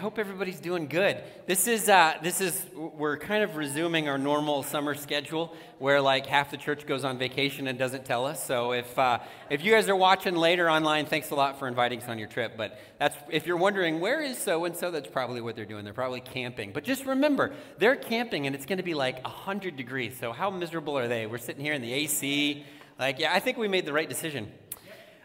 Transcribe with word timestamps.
I 0.00 0.02
hope 0.02 0.18
everybody's 0.18 0.60
doing 0.60 0.86
good. 0.86 1.22
This 1.44 1.68
is 1.68 1.86
uh, 1.90 2.14
this 2.22 2.40
is 2.40 2.64
we're 2.74 3.18
kind 3.18 3.44
of 3.44 3.56
resuming 3.56 4.08
our 4.08 4.16
normal 4.16 4.62
summer 4.62 4.94
schedule, 4.94 5.54
where 5.78 6.00
like 6.00 6.24
half 6.24 6.50
the 6.50 6.56
church 6.56 6.86
goes 6.86 7.04
on 7.04 7.18
vacation 7.18 7.66
and 7.66 7.78
doesn't 7.78 8.06
tell 8.06 8.24
us. 8.24 8.42
So 8.42 8.72
if 8.72 8.98
uh, 8.98 9.18
if 9.50 9.62
you 9.62 9.70
guys 9.70 9.90
are 9.90 9.96
watching 9.96 10.36
later 10.36 10.70
online, 10.70 11.04
thanks 11.04 11.28
a 11.32 11.34
lot 11.34 11.58
for 11.58 11.68
inviting 11.68 12.00
us 12.00 12.08
on 12.08 12.18
your 12.18 12.28
trip. 12.28 12.56
But 12.56 12.78
that's 12.98 13.14
if 13.28 13.46
you're 13.46 13.58
wondering 13.58 14.00
where 14.00 14.22
is 14.22 14.38
so 14.38 14.64
and 14.64 14.74
so, 14.74 14.90
that's 14.90 15.06
probably 15.06 15.42
what 15.42 15.54
they're 15.54 15.66
doing. 15.66 15.84
They're 15.84 15.92
probably 15.92 16.22
camping. 16.22 16.72
But 16.72 16.84
just 16.84 17.04
remember, 17.04 17.52
they're 17.76 17.94
camping 17.94 18.46
and 18.46 18.56
it's 18.56 18.64
going 18.64 18.78
to 18.78 18.82
be 18.82 18.94
like 18.94 19.22
hundred 19.26 19.76
degrees. 19.76 20.16
So 20.18 20.32
how 20.32 20.48
miserable 20.48 20.96
are 20.96 21.08
they? 21.08 21.26
We're 21.26 21.36
sitting 21.36 21.62
here 21.62 21.74
in 21.74 21.82
the 21.82 21.92
AC. 21.92 22.64
Like, 22.98 23.18
yeah, 23.18 23.34
I 23.34 23.40
think 23.40 23.58
we 23.58 23.68
made 23.68 23.84
the 23.84 23.92
right 23.92 24.08
decision. 24.08 24.50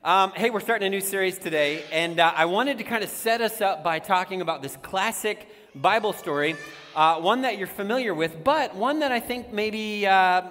Um, 0.05 0.33
hey, 0.35 0.51
we're 0.51 0.59
starting 0.59 0.85
a 0.85 0.89
new 0.91 1.01
series 1.01 1.39
today, 1.39 1.83
and 1.91 2.19
uh, 2.19 2.31
I 2.35 2.45
wanted 2.45 2.77
to 2.77 2.83
kind 2.83 3.03
of 3.03 3.09
set 3.09 3.41
us 3.41 3.59
up 3.59 3.83
by 3.83 3.97
talking 3.97 4.41
about 4.41 4.61
this 4.61 4.77
classic 4.83 5.49
Bible 5.73 6.13
story, 6.13 6.55
uh, 6.95 7.19
one 7.19 7.41
that 7.41 7.57
you're 7.57 7.65
familiar 7.65 8.13
with, 8.13 8.43
but 8.43 8.75
one 8.75 8.99
that 8.99 9.11
I 9.11 9.19
think 9.19 9.51
maybe 9.51 10.05
uh, 10.05 10.43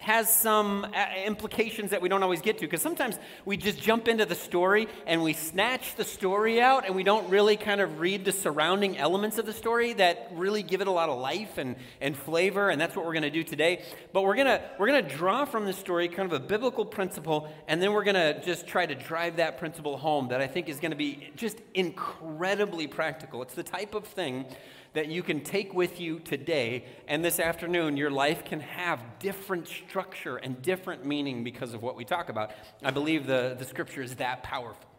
has 0.00 0.34
some 0.34 0.86
uh, 0.94 1.06
implications 1.26 1.90
that 1.90 2.00
we 2.00 2.08
don't 2.08 2.22
always 2.22 2.40
get 2.40 2.56
to 2.56 2.64
because 2.64 2.80
sometimes 2.80 3.18
we 3.44 3.54
just 3.54 3.78
jump 3.78 4.08
into 4.08 4.24
the 4.24 4.34
story 4.34 4.88
and 5.06 5.22
we 5.22 5.34
snatch 5.34 5.94
the 5.96 6.04
story 6.04 6.58
out 6.58 6.86
and 6.86 6.94
we 6.94 7.02
don't 7.02 7.28
really 7.28 7.54
kind 7.54 7.82
of 7.82 8.00
read 8.00 8.24
the 8.24 8.32
surrounding 8.32 8.96
elements 8.96 9.36
of 9.36 9.44
the 9.44 9.52
story 9.52 9.92
that 9.92 10.30
really 10.32 10.62
give 10.62 10.80
it 10.80 10.86
a 10.86 10.90
lot 10.90 11.10
of 11.10 11.18
life 11.18 11.58
and, 11.58 11.76
and 12.00 12.16
flavor 12.16 12.70
and 12.70 12.80
that's 12.80 12.96
what 12.96 13.04
we're 13.04 13.12
going 13.12 13.22
to 13.22 13.30
do 13.30 13.44
today. 13.44 13.84
But 14.14 14.22
we're 14.22 14.36
going 14.36 14.46
to 14.46 14.62
we're 14.78 14.88
going 14.88 15.04
to 15.04 15.16
draw 15.16 15.44
from 15.44 15.66
the 15.66 15.72
story 15.74 16.08
kind 16.08 16.32
of 16.32 16.32
a 16.32 16.44
biblical 16.44 16.86
principle 16.86 17.52
and 17.68 17.82
then 17.82 17.92
we're 17.92 18.04
going 18.04 18.14
to 18.14 18.42
just 18.42 18.66
try 18.66 18.86
to 18.86 18.94
drive 18.94 19.36
that 19.36 19.58
principle 19.58 19.98
home 19.98 20.28
that 20.28 20.40
i 20.40 20.46
think 20.46 20.68
is 20.68 20.80
going 20.80 20.92
to 20.92 20.96
be 20.96 21.30
just 21.36 21.58
incredibly 21.74 22.86
practical. 22.86 23.42
It's 23.42 23.54
the 23.54 23.62
type 23.62 23.94
of 23.94 24.04
thing 24.06 24.46
that 24.92 25.08
you 25.08 25.22
can 25.22 25.40
take 25.40 25.72
with 25.72 26.00
you 26.00 26.18
today 26.18 26.84
and 27.06 27.24
this 27.24 27.38
afternoon. 27.38 27.96
Your 27.96 28.10
life 28.10 28.44
can 28.44 28.60
have 28.60 29.00
different 29.18 29.68
structure 29.68 30.36
and 30.36 30.60
different 30.62 31.04
meaning 31.04 31.44
because 31.44 31.74
of 31.74 31.82
what 31.82 31.96
we 31.96 32.04
talk 32.04 32.28
about. 32.28 32.50
I 32.82 32.90
believe 32.90 33.26
the, 33.26 33.56
the 33.58 33.64
scripture 33.64 34.02
is 34.02 34.16
that 34.16 34.42
powerful. 34.42 34.89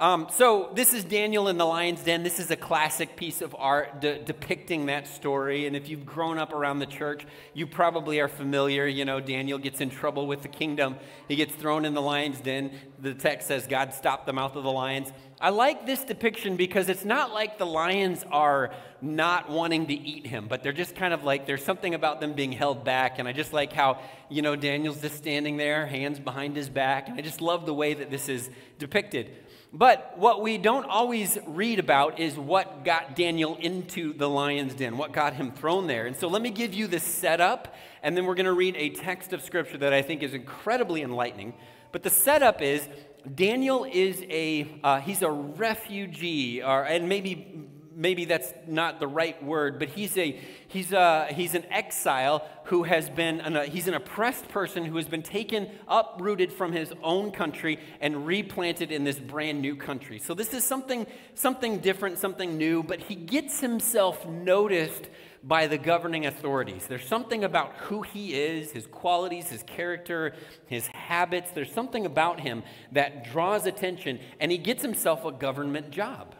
Um, 0.00 0.28
so, 0.30 0.70
this 0.74 0.94
is 0.94 1.02
Daniel 1.02 1.48
in 1.48 1.58
the 1.58 1.66
lion's 1.66 2.04
den. 2.04 2.22
This 2.22 2.38
is 2.38 2.52
a 2.52 2.56
classic 2.56 3.16
piece 3.16 3.42
of 3.42 3.56
art 3.58 4.00
de- 4.00 4.22
depicting 4.22 4.86
that 4.86 5.08
story. 5.08 5.66
And 5.66 5.74
if 5.74 5.88
you've 5.88 6.06
grown 6.06 6.38
up 6.38 6.52
around 6.52 6.78
the 6.78 6.86
church, 6.86 7.26
you 7.52 7.66
probably 7.66 8.20
are 8.20 8.28
familiar. 8.28 8.86
You 8.86 9.04
know, 9.04 9.18
Daniel 9.18 9.58
gets 9.58 9.80
in 9.80 9.90
trouble 9.90 10.28
with 10.28 10.42
the 10.42 10.48
kingdom, 10.48 10.98
he 11.26 11.34
gets 11.34 11.52
thrown 11.52 11.84
in 11.84 11.94
the 11.94 12.00
lion's 12.00 12.40
den. 12.40 12.70
The 13.00 13.12
text 13.12 13.48
says, 13.48 13.66
God 13.66 13.92
stopped 13.92 14.26
the 14.26 14.32
mouth 14.32 14.54
of 14.54 14.62
the 14.62 14.70
lions. 14.70 15.12
I 15.40 15.50
like 15.50 15.84
this 15.84 16.04
depiction 16.04 16.56
because 16.56 16.88
it's 16.88 17.04
not 17.04 17.32
like 17.32 17.58
the 17.58 17.66
lions 17.66 18.24
are 18.30 18.72
not 19.00 19.50
wanting 19.50 19.86
to 19.86 19.94
eat 19.94 20.28
him, 20.28 20.46
but 20.46 20.62
they're 20.62 20.72
just 20.72 20.94
kind 20.94 21.12
of 21.12 21.24
like 21.24 21.44
there's 21.46 21.64
something 21.64 21.94
about 21.94 22.20
them 22.20 22.34
being 22.34 22.52
held 22.52 22.84
back. 22.84 23.18
And 23.18 23.26
I 23.26 23.32
just 23.32 23.52
like 23.52 23.72
how, 23.72 24.00
you 24.28 24.42
know, 24.42 24.54
Daniel's 24.54 25.00
just 25.00 25.16
standing 25.16 25.56
there, 25.56 25.86
hands 25.86 26.20
behind 26.20 26.54
his 26.54 26.68
back. 26.68 27.08
And 27.08 27.18
I 27.18 27.22
just 27.22 27.40
love 27.40 27.66
the 27.66 27.74
way 27.74 27.94
that 27.94 28.12
this 28.12 28.28
is 28.28 28.48
depicted. 28.78 29.30
But 29.72 30.14
what 30.16 30.40
we 30.40 30.56
don't 30.56 30.86
always 30.86 31.36
read 31.46 31.78
about 31.78 32.18
is 32.18 32.36
what 32.36 32.84
got 32.84 33.14
Daniel 33.14 33.56
into 33.56 34.14
the 34.14 34.28
lion's 34.28 34.74
den, 34.74 34.96
what 34.96 35.12
got 35.12 35.34
him 35.34 35.52
thrown 35.52 35.86
there. 35.86 36.06
And 36.06 36.16
so 36.16 36.26
let 36.26 36.40
me 36.40 36.50
give 36.50 36.72
you 36.72 36.86
the 36.86 36.98
setup, 36.98 37.74
and 38.02 38.16
then 38.16 38.24
we're 38.24 38.34
going 38.34 38.46
to 38.46 38.54
read 38.54 38.76
a 38.76 38.90
text 38.90 39.34
of 39.34 39.42
scripture 39.42 39.76
that 39.78 39.92
I 39.92 40.00
think 40.00 40.22
is 40.22 40.32
incredibly 40.32 41.02
enlightening. 41.02 41.52
But 41.92 42.02
the 42.02 42.10
setup 42.10 42.62
is 42.62 42.88
Daniel 43.34 43.84
is 43.84 44.22
a 44.30 44.80
uh, 44.82 45.00
he's 45.00 45.20
a 45.20 45.30
refugee, 45.30 46.62
or 46.62 46.84
and 46.84 47.08
maybe 47.08 47.68
maybe 47.98 48.24
that's 48.24 48.54
not 48.68 49.00
the 49.00 49.08
right 49.08 49.42
word, 49.44 49.80
but 49.80 49.88
he's, 49.88 50.16
a, 50.16 50.40
he's, 50.68 50.92
a, 50.92 51.26
he's 51.32 51.56
an 51.56 51.64
exile 51.68 52.48
who 52.64 52.84
has 52.84 53.10
been, 53.10 53.40
an, 53.40 53.68
he's 53.68 53.88
an 53.88 53.94
oppressed 53.94 54.48
person 54.48 54.84
who 54.84 54.96
has 54.96 55.08
been 55.08 55.22
taken, 55.22 55.68
uprooted 55.88 56.52
from 56.52 56.70
his 56.70 56.92
own 57.02 57.32
country 57.32 57.80
and 58.00 58.24
replanted 58.24 58.92
in 58.92 59.02
this 59.02 59.18
brand 59.18 59.60
new 59.60 59.74
country. 59.74 60.20
So 60.20 60.32
this 60.32 60.54
is 60.54 60.62
something, 60.62 61.08
something 61.34 61.78
different, 61.80 62.18
something 62.18 62.56
new, 62.56 62.84
but 62.84 63.00
he 63.00 63.16
gets 63.16 63.58
himself 63.60 64.24
noticed 64.28 65.08
by 65.42 65.66
the 65.66 65.78
governing 65.78 66.24
authorities. 66.26 66.86
There's 66.86 67.06
something 67.06 67.42
about 67.42 67.74
who 67.78 68.02
he 68.02 68.34
is, 68.34 68.70
his 68.70 68.86
qualities, 68.86 69.48
his 69.48 69.64
character, 69.64 70.34
his 70.66 70.86
habits. 70.88 71.50
There's 71.50 71.72
something 71.72 72.06
about 72.06 72.38
him 72.38 72.62
that 72.92 73.24
draws 73.24 73.66
attention, 73.66 74.20
and 74.38 74.52
he 74.52 74.58
gets 74.58 74.82
himself 74.82 75.24
a 75.24 75.32
government 75.32 75.90
job. 75.90 76.36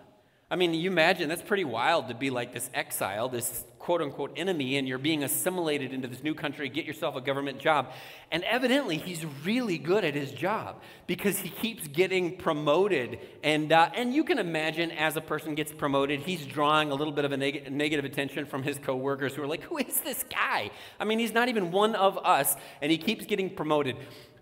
I 0.51 0.57
mean, 0.57 0.73
you 0.73 0.91
imagine 0.91 1.29
that's 1.29 1.43
pretty 1.43 1.65
wild 1.65 2.09
to 2.09 2.15
be 2.15 2.31
like 2.31 2.55
this 2.55 2.71
exile, 2.73 3.29
this 3.29 3.65
quote 3.79 4.01
unquote 4.01 4.33
enemy, 4.37 4.79
and 4.79 4.89
you're 4.89 4.97
being 4.97 5.23
assimilated 5.23 5.93
into 5.93 6.09
this 6.09 6.23
new 6.23 6.35
country, 6.35 6.71
get 6.71 6.87
yourself 6.87 7.17
a 7.17 7.21
government 7.21 7.59
job. 7.59 7.93
And 8.31 8.43
evidently, 8.45 8.97
he's 8.97 9.27
really 9.45 9.77
good 9.77 10.07
at 10.07 10.15
his 10.15 10.33
job 10.33 10.83
because 11.07 11.39
he 11.39 11.51
keeps 11.51 11.87
getting 11.89 12.37
promoted. 12.37 13.19
And, 13.43 13.73
uh, 13.73 13.91
and 13.95 14.15
you 14.15 14.25
can 14.25 14.39
imagine 14.39 14.91
as 14.91 15.17
a 15.17 15.21
person 15.21 15.55
gets 15.55 15.71
promoted, 15.71 16.21
he's 16.21 16.47
drawing 16.47 16.91
a 16.91 16.95
little 16.95 17.13
bit 17.13 17.27
of 17.27 17.33
a 17.33 17.37
neg- 17.37 17.71
negative 17.71 18.07
attention 18.07 18.47
from 18.47 18.63
his 18.63 18.79
coworkers 18.79 19.35
who 19.35 19.43
are 19.43 19.47
like, 19.47 19.63
Who 19.65 19.77
is 19.77 20.01
this 20.01 20.25
guy? 20.31 20.71
I 20.99 21.05
mean, 21.05 21.19
he's 21.19 21.33
not 21.35 21.49
even 21.49 21.71
one 21.71 21.95
of 21.95 22.19
us, 22.19 22.57
and 22.81 22.91
he 22.91 22.97
keeps 22.97 23.27
getting 23.27 23.51
promoted. 23.55 23.97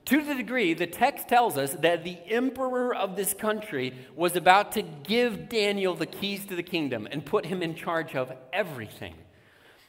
To 0.06 0.22
the 0.22 0.34
degree, 0.34 0.72
the 0.72 0.86
text 0.86 1.26
tells 1.26 1.58
us 1.58 1.72
that 1.74 2.04
the 2.04 2.16
emperor 2.28 2.94
of 2.94 3.16
this 3.16 3.34
country 3.34 3.92
was 4.14 4.36
about 4.36 4.70
to 4.72 4.82
give 4.82 5.48
Daniel 5.48 5.96
the 5.96 6.06
keys 6.06 6.46
to 6.46 6.54
the 6.54 6.62
kingdom 6.62 7.08
and 7.10 7.26
put 7.26 7.44
him 7.44 7.60
in 7.60 7.74
charge 7.74 8.14
of 8.14 8.32
everything. 8.52 9.14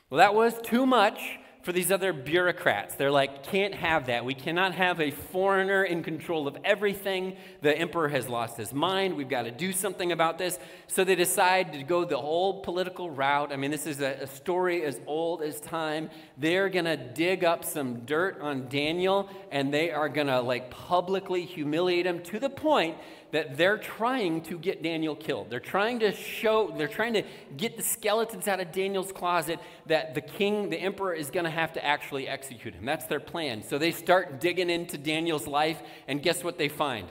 Well, 0.10 0.18
that 0.18 0.34
was 0.34 0.60
too 0.64 0.88
much 0.88 1.38
for 1.68 1.74
these 1.74 1.92
other 1.92 2.14
bureaucrats. 2.14 2.96
They're 2.96 3.12
like, 3.12 3.44
can't 3.44 3.76
have 3.76 4.06
that. 4.06 4.24
We 4.24 4.34
cannot 4.34 4.74
have 4.76 5.02
a 5.02 5.12
foreigner 5.12 5.84
in 5.84 6.02
control 6.02 6.48
of 6.48 6.56
everything. 6.64 7.36
The 7.60 7.78
emperor 7.78 8.08
has 8.08 8.30
lost 8.30 8.56
his 8.56 8.74
mind. 8.74 9.18
We've 9.18 9.28
got 9.28 9.42
to 9.42 9.52
do 9.52 9.74
something 9.74 10.14
about 10.14 10.38
this. 10.38 10.60
So 10.88 11.04
they 11.04 11.16
decide 11.16 11.74
to 11.74 11.84
go 11.84 12.06
the 12.06 12.20
whole 12.20 12.62
political 12.62 13.10
route. 13.10 13.52
I 13.52 13.58
mean, 13.58 13.70
this 13.70 13.86
is 13.86 14.00
a, 14.00 14.12
a 14.22 14.28
story 14.28 14.86
as 14.86 15.02
old 15.08 15.42
as 15.42 15.60
time. 15.60 16.10
They're 16.38 16.70
going 16.70 16.86
to 16.86 16.96
dig 16.96 17.44
up 17.44 17.66
some 17.66 18.06
dirt 18.06 18.40
on 18.40 18.70
Daniel 18.70 19.30
and 19.52 19.74
they 19.74 19.92
are 19.92 20.08
going 20.08 20.28
to 20.28 20.40
like 20.40 20.72
publicly 20.72 21.44
humiliate 21.44 22.06
him 22.06 22.24
to 22.24 22.40
the 22.40 22.50
point 22.50 22.96
that 23.32 23.58
they're 23.58 23.78
trying 23.78 24.42
to 24.42 24.58
get 24.58 24.82
Daniel 24.82 25.16
killed. 25.16 25.50
They're 25.50 25.60
trying 25.60 26.00
to 26.00 26.12
show, 26.12 26.74
they're 26.78 26.88
trying 26.88 27.14
to 27.14 27.24
get 27.56 27.78
the 27.78 27.84
skeletons 27.84 28.48
out 28.48 28.60
of 28.60 28.72
Daniel's 28.72 29.12
closet 29.12 29.60
that 29.88 30.16
the 30.16 30.22
king, 30.22 30.70
the 30.70 30.78
emperor, 30.78 31.14
is 31.14 31.30
going 31.30 31.44
to 31.44 31.50
have 31.52 31.74
to 31.74 31.86
actually 31.86 32.28
execute 32.28 32.74
him. 32.74 32.86
That's 32.86 33.06
their 33.06 33.20
plan. 33.20 33.64
So 33.64 33.78
they 33.78 33.92
start 33.92 34.40
digging 34.40 34.70
into 34.70 34.98
Daniel's 34.98 35.48
life, 35.48 35.82
and 36.08 36.24
guess 36.24 36.44
what 36.44 36.58
they 36.58 36.70
find? 36.70 37.08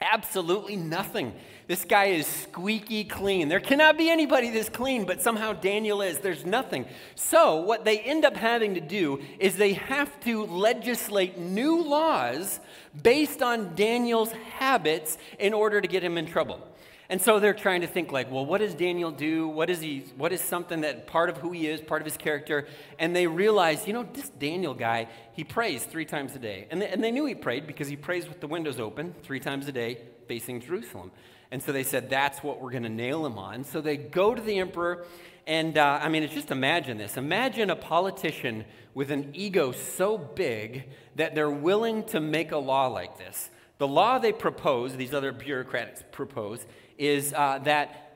Absolutely 0.00 0.76
nothing. 0.76 1.32
This 1.68 1.84
guy 1.84 2.06
is 2.06 2.26
squeaky 2.26 3.02
clean. 3.02 3.48
There 3.48 3.60
cannot 3.60 3.96
be 3.96 4.10
anybody 4.10 4.50
this 4.50 4.68
clean, 4.68 5.06
but 5.06 5.22
somehow 5.22 5.54
Daniel 5.54 6.02
is. 6.02 6.18
There's 6.18 6.44
nothing. 6.44 6.84
So, 7.14 7.56
what 7.62 7.84
they 7.84 7.98
end 8.00 8.24
up 8.24 8.36
having 8.36 8.74
to 8.74 8.80
do 8.80 9.20
is 9.40 9.56
they 9.56 9.72
have 9.72 10.20
to 10.20 10.44
legislate 10.44 11.38
new 11.38 11.82
laws 11.82 12.60
based 13.02 13.42
on 13.42 13.74
Daniel's 13.74 14.32
habits 14.32 15.16
in 15.38 15.54
order 15.54 15.80
to 15.80 15.88
get 15.88 16.04
him 16.04 16.18
in 16.18 16.26
trouble. 16.26 16.60
And 17.08 17.20
so 17.20 17.38
they're 17.38 17.54
trying 17.54 17.82
to 17.82 17.86
think 17.86 18.10
like, 18.10 18.30
well, 18.30 18.44
what 18.44 18.58
does 18.58 18.74
Daniel 18.74 19.10
do? 19.10 19.46
What 19.48 19.70
is 19.70 19.80
he 19.80 20.04
what 20.16 20.32
is 20.32 20.40
something 20.40 20.80
that 20.80 21.06
part 21.06 21.28
of 21.28 21.38
who 21.38 21.52
he 21.52 21.68
is, 21.68 21.80
part 21.80 22.02
of 22.02 22.06
his 22.06 22.16
character? 22.16 22.66
And 22.98 23.14
they 23.14 23.26
realize, 23.26 23.86
you 23.86 23.92
know, 23.92 24.02
this 24.12 24.28
Daniel 24.28 24.74
guy, 24.74 25.08
he 25.32 25.44
prays 25.44 25.84
3 25.84 26.04
times 26.04 26.34
a 26.34 26.38
day. 26.38 26.66
And 26.70 26.82
they, 26.82 26.88
and 26.88 27.02
they 27.02 27.10
knew 27.10 27.26
he 27.26 27.34
prayed 27.34 27.66
because 27.66 27.88
he 27.88 27.96
prays 27.96 28.28
with 28.28 28.40
the 28.40 28.48
windows 28.48 28.80
open 28.80 29.14
3 29.22 29.40
times 29.40 29.68
a 29.68 29.72
day 29.72 29.98
facing 30.26 30.60
Jerusalem. 30.60 31.12
And 31.50 31.62
so 31.62 31.70
they 31.70 31.84
said, 31.84 32.10
that's 32.10 32.42
what 32.42 32.60
we're 32.60 32.72
going 32.72 32.82
to 32.82 32.88
nail 32.88 33.24
him 33.24 33.38
on. 33.38 33.62
So 33.62 33.80
they 33.80 33.96
go 33.96 34.34
to 34.34 34.42
the 34.42 34.58
emperor 34.58 35.06
and 35.46 35.78
uh, 35.78 36.00
I 36.02 36.08
mean, 36.08 36.24
it's 36.24 36.34
just 36.34 36.50
imagine 36.50 36.98
this. 36.98 37.16
Imagine 37.16 37.70
a 37.70 37.76
politician 37.76 38.64
with 38.94 39.12
an 39.12 39.30
ego 39.32 39.70
so 39.70 40.18
big 40.18 40.88
that 41.14 41.34
they're 41.34 41.50
willing 41.50 42.02
to 42.04 42.20
make 42.20 42.50
a 42.50 42.58
law 42.58 42.88
like 42.88 43.16
this. 43.16 43.50
The 43.78 43.86
law 43.86 44.18
they 44.18 44.32
propose, 44.32 44.96
these 44.96 45.14
other 45.14 45.32
bureaucrats 45.32 46.02
propose, 46.10 46.66
is 46.98 47.32
uh, 47.32 47.58
that 47.64 48.06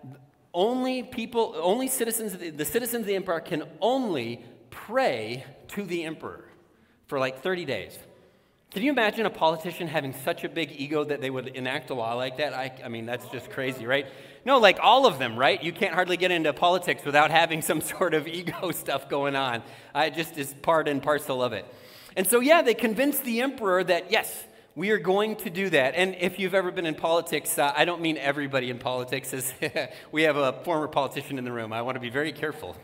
only 0.53 1.03
people, 1.03 1.55
only 1.57 1.89
citizens, 1.89 2.37
the 2.37 2.65
citizens 2.65 3.03
of 3.03 3.07
the 3.07 3.15
empire 3.15 3.41
can 3.41 3.65
only 3.81 4.45
pray 4.71 5.45
to 5.69 5.85
the 5.85 6.05
emperor 6.05 6.45
for 7.07 7.19
like 7.19 7.43
30 7.43 7.65
days. 7.65 7.99
Can 8.73 8.85
you 8.85 8.93
imagine 8.93 9.27
a 9.27 9.31
politician 9.31 9.89
having 9.89 10.13
such 10.13 10.45
a 10.45 10.49
big 10.49 10.71
ego 10.71 11.03
that 11.03 11.21
they 11.21 11.29
would 11.29 11.49
enact 11.49 11.91
a 11.91 11.95
law 11.95 12.15
like 12.15 12.37
that? 12.37 12.55
I, 12.55 12.73
I 12.85 12.89
mean, 12.89 13.05
that's 13.05 13.27
just 13.29 13.51
crazy, 13.51 13.85
right? 13.85 14.07
No, 14.45 14.59
like 14.59 14.79
all 14.81 15.07
of 15.07 15.19
them, 15.19 15.37
right? 15.37 15.61
You 15.61 15.73
can't 15.73 15.93
hardly 15.93 16.17
get 16.17 16.31
into 16.31 16.53
politics 16.53 17.05
without 17.05 17.33
having 17.33 17.63
some 17.63 17.81
sort 17.81 18.15
of 18.15 18.29
ego 18.29 18.71
stuff 18.71 19.09
going 19.09 19.35
on. 19.35 19.63
I 19.93 20.11
just 20.11 20.39
is 20.39 20.55
part 20.63 20.87
and 20.87 21.03
parcel 21.03 21.43
of 21.43 21.53
it. 21.53 21.67
And 22.17 22.27
so, 22.27 22.41
yeah, 22.41 22.63
they 22.63 22.75
convinced 22.75 23.25
the 23.25 23.41
emperor 23.41 23.83
that, 23.85 24.13
yes, 24.13 24.47
We 24.81 24.93
are 24.93 24.99
going 24.99 25.37
to 25.37 25.51
do 25.51 25.69
that. 25.69 25.95
And 25.95 26.17
if 26.21 26.39
you've 26.39 26.55
ever 26.55 26.71
been 26.71 26.87
in 26.87 26.95
politics, 26.95 27.59
uh, 27.59 27.71
I 27.77 27.85
don't 27.85 28.01
mean 28.01 28.17
everybody 28.17 28.71
in 28.71 28.79
politics. 28.79 29.35
As 29.35 29.53
we 30.11 30.23
have 30.23 30.39
a 30.39 30.55
former 30.65 30.89
politician 30.89 31.37
in 31.37 31.45
the 31.45 31.53
room. 31.53 31.71
I 31.71 31.83
want 31.83 31.97
to 31.97 32.01
be 32.01 32.09
very 32.09 32.33
careful. 32.33 32.75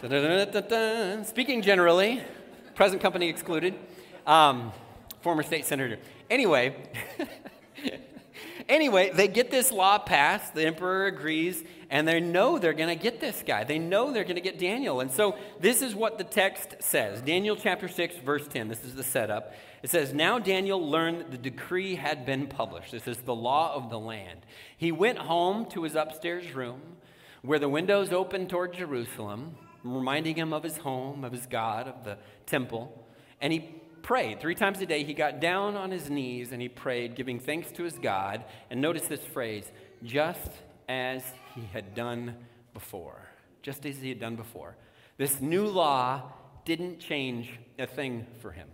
Speaking 1.26 1.60
generally, 1.60 2.22
present 2.76 3.02
company 3.02 3.28
excluded, 3.28 3.74
um, 4.26 4.72
former 5.20 5.42
state 5.42 5.66
senator. 5.66 5.98
Anyway, 6.30 6.74
anyway, 8.70 9.10
they 9.12 9.28
get 9.28 9.50
this 9.50 9.70
law 9.70 9.98
passed. 9.98 10.54
The 10.54 10.64
emperor 10.64 11.04
agrees, 11.08 11.62
and 11.90 12.08
they 12.08 12.20
know 12.20 12.58
they're 12.58 12.72
going 12.72 12.88
to 12.88 13.02
get 13.02 13.20
this 13.20 13.44
guy. 13.46 13.64
They 13.64 13.78
know 13.78 14.14
they're 14.14 14.24
going 14.24 14.36
to 14.36 14.40
get 14.40 14.58
Daniel. 14.58 15.00
And 15.00 15.10
so 15.10 15.36
this 15.60 15.82
is 15.82 15.94
what 15.94 16.16
the 16.16 16.24
text 16.24 16.76
says 16.78 17.20
Daniel 17.20 17.54
chapter 17.54 17.86
6, 17.86 18.16
verse 18.24 18.48
10. 18.48 18.68
This 18.68 18.82
is 18.82 18.94
the 18.94 19.04
setup. 19.04 19.52
It 19.82 19.90
says, 19.90 20.12
Now 20.12 20.38
Daniel 20.38 20.88
learned 20.88 21.20
that 21.20 21.30
the 21.30 21.38
decree 21.38 21.94
had 21.94 22.26
been 22.26 22.46
published. 22.46 22.92
This 22.92 23.08
is 23.08 23.18
the 23.18 23.34
law 23.34 23.74
of 23.74 23.90
the 23.90 23.98
land. 23.98 24.40
He 24.76 24.92
went 24.92 25.18
home 25.18 25.66
to 25.70 25.84
his 25.84 25.94
upstairs 25.94 26.52
room 26.52 26.80
where 27.42 27.58
the 27.58 27.68
windows 27.68 28.12
opened 28.12 28.50
toward 28.50 28.74
Jerusalem, 28.74 29.56
reminding 29.82 30.36
him 30.36 30.52
of 30.52 30.62
his 30.62 30.76
home, 30.76 31.24
of 31.24 31.32
his 31.32 31.46
God, 31.46 31.88
of 31.88 32.04
the 32.04 32.18
temple. 32.44 33.06
And 33.40 33.52
he 33.52 33.60
prayed. 34.02 34.40
Three 34.40 34.54
times 34.54 34.80
a 34.80 34.86
day, 34.86 35.04
he 35.04 35.14
got 35.14 35.40
down 35.40 35.76
on 35.76 35.90
his 35.90 36.10
knees 36.10 36.52
and 36.52 36.60
he 36.60 36.68
prayed, 36.68 37.14
giving 37.14 37.38
thanks 37.38 37.72
to 37.72 37.84
his 37.84 37.94
God. 37.94 38.44
And 38.70 38.80
notice 38.80 39.06
this 39.06 39.24
phrase 39.24 39.70
just 40.04 40.50
as 40.88 41.22
he 41.54 41.62
had 41.72 41.94
done 41.94 42.36
before. 42.74 43.30
Just 43.62 43.86
as 43.86 43.96
he 43.98 44.10
had 44.10 44.20
done 44.20 44.36
before. 44.36 44.76
This 45.16 45.40
new 45.40 45.66
law 45.66 46.32
didn't 46.64 46.98
change 46.98 47.58
a 47.78 47.86
thing 47.86 48.26
for 48.40 48.52
him. 48.52 48.68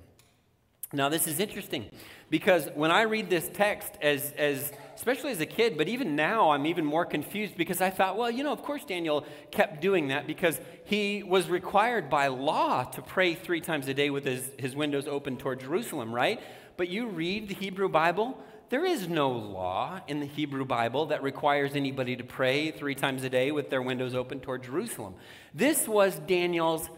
Now, 0.93 1.09
this 1.09 1.27
is 1.27 1.41
interesting 1.41 1.91
because 2.31 2.69
when 2.75 2.93
I 2.93 3.03
read 3.03 3.29
this 3.29 3.51
text, 3.53 3.95
as, 4.01 4.33
as, 4.39 4.73
especially 4.95 5.33
as 5.33 5.41
a 5.41 5.47
kid, 5.47 5.77
but 5.77 5.89
even 5.89 6.15
now, 6.15 6.51
I'm 6.51 6.65
even 6.65 6.85
more 6.85 7.05
confused 7.05 7.57
because 7.57 7.81
I 7.81 7.91
thought, 7.91 8.17
well, 8.17 8.31
you 8.31 8.45
know, 8.45 8.53
of 8.53 8.63
course 8.63 8.85
Daniel 8.85 9.27
kept 9.51 9.81
doing 9.81 10.09
that 10.09 10.29
because 10.29 10.61
he 10.85 11.25
was 11.25 11.49
required 11.51 12.09
by 12.09 12.29
law 12.29 12.85
to 12.85 13.03
pray 13.03 13.35
three 13.35 13.61
times 13.61 13.89
a 13.89 13.95
day 13.95 14.11
with 14.11 14.25
his, 14.25 14.49
his 14.59 14.77
windows 14.77 15.09
open 15.09 15.37
toward 15.37 15.59
Jerusalem, 15.59 16.15
right? 16.15 16.41
But 16.77 16.89
you 16.89 17.09
read 17.09 17.49
the 17.49 17.55
Hebrew 17.55 17.89
Bible, 17.89 18.39
there 18.69 18.85
is 18.85 19.09
no 19.09 19.31
law 19.31 20.01
in 20.07 20.21
the 20.21 20.27
Hebrew 20.27 20.65
Bible 20.65 21.07
that 21.07 21.23
requires 21.23 21.75
anybody 21.75 22.15
to 22.17 22.25
pray 22.25 22.71
three 22.71 22.95
times 22.95 23.25
a 23.25 23.31
day 23.31 23.51
with 23.51 23.71
their 23.71 23.83
windows 23.83 24.15
open 24.15 24.39
toward 24.39 24.63
Jerusalem. 24.63 25.15
This 25.53 25.89
was 25.89 26.19
Daniel's 26.21 26.89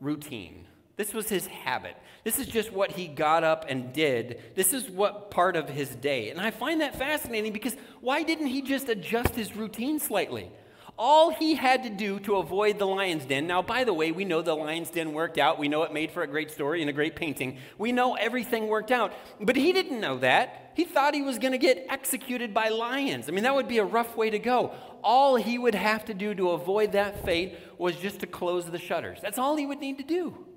routine. 0.00 0.67
This 0.98 1.14
was 1.14 1.28
his 1.28 1.46
habit. 1.46 1.96
This 2.24 2.40
is 2.40 2.48
just 2.48 2.72
what 2.72 2.90
he 2.90 3.06
got 3.06 3.44
up 3.44 3.66
and 3.68 3.92
did. 3.92 4.42
This 4.56 4.72
is 4.72 4.90
what 4.90 5.30
part 5.30 5.54
of 5.54 5.68
his 5.68 5.94
day. 5.94 6.30
And 6.30 6.40
I 6.40 6.50
find 6.50 6.80
that 6.80 6.96
fascinating 6.96 7.52
because 7.52 7.76
why 8.00 8.24
didn't 8.24 8.48
he 8.48 8.62
just 8.62 8.88
adjust 8.88 9.36
his 9.36 9.54
routine 9.54 10.00
slightly? 10.00 10.50
All 10.98 11.30
he 11.30 11.54
had 11.54 11.84
to 11.84 11.90
do 11.90 12.18
to 12.20 12.38
avoid 12.38 12.80
the 12.80 12.84
lion's 12.84 13.24
den. 13.24 13.46
Now, 13.46 13.62
by 13.62 13.84
the 13.84 13.94
way, 13.94 14.10
we 14.10 14.24
know 14.24 14.42
the 14.42 14.56
lion's 14.56 14.90
den 14.90 15.12
worked 15.12 15.38
out. 15.38 15.56
We 15.56 15.68
know 15.68 15.84
it 15.84 15.92
made 15.92 16.10
for 16.10 16.24
a 16.24 16.26
great 16.26 16.50
story 16.50 16.80
and 16.80 16.90
a 16.90 16.92
great 16.92 17.14
painting. 17.14 17.58
We 17.78 17.92
know 17.92 18.16
everything 18.16 18.66
worked 18.66 18.90
out. 18.90 19.12
But 19.40 19.54
he 19.54 19.72
didn't 19.72 20.00
know 20.00 20.18
that. 20.18 20.72
He 20.74 20.82
thought 20.84 21.14
he 21.14 21.22
was 21.22 21.38
going 21.38 21.52
to 21.52 21.58
get 21.58 21.86
executed 21.88 22.52
by 22.52 22.70
lions. 22.70 23.28
I 23.28 23.30
mean, 23.30 23.44
that 23.44 23.54
would 23.54 23.68
be 23.68 23.78
a 23.78 23.84
rough 23.84 24.16
way 24.16 24.30
to 24.30 24.40
go. 24.40 24.72
All 25.04 25.36
he 25.36 25.58
would 25.58 25.76
have 25.76 26.04
to 26.06 26.14
do 26.14 26.34
to 26.34 26.50
avoid 26.50 26.90
that 26.92 27.24
fate 27.24 27.56
was 27.78 27.94
just 27.94 28.18
to 28.20 28.26
close 28.26 28.68
the 28.68 28.78
shutters. 28.78 29.20
That's 29.22 29.38
all 29.38 29.54
he 29.54 29.66
would 29.66 29.78
need 29.78 29.98
to 29.98 30.04
do. 30.04 30.47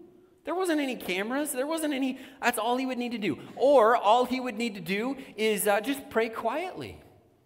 There 0.43 0.55
wasn't 0.55 0.79
any 0.79 0.95
cameras. 0.95 1.51
There 1.51 1.67
wasn't 1.67 1.93
any, 1.93 2.19
that's 2.41 2.57
all 2.57 2.77
he 2.77 2.85
would 2.85 2.97
need 2.97 3.11
to 3.11 3.17
do. 3.17 3.38
Or 3.55 3.95
all 3.95 4.25
he 4.25 4.39
would 4.39 4.57
need 4.57 4.75
to 4.75 4.81
do 4.81 5.17
is 5.38 5.67
uh, 5.67 5.81
just 5.81 6.09
pray 6.09 6.29
quietly. 6.29 6.97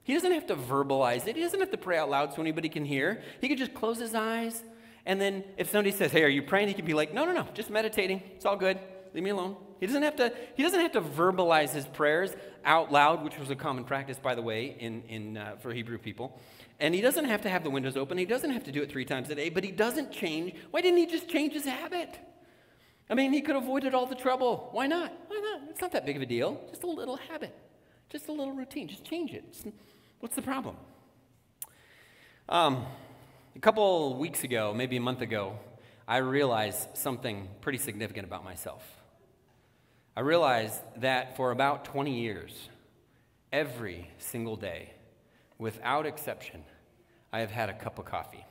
He 0.03 0.13
doesn't 0.13 0.31
have 0.31 0.47
to 0.47 0.55
verbalize 0.55 1.27
it. 1.27 1.35
He 1.35 1.41
doesn't 1.41 1.59
have 1.59 1.71
to 1.71 1.77
pray 1.77 1.97
out 1.97 2.09
loud 2.09 2.33
so 2.33 2.41
anybody 2.41 2.69
can 2.69 2.85
hear. 2.85 3.21
He 3.41 3.49
could 3.49 3.57
just 3.57 3.73
close 3.73 3.99
his 3.99 4.13
eyes. 4.15 4.63
And 5.05 5.19
then 5.19 5.43
if 5.57 5.69
somebody 5.69 5.91
says, 5.91 6.11
hey, 6.11 6.23
are 6.23 6.29
you 6.29 6.43
praying? 6.43 6.67
He 6.67 6.73
could 6.73 6.85
be 6.85 6.93
like, 6.93 7.13
no, 7.13 7.25
no, 7.25 7.33
no, 7.33 7.47
just 7.53 7.69
meditating. 7.69 8.21
It's 8.35 8.45
all 8.45 8.55
good. 8.55 8.79
Leave 9.13 9.23
me 9.23 9.29
alone. 9.31 9.55
He 9.79 9.87
doesn't 9.87 10.03
have 10.03 10.15
to, 10.17 10.33
he 10.55 10.63
doesn't 10.63 10.79
have 10.79 10.93
to 10.93 11.01
verbalize 11.01 11.71
his 11.71 11.85
prayers 11.85 12.31
out 12.63 12.91
loud, 12.91 13.23
which 13.23 13.37
was 13.37 13.49
a 13.49 13.55
common 13.55 13.83
practice, 13.83 14.17
by 14.19 14.35
the 14.35 14.41
way, 14.41 14.75
in, 14.79 15.03
in, 15.09 15.37
uh, 15.37 15.55
for 15.59 15.73
Hebrew 15.73 15.97
people. 15.97 16.39
And 16.79 16.93
he 16.93 17.01
doesn't 17.01 17.25
have 17.25 17.41
to 17.41 17.49
have 17.49 17.63
the 17.63 17.69
windows 17.69 17.97
open. 17.97 18.17
He 18.17 18.25
doesn't 18.25 18.51
have 18.51 18.63
to 18.65 18.71
do 18.71 18.81
it 18.81 18.91
three 18.91 19.05
times 19.05 19.29
a 19.29 19.35
day, 19.35 19.49
but 19.49 19.63
he 19.63 19.71
doesn't 19.71 20.11
change. 20.11 20.53
Why 20.71 20.81
didn't 20.81 20.97
he 20.97 21.05
just 21.05 21.29
change 21.29 21.53
his 21.53 21.65
habit? 21.65 22.19
I 23.09 23.13
mean, 23.13 23.33
he 23.33 23.41
could 23.41 23.55
have 23.55 23.63
avoided 23.63 23.93
all 23.93 24.05
the 24.05 24.15
trouble. 24.15 24.69
Why 24.71 24.87
not? 24.87 25.13
Why 25.27 25.39
not? 25.39 25.69
It's 25.69 25.81
not 25.81 25.91
that 25.91 26.05
big 26.05 26.15
of 26.15 26.21
a 26.21 26.25
deal. 26.25 26.59
Just 26.69 26.83
a 26.83 26.87
little 26.87 27.17
habit, 27.17 27.55
just 28.09 28.27
a 28.27 28.31
little 28.31 28.53
routine. 28.53 28.87
Just 28.87 29.03
change 29.03 29.33
it. 29.33 29.43
What's 30.19 30.35
the 30.35 30.41
problem? 30.41 30.75
Um, 32.49 32.85
a 33.55 33.59
couple 33.59 34.17
weeks 34.17 34.43
ago, 34.43 34.73
maybe 34.73 34.97
a 34.97 35.01
month 35.01 35.21
ago, 35.21 35.57
I 36.07 36.17
realized 36.17 36.97
something 36.97 37.47
pretty 37.61 37.77
significant 37.77 38.27
about 38.27 38.43
myself. 38.43 38.83
I 40.15 40.21
realized 40.21 40.81
that 40.97 41.35
for 41.35 41.51
about 41.51 41.85
20 41.85 42.19
years, 42.19 42.69
every 43.51 44.09
single 44.17 44.55
day, 44.55 44.91
without 45.57 46.05
exception, 46.05 46.63
I 47.33 47.39
have 47.39 47.51
had 47.51 47.69
a 47.69 47.73
cup 47.73 47.99
of 47.99 48.05
coffee. 48.05 48.45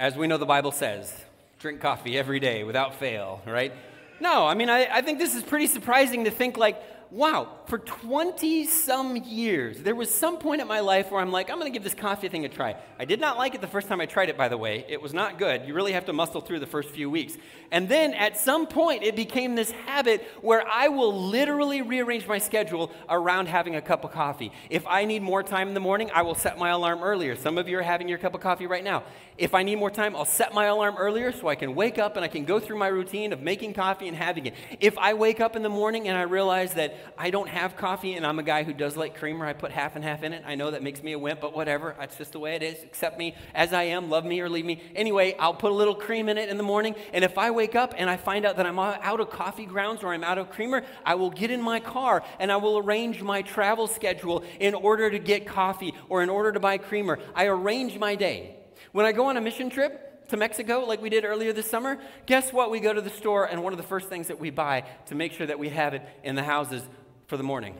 As 0.00 0.16
we 0.16 0.26
know 0.26 0.38
the 0.38 0.46
Bible 0.46 0.72
says, 0.72 1.14
drink 1.58 1.78
coffee 1.78 2.16
every 2.16 2.40
day 2.40 2.64
without 2.64 2.94
fail, 2.94 3.42
right? 3.46 3.70
No, 4.18 4.46
I 4.46 4.54
mean, 4.54 4.70
I, 4.70 4.88
I 4.90 5.02
think 5.02 5.18
this 5.18 5.34
is 5.34 5.42
pretty 5.42 5.66
surprising 5.66 6.24
to 6.24 6.30
think 6.30 6.56
like, 6.56 6.82
wow, 7.10 7.48
for 7.66 7.78
20 7.78 8.66
some 8.66 9.16
years, 9.16 9.82
there 9.82 9.94
was 9.94 10.12
some 10.12 10.38
point 10.38 10.60
in 10.60 10.68
my 10.68 10.80
life 10.80 11.10
where 11.10 11.20
I'm 11.20 11.32
like, 11.32 11.50
I'm 11.50 11.58
going 11.58 11.70
to 11.70 11.76
give 11.76 11.82
this 11.82 11.94
coffee 11.94 12.28
thing 12.28 12.44
a 12.44 12.48
try. 12.48 12.76
I 12.98 13.04
did 13.04 13.20
not 13.20 13.36
like 13.36 13.54
it 13.54 13.60
the 13.60 13.66
first 13.66 13.88
time 13.88 14.00
I 14.00 14.06
tried 14.06 14.28
it, 14.28 14.36
by 14.36 14.48
the 14.48 14.56
way. 14.56 14.84
It 14.88 15.02
was 15.02 15.12
not 15.12 15.38
good. 15.38 15.66
You 15.66 15.74
really 15.74 15.92
have 15.92 16.04
to 16.06 16.12
muscle 16.12 16.40
through 16.40 16.60
the 16.60 16.66
first 16.66 16.90
few 16.90 17.10
weeks. 17.10 17.36
And 17.72 17.88
then 17.88 18.14
at 18.14 18.38
some 18.38 18.66
point, 18.66 19.02
it 19.02 19.16
became 19.16 19.54
this 19.54 19.72
habit 19.72 20.22
where 20.40 20.66
I 20.66 20.88
will 20.88 21.28
literally 21.28 21.82
rearrange 21.82 22.26
my 22.26 22.38
schedule 22.38 22.92
around 23.08 23.48
having 23.48 23.74
a 23.74 23.82
cup 23.82 24.04
of 24.04 24.12
coffee. 24.12 24.52
If 24.70 24.86
I 24.86 25.04
need 25.04 25.22
more 25.22 25.42
time 25.42 25.68
in 25.68 25.74
the 25.74 25.80
morning, 25.80 26.10
I 26.14 26.22
will 26.22 26.36
set 26.36 26.58
my 26.58 26.70
alarm 26.70 27.02
earlier. 27.02 27.34
Some 27.34 27.58
of 27.58 27.68
you 27.68 27.78
are 27.78 27.82
having 27.82 28.08
your 28.08 28.18
cup 28.18 28.34
of 28.34 28.40
coffee 28.40 28.66
right 28.66 28.84
now. 28.84 29.02
If 29.40 29.54
I 29.54 29.62
need 29.62 29.76
more 29.76 29.90
time, 29.90 30.14
I'll 30.14 30.26
set 30.26 30.52
my 30.52 30.66
alarm 30.66 30.96
earlier 30.98 31.32
so 31.32 31.48
I 31.48 31.54
can 31.54 31.74
wake 31.74 31.98
up 31.98 32.16
and 32.16 32.24
I 32.24 32.28
can 32.28 32.44
go 32.44 32.60
through 32.60 32.76
my 32.76 32.88
routine 32.88 33.32
of 33.32 33.40
making 33.40 33.72
coffee 33.72 34.06
and 34.06 34.14
having 34.14 34.44
it. 34.44 34.52
If 34.80 34.98
I 34.98 35.14
wake 35.14 35.40
up 35.40 35.56
in 35.56 35.62
the 35.62 35.70
morning 35.70 36.08
and 36.08 36.18
I 36.18 36.24
realize 36.24 36.74
that 36.74 36.94
I 37.16 37.30
don't 37.30 37.48
have 37.48 37.74
coffee 37.74 38.12
and 38.12 38.26
I'm 38.26 38.38
a 38.38 38.42
guy 38.42 38.64
who 38.64 38.74
does 38.74 38.98
like 38.98 39.16
creamer, 39.16 39.46
I 39.46 39.54
put 39.54 39.72
half 39.72 39.96
and 39.96 40.04
half 40.04 40.24
in 40.24 40.34
it. 40.34 40.42
I 40.46 40.56
know 40.56 40.70
that 40.72 40.82
makes 40.82 41.02
me 41.02 41.12
a 41.12 41.18
wimp, 41.18 41.40
but 41.40 41.56
whatever. 41.56 41.96
That's 41.98 42.18
just 42.18 42.32
the 42.32 42.38
way 42.38 42.54
it 42.54 42.62
is. 42.62 42.82
Accept 42.82 43.18
me 43.18 43.34
as 43.54 43.72
I 43.72 43.84
am, 43.84 44.10
love 44.10 44.26
me 44.26 44.42
or 44.42 44.50
leave 44.50 44.66
me. 44.66 44.82
Anyway, 44.94 45.34
I'll 45.38 45.54
put 45.54 45.70
a 45.70 45.74
little 45.74 45.94
cream 45.94 46.28
in 46.28 46.36
it 46.36 46.50
in 46.50 46.58
the 46.58 46.62
morning. 46.62 46.94
And 47.14 47.24
if 47.24 47.38
I 47.38 47.50
wake 47.50 47.74
up 47.74 47.94
and 47.96 48.10
I 48.10 48.18
find 48.18 48.44
out 48.44 48.58
that 48.58 48.66
I'm 48.66 48.78
out 48.78 49.20
of 49.20 49.30
coffee 49.30 49.64
grounds 49.64 50.02
or 50.02 50.12
I'm 50.12 50.22
out 50.22 50.36
of 50.36 50.50
creamer, 50.50 50.84
I 51.06 51.14
will 51.14 51.30
get 51.30 51.50
in 51.50 51.62
my 51.62 51.80
car 51.80 52.22
and 52.38 52.52
I 52.52 52.56
will 52.56 52.76
arrange 52.76 53.22
my 53.22 53.40
travel 53.40 53.86
schedule 53.86 54.44
in 54.58 54.74
order 54.74 55.08
to 55.08 55.18
get 55.18 55.46
coffee 55.46 55.94
or 56.10 56.22
in 56.22 56.28
order 56.28 56.52
to 56.52 56.60
buy 56.60 56.76
creamer. 56.76 57.18
I 57.34 57.46
arrange 57.46 57.98
my 57.98 58.16
day. 58.16 58.58
When 58.92 59.06
I 59.06 59.12
go 59.12 59.26
on 59.26 59.36
a 59.36 59.40
mission 59.40 59.70
trip 59.70 60.28
to 60.28 60.36
Mexico, 60.36 60.80
like 60.80 61.00
we 61.00 61.10
did 61.10 61.24
earlier 61.24 61.52
this 61.52 61.70
summer, 61.70 61.98
guess 62.26 62.52
what? 62.52 62.70
We 62.70 62.80
go 62.80 62.92
to 62.92 63.00
the 63.00 63.10
store, 63.10 63.44
and 63.44 63.62
one 63.62 63.72
of 63.72 63.76
the 63.76 63.86
first 63.86 64.08
things 64.08 64.28
that 64.28 64.38
we 64.40 64.50
buy 64.50 64.84
to 65.06 65.14
make 65.14 65.32
sure 65.32 65.46
that 65.46 65.58
we 65.58 65.68
have 65.68 65.94
it 65.94 66.02
in 66.24 66.34
the 66.34 66.42
houses 66.42 66.82
for 67.26 67.36
the 67.36 67.42
morning 67.42 67.76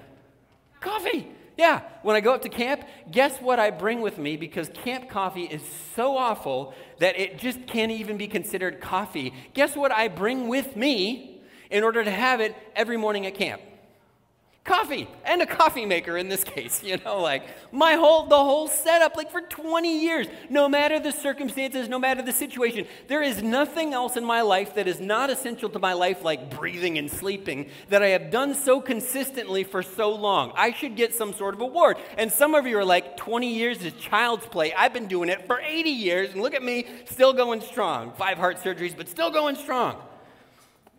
coffee. 0.81 1.29
Yeah, 1.57 1.83
when 2.03 2.17
I 2.17 2.21
go 2.21 2.33
up 2.33 2.43
to 2.43 2.49
camp, 2.49 2.85
guess 3.11 3.37
what 3.39 3.59
I 3.59 3.71
bring 3.71 4.01
with 4.01 4.17
me? 4.17 4.37
Because 4.37 4.71
camp 4.71 5.11
coffee 5.11 5.45
is 5.45 5.61
so 5.95 6.17
awful 6.17 6.75
that 7.01 7.19
it 7.19 7.39
just 7.39 7.67
can't 7.67 7.93
even 7.93 8.17
be 8.17 8.27
considered 8.27 8.81
coffee. 8.81 9.35
Guess 9.53 9.77
what 9.77 9.93
I 9.93 10.09
bring 10.09 10.49
with 10.49 10.75
me 10.75 11.43
in 11.71 11.85
order 11.85 12.03
to 12.03 12.11
have 12.11 12.41
it 12.41 12.57
every 12.75 12.97
morning 12.97 13.27
at 13.27 13.35
camp? 13.35 13.61
Coffee 14.71 15.09
and 15.25 15.43
a 15.43 15.47
coffee 15.47 15.87
maker 15.87 16.17
in 16.17 16.29
this 16.29 16.45
case 16.55 16.83
you 16.83 16.97
know 16.99 17.21
like 17.21 17.43
my 17.73 17.95
whole 17.95 18.27
the 18.27 18.37
whole 18.37 18.69
setup 18.69 19.17
like 19.17 19.31
for 19.31 19.41
20 19.41 20.01
years 20.01 20.27
no 20.49 20.69
matter 20.69 20.99
the 20.99 21.13
circumstances 21.13 21.89
no 21.89 21.99
matter 21.99 22.23
the 22.23 22.33
situation 22.33 22.87
there 23.09 23.23
is 23.23 23.43
nothing 23.43 23.93
else 23.93 24.17
in 24.17 24.25
my 24.25 24.43
life 24.43 24.75
that 24.75 24.87
is 24.87 25.01
not 25.01 25.31
essential 25.31 25.69
to 25.69 25.79
my 25.79 25.93
life 25.93 26.23
like 26.23 26.51
breathing 26.57 26.99
and 26.99 27.11
sleeping 27.11 27.69
that 27.89 28.03
i 28.03 28.09
have 28.09 28.31
done 28.31 28.55
so 28.55 28.81
consistently 28.81 29.65
for 29.65 29.83
so 29.83 30.15
long. 30.15 30.53
I 30.57 30.73
should 30.73 30.97
get 30.97 31.15
some 31.15 31.33
sort 31.33 31.55
of 31.55 31.61
award. 31.61 31.97
And 32.19 32.31
some 32.31 32.55
of 32.55 32.67
you 32.67 32.79
are 32.79 32.85
like 32.85 33.17
20 33.17 33.53
years 33.53 33.85
is 33.85 33.93
child's 33.95 34.47
play. 34.47 34.73
I've 34.73 34.93
been 34.93 35.07
doing 35.07 35.29
it 35.29 35.47
for 35.47 35.61
80 35.61 35.91
years 35.91 36.33
and 36.33 36.43
look 36.43 36.55
at 36.55 36.63
me 36.63 36.87
still 37.07 37.33
going 37.33 37.61
strong. 37.61 38.13
Five 38.13 38.39
heart 38.39 38.59
surgeries 38.59 38.97
but 38.97 39.09
still 39.09 39.31
going 39.31 39.57
strong 39.57 39.97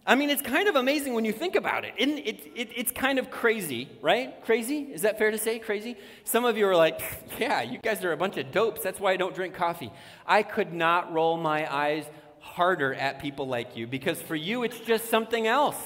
I 0.06 0.16
mean, 0.16 0.32
it's 0.32 0.42
kind 0.42 0.68
of 0.68 0.76
amazing 0.76 1.14
when 1.14 1.26
you 1.26 1.32
think 1.32 1.56
about 1.56 1.86
it. 1.86 1.94
it, 1.96 2.40
it, 2.56 2.70
it's 2.76 2.92
kind 2.92 3.20
of 3.20 3.30
crazy, 3.30 3.88
right? 4.02 4.44
Crazy? 4.46 4.80
Is 4.92 5.04
that 5.04 5.20
fair 5.20 5.30
to 5.30 5.38
say? 5.38 5.60
Crazy? 5.60 5.96
Some 6.24 6.44
of 6.44 6.58
you 6.58 6.68
are 6.68 6.76
like, 6.76 7.02
yeah, 7.40 7.62
you 7.62 7.78
guys 7.78 8.04
are 8.04 8.12
a 8.12 8.18
bunch 8.18 8.38
of 8.38 8.52
dopes. 8.52 8.82
That's 8.82 9.00
why 9.00 9.12
I 9.12 9.18
don't 9.18 9.36
drink 9.36 9.54
coffee. 9.54 9.92
I 10.26 10.42
could 10.42 10.74
not 10.74 11.14
roll 11.14 11.38
my 11.38 11.72
eyes 11.72 12.06
harder 12.40 12.96
at 12.96 13.22
people 13.22 13.48
like 13.48 13.78
you 13.78 13.86
because 13.86 14.20
for 14.20 14.36
you, 14.36 14.64
it's 14.64 14.80
just 14.80 15.10
something 15.10 15.46
else. 15.46 15.78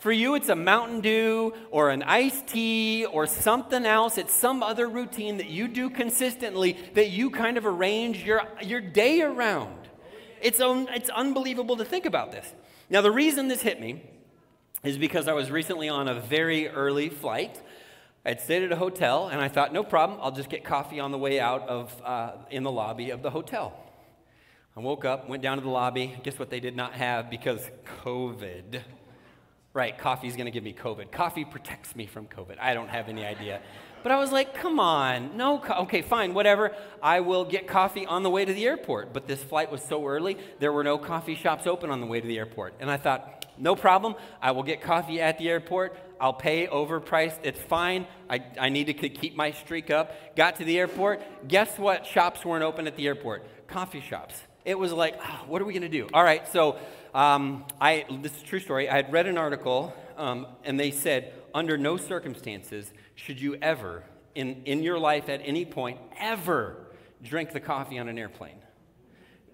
For 0.00 0.10
you, 0.10 0.34
it's 0.34 0.48
a 0.48 0.56
Mountain 0.56 1.02
Dew 1.02 1.52
or 1.70 1.90
an 1.90 2.02
iced 2.02 2.48
tea 2.48 3.04
or 3.04 3.26
something 3.26 3.84
else. 3.86 4.18
It's 4.18 4.32
some 4.32 4.62
other 4.62 4.88
routine 4.88 5.36
that 5.36 5.48
you 5.48 5.68
do 5.68 5.90
consistently 5.90 6.76
that 6.94 7.10
you 7.10 7.30
kind 7.30 7.56
of 7.56 7.66
arrange 7.66 8.24
your, 8.24 8.42
your 8.62 8.80
day 8.80 9.20
around. 9.20 9.76
It's, 10.40 10.58
un, 10.58 10.88
it's 10.92 11.10
unbelievable 11.10 11.76
to 11.76 11.84
think 11.84 12.06
about 12.06 12.32
this. 12.32 12.52
Now, 12.90 13.00
the 13.00 13.10
reason 13.10 13.48
this 13.48 13.62
hit 13.62 13.80
me 13.80 14.02
is 14.82 14.98
because 14.98 15.28
I 15.28 15.32
was 15.32 15.50
recently 15.50 15.88
on 15.88 16.08
a 16.08 16.20
very 16.20 16.68
early 16.68 17.08
flight. 17.08 17.62
I'd 18.26 18.40
stayed 18.40 18.64
at 18.64 18.72
a 18.72 18.76
hotel, 18.76 19.28
and 19.28 19.40
I 19.40 19.48
thought, 19.48 19.72
no 19.72 19.82
problem, 19.82 20.18
I'll 20.20 20.32
just 20.32 20.50
get 20.50 20.64
coffee 20.64 21.00
on 21.00 21.12
the 21.12 21.18
way 21.18 21.40
out 21.40 21.68
of, 21.68 22.02
uh, 22.04 22.32
in 22.50 22.64
the 22.64 22.70
lobby 22.70 23.10
of 23.10 23.22
the 23.22 23.30
hotel. 23.30 23.72
I 24.76 24.80
woke 24.80 25.04
up, 25.04 25.28
went 25.28 25.42
down 25.42 25.56
to 25.56 25.62
the 25.62 25.70
lobby. 25.70 26.16
Guess 26.22 26.38
what 26.38 26.50
they 26.50 26.60
did 26.60 26.76
not 26.76 26.92
have 26.94 27.30
because 27.30 27.70
COVID 28.02 28.82
right, 29.72 29.96
coffee's 29.96 30.36
to 30.46 30.50
give 30.50 30.64
me 30.64 30.72
COVID. 30.72 31.12
Coffee 31.12 31.44
protects 31.44 31.94
me 31.94 32.06
from 32.06 32.26
COVID. 32.26 32.58
I 32.58 32.74
don't 32.74 32.88
have 32.88 33.08
any 33.08 33.24
idea. 33.24 33.60
But 34.02 34.12
I 34.12 34.18
was 34.18 34.32
like, 34.32 34.54
come 34.54 34.80
on, 34.80 35.36
no, 35.36 35.58
co- 35.58 35.82
okay, 35.82 36.02
fine, 36.02 36.34
whatever. 36.34 36.74
I 37.02 37.20
will 37.20 37.44
get 37.44 37.66
coffee 37.66 38.06
on 38.06 38.22
the 38.22 38.30
way 38.30 38.44
to 38.44 38.52
the 38.52 38.64
airport. 38.66 39.12
But 39.12 39.26
this 39.26 39.42
flight 39.42 39.70
was 39.70 39.82
so 39.82 40.06
early, 40.06 40.38
there 40.58 40.72
were 40.72 40.84
no 40.84 40.98
coffee 40.98 41.34
shops 41.34 41.66
open 41.66 41.90
on 41.90 42.00
the 42.00 42.06
way 42.06 42.20
to 42.20 42.26
the 42.26 42.38
airport. 42.38 42.74
And 42.80 42.90
I 42.90 42.96
thought, 42.96 43.46
no 43.58 43.76
problem, 43.76 44.14
I 44.40 44.52
will 44.52 44.62
get 44.62 44.80
coffee 44.80 45.20
at 45.20 45.38
the 45.38 45.50
airport. 45.50 45.96
I'll 46.18 46.32
pay 46.32 46.66
overpriced. 46.66 47.38
It's 47.42 47.60
fine. 47.60 48.06
I, 48.28 48.42
I 48.58 48.68
need 48.70 48.86
to 48.86 48.94
keep 48.94 49.36
my 49.36 49.52
streak 49.52 49.90
up. 49.90 50.34
Got 50.34 50.56
to 50.56 50.64
the 50.64 50.78
airport. 50.78 51.22
Guess 51.46 51.78
what 51.78 52.06
shops 52.06 52.44
weren't 52.44 52.64
open 52.64 52.86
at 52.86 52.96
the 52.96 53.06
airport? 53.06 53.46
Coffee 53.68 54.00
shops. 54.00 54.34
It 54.64 54.78
was 54.78 54.92
like, 54.92 55.18
oh, 55.22 55.44
what 55.46 55.60
are 55.60 55.64
we 55.64 55.72
going 55.72 55.82
to 55.82 55.88
do? 55.88 56.08
All 56.12 56.22
right, 56.22 56.46
so 56.48 56.78
um, 57.14 57.64
I, 57.80 58.04
this 58.20 58.34
is 58.36 58.42
true 58.42 58.60
story. 58.60 58.88
I 58.88 58.96
had 58.96 59.12
read 59.12 59.26
an 59.26 59.38
article, 59.38 59.94
um, 60.16 60.46
and 60.64 60.78
they 60.78 60.90
said, 60.90 61.32
under 61.54 61.76
no 61.76 61.96
circumstances 61.96 62.92
should 63.24 63.40
you 63.40 63.56
ever, 63.56 64.02
in, 64.34 64.62
in 64.64 64.82
your 64.82 64.98
life 64.98 65.28
at 65.28 65.40
any 65.44 65.64
point, 65.64 65.98
ever 66.18 66.76
drink 67.22 67.52
the 67.52 67.60
coffee 67.60 67.98
on 67.98 68.08
an 68.08 68.18
airplane. 68.18 68.56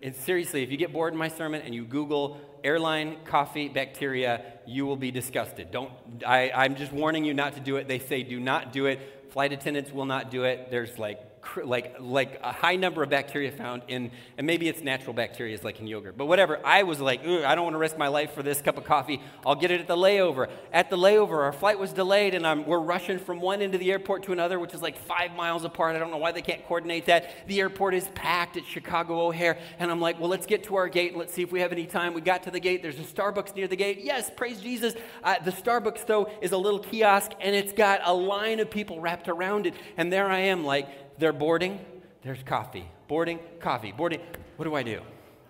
And 0.02 0.14
seriously, 0.14 0.62
if 0.62 0.70
you 0.70 0.76
get 0.76 0.92
bored 0.92 1.12
in 1.12 1.18
my 1.18 1.28
sermon 1.28 1.62
and 1.62 1.74
you 1.74 1.84
Google 1.84 2.40
airline 2.62 3.16
coffee 3.24 3.68
bacteria, 3.68 4.44
you 4.66 4.86
will 4.86 4.96
be 4.96 5.10
disgusted. 5.10 5.70
Don't, 5.70 5.90
I, 6.24 6.52
I'm 6.54 6.76
just 6.76 6.92
warning 6.92 7.24
you 7.24 7.34
not 7.34 7.54
to 7.54 7.60
do 7.60 7.76
it. 7.76 7.88
They 7.88 7.98
say 7.98 8.22
do 8.22 8.38
not 8.38 8.72
do 8.72 8.86
it. 8.86 9.30
Flight 9.30 9.52
attendants 9.52 9.90
will 9.90 10.04
not 10.06 10.30
do 10.30 10.44
it. 10.44 10.70
There's 10.70 10.98
like 10.98 11.20
like, 11.64 11.96
like 12.00 12.40
a 12.42 12.52
high 12.52 12.76
number 12.76 13.02
of 13.02 13.10
bacteria 13.10 13.50
found 13.50 13.82
in, 13.88 14.10
and 14.38 14.46
maybe 14.46 14.68
it's 14.68 14.82
natural 14.82 15.12
bacteria 15.12 15.58
like 15.62 15.80
in 15.80 15.86
yogurt, 15.86 16.16
but 16.16 16.26
whatever. 16.26 16.60
I 16.64 16.82
was 16.82 17.00
like, 17.00 17.26
I 17.26 17.54
don't 17.54 17.64
want 17.64 17.74
to 17.74 17.78
risk 17.78 17.96
my 17.96 18.08
life 18.08 18.32
for 18.32 18.42
this 18.42 18.60
cup 18.60 18.78
of 18.78 18.84
coffee. 18.84 19.20
I'll 19.44 19.54
get 19.54 19.70
it 19.70 19.80
at 19.80 19.86
the 19.86 19.96
layover. 19.96 20.48
At 20.72 20.90
the 20.90 20.96
layover, 20.96 21.44
our 21.44 21.52
flight 21.52 21.78
was 21.78 21.92
delayed, 21.92 22.34
and 22.34 22.46
I'm, 22.46 22.66
we're 22.66 22.80
rushing 22.80 23.18
from 23.18 23.40
one 23.40 23.62
end 23.62 23.74
of 23.74 23.80
the 23.80 23.90
airport 23.90 24.24
to 24.24 24.32
another, 24.32 24.58
which 24.58 24.74
is 24.74 24.82
like 24.82 24.98
five 24.98 25.32
miles 25.32 25.64
apart. 25.64 25.96
I 25.96 25.98
don't 25.98 26.10
know 26.10 26.16
why 26.16 26.32
they 26.32 26.42
can't 26.42 26.64
coordinate 26.66 27.06
that. 27.06 27.46
The 27.46 27.60
airport 27.60 27.94
is 27.94 28.08
packed 28.14 28.56
at 28.56 28.66
Chicago 28.66 29.26
O'Hare, 29.26 29.58
and 29.78 29.90
I'm 29.90 30.00
like, 30.00 30.20
well, 30.20 30.28
let's 30.28 30.46
get 30.46 30.64
to 30.64 30.76
our 30.76 30.88
gate 30.88 31.12
and 31.12 31.18
let's 31.18 31.32
see 31.32 31.42
if 31.42 31.52
we 31.52 31.60
have 31.60 31.72
any 31.72 31.86
time. 31.86 32.14
We 32.14 32.20
got 32.20 32.42
to 32.44 32.50
the 32.50 32.60
gate. 32.60 32.82
There's 32.82 32.98
a 32.98 33.02
Starbucks 33.02 33.54
near 33.54 33.68
the 33.68 33.76
gate. 33.76 34.00
Yes, 34.02 34.30
praise 34.34 34.60
Jesus. 34.60 34.94
Uh, 35.22 35.36
the 35.44 35.52
Starbucks, 35.52 36.06
though, 36.06 36.30
is 36.40 36.52
a 36.52 36.58
little 36.58 36.80
kiosk, 36.80 37.32
and 37.40 37.54
it's 37.54 37.72
got 37.72 38.00
a 38.04 38.12
line 38.12 38.60
of 38.60 38.70
people 38.70 39.00
wrapped 39.00 39.28
around 39.28 39.66
it. 39.66 39.74
And 39.96 40.12
there 40.12 40.28
I 40.28 40.40
am, 40.40 40.64
like, 40.64 40.88
they're 41.18 41.32
boarding, 41.32 41.80
there's 42.22 42.42
coffee. 42.42 42.88
Boarding, 43.08 43.38
coffee. 43.60 43.92
Boarding. 43.92 44.20
What 44.56 44.64
do 44.64 44.74
I 44.74 44.82
do? 44.82 45.00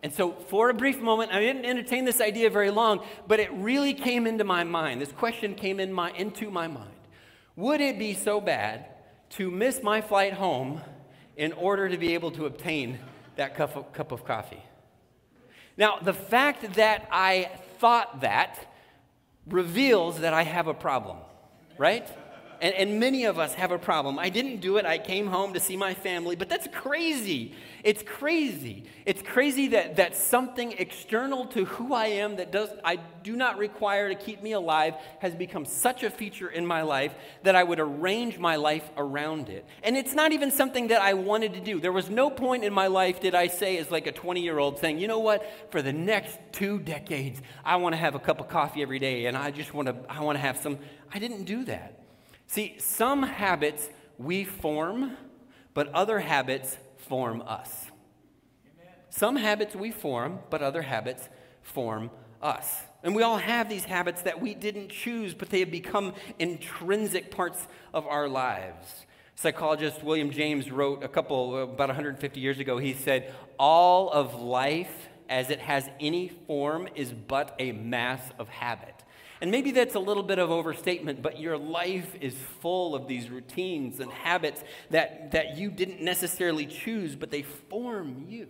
And 0.02 0.12
so, 0.12 0.32
for 0.32 0.70
a 0.70 0.74
brief 0.74 1.00
moment, 1.00 1.32
I 1.32 1.40
didn't 1.40 1.64
entertain 1.64 2.04
this 2.04 2.20
idea 2.20 2.50
very 2.50 2.70
long, 2.70 3.04
but 3.26 3.40
it 3.40 3.52
really 3.52 3.94
came 3.94 4.26
into 4.26 4.44
my 4.44 4.62
mind. 4.62 5.00
This 5.00 5.10
question 5.10 5.54
came 5.54 5.80
in 5.80 5.92
my, 5.92 6.12
into 6.12 6.50
my 6.50 6.68
mind. 6.68 6.90
Would 7.56 7.80
it 7.80 7.98
be 7.98 8.14
so 8.14 8.40
bad 8.40 8.86
to 9.30 9.50
miss 9.50 9.82
my 9.82 10.00
flight 10.00 10.34
home 10.34 10.80
in 11.36 11.52
order 11.54 11.88
to 11.88 11.96
be 11.96 12.14
able 12.14 12.30
to 12.32 12.46
obtain 12.46 12.98
that 13.36 13.56
cup 13.56 13.74
of, 13.74 13.92
cup 13.92 14.12
of 14.12 14.24
coffee? 14.24 14.62
Now, 15.76 15.98
the 16.00 16.12
fact 16.12 16.74
that 16.74 17.08
I 17.10 17.50
thought 17.78 18.20
that 18.20 18.58
reveals 19.46 20.20
that 20.20 20.34
I 20.34 20.42
have 20.42 20.66
a 20.66 20.74
problem, 20.74 21.18
right? 21.78 22.06
And, 22.60 22.74
and 22.74 23.00
many 23.00 23.24
of 23.24 23.38
us 23.38 23.54
have 23.54 23.70
a 23.70 23.78
problem. 23.78 24.18
I 24.18 24.28
didn't 24.28 24.60
do 24.60 24.76
it. 24.76 24.86
I 24.86 24.98
came 24.98 25.26
home 25.26 25.52
to 25.54 25.60
see 25.60 25.76
my 25.76 25.94
family, 25.94 26.36
but 26.36 26.48
that's 26.48 26.68
crazy. 26.72 27.54
It's 27.84 28.02
crazy. 28.02 28.84
It's 29.04 29.22
crazy 29.22 29.68
that, 29.68 29.96
that 29.96 30.16
something 30.16 30.72
external 30.72 31.46
to 31.46 31.64
who 31.64 31.94
I 31.94 32.06
am 32.06 32.36
that 32.36 32.50
does 32.50 32.70
I 32.84 32.96
do 33.22 33.36
not 33.36 33.58
require 33.58 34.08
to 34.08 34.14
keep 34.14 34.42
me 34.42 34.52
alive 34.52 34.94
has 35.20 35.34
become 35.34 35.64
such 35.64 36.02
a 36.02 36.10
feature 36.10 36.48
in 36.48 36.66
my 36.66 36.82
life 36.82 37.14
that 37.42 37.54
I 37.54 37.62
would 37.62 37.80
arrange 37.80 38.38
my 38.38 38.56
life 38.56 38.88
around 38.96 39.48
it. 39.48 39.64
And 39.82 39.96
it's 39.96 40.14
not 40.14 40.32
even 40.32 40.50
something 40.50 40.88
that 40.88 41.02
I 41.02 41.14
wanted 41.14 41.54
to 41.54 41.60
do. 41.60 41.80
There 41.80 41.92
was 41.92 42.08
no 42.10 42.30
point 42.30 42.64
in 42.64 42.72
my 42.72 42.86
life 42.86 43.20
did 43.20 43.34
I 43.34 43.48
say 43.48 43.78
as 43.78 43.90
like 43.90 44.06
a 44.06 44.12
20-year-old 44.12 44.78
saying, 44.78 44.98
"You 44.98 45.08
know 45.08 45.18
what? 45.18 45.46
For 45.70 45.82
the 45.82 45.92
next 45.92 46.38
2 46.52 46.80
decades, 46.80 47.40
I 47.64 47.76
want 47.76 47.92
to 47.94 47.98
have 47.98 48.14
a 48.14 48.20
cup 48.20 48.40
of 48.40 48.48
coffee 48.48 48.82
every 48.82 48.98
day 48.98 49.26
and 49.26 49.36
I 49.36 49.50
just 49.50 49.74
want 49.74 49.88
to 49.88 49.96
I 50.08 50.20
want 50.20 50.36
to 50.36 50.42
have 50.42 50.56
some 50.56 50.78
I 51.12 51.18
didn't 51.18 51.44
do 51.44 51.64
that. 51.64 52.05
See, 52.46 52.76
some 52.78 53.22
habits 53.22 53.88
we 54.18 54.44
form, 54.44 55.16
but 55.74 55.88
other 55.92 56.20
habits 56.20 56.78
form 56.96 57.42
us. 57.42 57.86
Amen. 58.64 58.94
Some 59.10 59.36
habits 59.36 59.74
we 59.74 59.90
form, 59.90 60.40
but 60.50 60.62
other 60.62 60.82
habits 60.82 61.28
form 61.62 62.10
us. 62.40 62.82
And 63.02 63.14
we 63.14 63.22
all 63.22 63.38
have 63.38 63.68
these 63.68 63.84
habits 63.84 64.22
that 64.22 64.40
we 64.40 64.54
didn't 64.54 64.88
choose, 64.88 65.34
but 65.34 65.50
they 65.50 65.60
have 65.60 65.70
become 65.70 66.14
intrinsic 66.38 67.30
parts 67.30 67.66
of 67.92 68.06
our 68.06 68.28
lives. 68.28 69.06
Psychologist 69.34 70.02
William 70.02 70.30
James 70.30 70.70
wrote 70.70 71.04
a 71.04 71.08
couple, 71.08 71.62
about 71.62 71.88
150 71.88 72.40
years 72.40 72.58
ago, 72.58 72.78
he 72.78 72.94
said, 72.94 73.34
All 73.58 74.10
of 74.10 74.40
life 74.40 75.08
as 75.28 75.50
it 75.50 75.60
has 75.60 75.88
any 76.00 76.28
form 76.28 76.88
is 76.94 77.12
but 77.12 77.54
a 77.58 77.72
mass 77.72 78.22
of 78.38 78.48
habit. 78.48 78.95
And 79.40 79.50
maybe 79.50 79.70
that's 79.70 79.94
a 79.94 80.00
little 80.00 80.22
bit 80.22 80.38
of 80.38 80.50
overstatement, 80.50 81.20
but 81.22 81.38
your 81.38 81.58
life 81.58 82.14
is 82.20 82.34
full 82.60 82.94
of 82.94 83.06
these 83.06 83.28
routines 83.28 84.00
and 84.00 84.10
habits 84.10 84.64
that, 84.90 85.32
that 85.32 85.58
you 85.58 85.70
didn't 85.70 86.00
necessarily 86.00 86.66
choose, 86.66 87.16
but 87.16 87.30
they 87.30 87.42
form 87.42 88.24
you. 88.28 88.48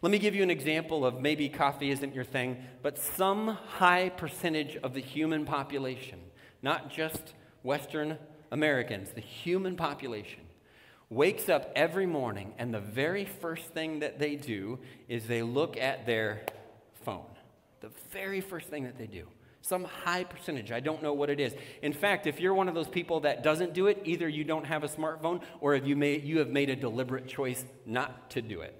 Let 0.00 0.10
me 0.10 0.18
give 0.18 0.34
you 0.34 0.42
an 0.42 0.50
example 0.50 1.04
of 1.04 1.20
maybe 1.20 1.48
coffee 1.48 1.90
isn't 1.90 2.14
your 2.14 2.24
thing, 2.24 2.58
but 2.82 2.98
some 2.98 3.48
high 3.48 4.08
percentage 4.08 4.76
of 4.76 4.94
the 4.94 5.00
human 5.00 5.44
population, 5.44 6.18
not 6.60 6.90
just 6.90 7.34
Western 7.62 8.18
Americans, 8.50 9.10
the 9.10 9.20
human 9.20 9.76
population, 9.76 10.40
wakes 11.08 11.48
up 11.48 11.70
every 11.76 12.06
morning 12.06 12.54
and 12.58 12.72
the 12.72 12.80
very 12.80 13.24
first 13.24 13.66
thing 13.66 14.00
that 14.00 14.18
they 14.18 14.34
do 14.34 14.78
is 15.08 15.26
they 15.26 15.42
look 15.42 15.76
at 15.76 16.06
their 16.06 16.42
phone. 17.04 17.26
The 17.80 17.90
very 18.12 18.40
first 18.40 18.68
thing 18.68 18.84
that 18.84 18.98
they 18.98 19.06
do. 19.06 19.26
Some 19.62 19.84
high 19.84 20.24
percentage. 20.24 20.72
I 20.72 20.80
don't 20.80 21.02
know 21.02 21.14
what 21.14 21.30
it 21.30 21.38
is. 21.38 21.54
In 21.82 21.92
fact, 21.92 22.26
if 22.26 22.40
you're 22.40 22.52
one 22.52 22.68
of 22.68 22.74
those 22.74 22.88
people 22.88 23.20
that 23.20 23.42
doesn't 23.42 23.74
do 23.74 23.86
it, 23.86 24.02
either 24.04 24.28
you 24.28 24.44
don't 24.44 24.66
have 24.66 24.82
a 24.82 24.88
smartphone 24.88 25.40
or 25.60 25.74
if 25.74 25.86
you, 25.86 25.96
you 25.96 26.38
have 26.40 26.48
made 26.48 26.68
a 26.68 26.76
deliberate 26.76 27.28
choice 27.28 27.64
not 27.86 28.28
to 28.30 28.42
do 28.42 28.60
it. 28.60 28.74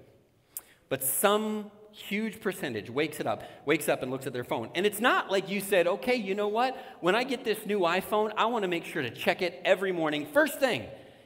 But 0.89 1.03
some 1.03 1.71
huge 1.93 2.41
percentage 2.41 2.89
wakes 2.89 3.19
it 3.19 3.27
up, 3.27 3.43
wakes 3.65 3.87
up 3.87 4.01
and 4.01 4.11
looks 4.11 4.27
at 4.27 4.33
their 4.33 4.43
phone. 4.43 4.69
And 4.75 4.85
it's 4.85 4.99
not 4.99 5.31
like 5.31 5.49
you 5.49 5.61
said, 5.61 5.87
okay, 5.87 6.15
you 6.15 6.35
know 6.35 6.47
what? 6.47 6.77
When 6.99 7.15
I 7.15 7.23
get 7.23 7.45
this 7.45 7.65
new 7.65 7.79
iPhone, 7.79 8.33
I 8.35 8.45
want 8.47 8.63
to 8.63 8.67
make 8.67 8.83
sure 8.83 9.01
to 9.01 9.09
check 9.09 9.41
it 9.41 9.61
every 9.63 9.91
morning. 9.91 10.25
First 10.25 10.59
thing, 10.59 10.85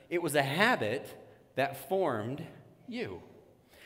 it 0.09 0.21
was 0.21 0.35
a 0.35 0.43
habit 0.43 1.07
that 1.55 1.89
formed 1.89 2.45
you. 2.87 3.21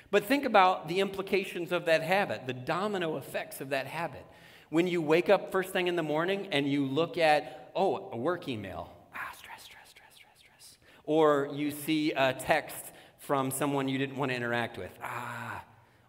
But 0.09 0.25
think 0.25 0.43
about 0.43 0.89
the 0.89 0.99
implications 0.99 1.71
of 1.71 1.85
that 1.85 2.03
habit, 2.03 2.45
the 2.45 2.53
domino 2.53 3.15
effects 3.15 3.61
of 3.61 3.69
that 3.69 3.87
habit. 3.87 4.25
When 4.71 4.87
you 4.87 5.01
wake 5.01 5.29
up 5.29 5.51
first 5.51 5.73
thing 5.73 5.87
in 5.87 5.97
the 5.97 6.03
morning 6.03 6.47
and 6.53 6.65
you 6.65 6.85
look 6.85 7.17
at, 7.17 7.71
oh, 7.75 8.07
a 8.13 8.15
work 8.15 8.47
email, 8.47 8.89
ah, 9.13 9.19
stress, 9.37 9.63
stress, 9.63 9.89
stress, 9.89 10.15
stress, 10.15 10.33
stress. 10.39 10.77
Or 11.03 11.49
you 11.51 11.71
see 11.71 12.13
a 12.13 12.31
text 12.31 12.85
from 13.17 13.51
someone 13.51 13.89
you 13.89 13.97
didn't 13.97 14.15
want 14.15 14.31
to 14.31 14.35
interact 14.37 14.77
with, 14.77 14.91
ah, 15.03 15.61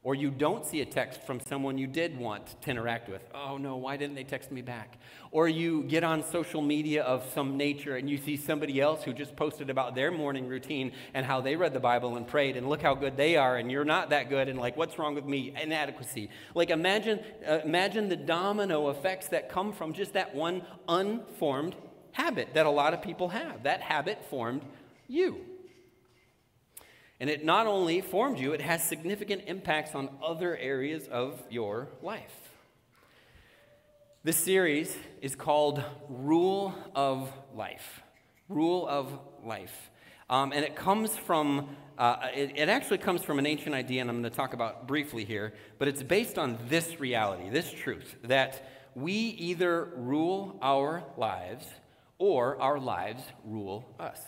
or 0.04 0.16
you 0.16 0.30
don't 0.30 0.66
see 0.66 0.80
a 0.80 0.84
text 0.84 1.22
from 1.22 1.38
someone 1.38 1.78
you 1.78 1.86
did 1.86 2.18
want 2.18 2.60
to 2.60 2.70
interact 2.70 3.08
with. 3.08 3.22
Oh 3.34 3.56
no, 3.56 3.76
why 3.76 3.96
didn't 3.96 4.16
they 4.16 4.24
text 4.24 4.50
me 4.50 4.60
back? 4.60 4.98
Or 5.30 5.48
you 5.48 5.84
get 5.84 6.02
on 6.02 6.24
social 6.24 6.60
media 6.60 7.04
of 7.04 7.24
some 7.32 7.56
nature 7.56 7.96
and 7.96 8.10
you 8.10 8.18
see 8.18 8.36
somebody 8.36 8.80
else 8.80 9.04
who 9.04 9.12
just 9.12 9.36
posted 9.36 9.70
about 9.70 9.94
their 9.94 10.10
morning 10.10 10.48
routine 10.48 10.92
and 11.14 11.24
how 11.24 11.40
they 11.40 11.54
read 11.54 11.72
the 11.72 11.80
Bible 11.80 12.16
and 12.16 12.26
prayed 12.26 12.56
and 12.56 12.68
look 12.68 12.82
how 12.82 12.94
good 12.94 13.16
they 13.16 13.36
are 13.36 13.56
and 13.56 13.70
you're 13.70 13.84
not 13.84 14.10
that 14.10 14.28
good 14.28 14.48
and 14.48 14.58
like 14.58 14.76
what's 14.76 14.98
wrong 14.98 15.14
with 15.14 15.24
me? 15.24 15.54
Inadequacy. 15.60 16.30
Like 16.54 16.70
imagine 16.70 17.20
uh, 17.46 17.60
imagine 17.64 18.08
the 18.08 18.16
domino 18.16 18.90
effects 18.90 19.28
that 19.28 19.48
come 19.48 19.72
from 19.72 19.92
just 19.92 20.14
that 20.14 20.34
one 20.34 20.62
unformed 20.88 21.76
habit 22.10 22.48
that 22.54 22.66
a 22.66 22.70
lot 22.70 22.92
of 22.92 23.02
people 23.02 23.28
have. 23.28 23.62
That 23.62 23.80
habit 23.80 24.24
formed 24.24 24.62
you. 25.06 25.51
And 27.22 27.30
it 27.30 27.44
not 27.44 27.68
only 27.68 28.00
formed 28.00 28.40
you, 28.40 28.52
it 28.52 28.60
has 28.60 28.82
significant 28.82 29.44
impacts 29.46 29.94
on 29.94 30.08
other 30.20 30.56
areas 30.56 31.06
of 31.06 31.40
your 31.50 31.86
life. 32.02 32.34
This 34.24 34.36
series 34.36 34.96
is 35.20 35.36
called 35.36 35.84
Rule 36.08 36.74
of 36.96 37.32
Life. 37.54 38.02
Rule 38.48 38.88
of 38.88 39.20
Life. 39.44 39.92
Um, 40.28 40.50
and 40.50 40.64
it 40.64 40.74
comes 40.74 41.16
from, 41.16 41.76
uh, 41.96 42.26
it, 42.34 42.54
it 42.56 42.68
actually 42.68 42.98
comes 42.98 43.22
from 43.22 43.38
an 43.38 43.46
ancient 43.46 43.72
idea, 43.72 44.00
and 44.00 44.10
I'm 44.10 44.20
going 44.20 44.28
to 44.28 44.36
talk 44.36 44.52
about 44.52 44.88
briefly 44.88 45.24
here, 45.24 45.54
but 45.78 45.86
it's 45.86 46.02
based 46.02 46.38
on 46.38 46.58
this 46.68 46.98
reality, 46.98 47.50
this 47.50 47.70
truth, 47.70 48.16
that 48.24 48.68
we 48.96 49.12
either 49.12 49.92
rule 49.94 50.58
our 50.60 51.04
lives 51.16 51.66
or 52.18 52.60
our 52.60 52.80
lives 52.80 53.22
rule 53.44 53.94
us. 54.00 54.18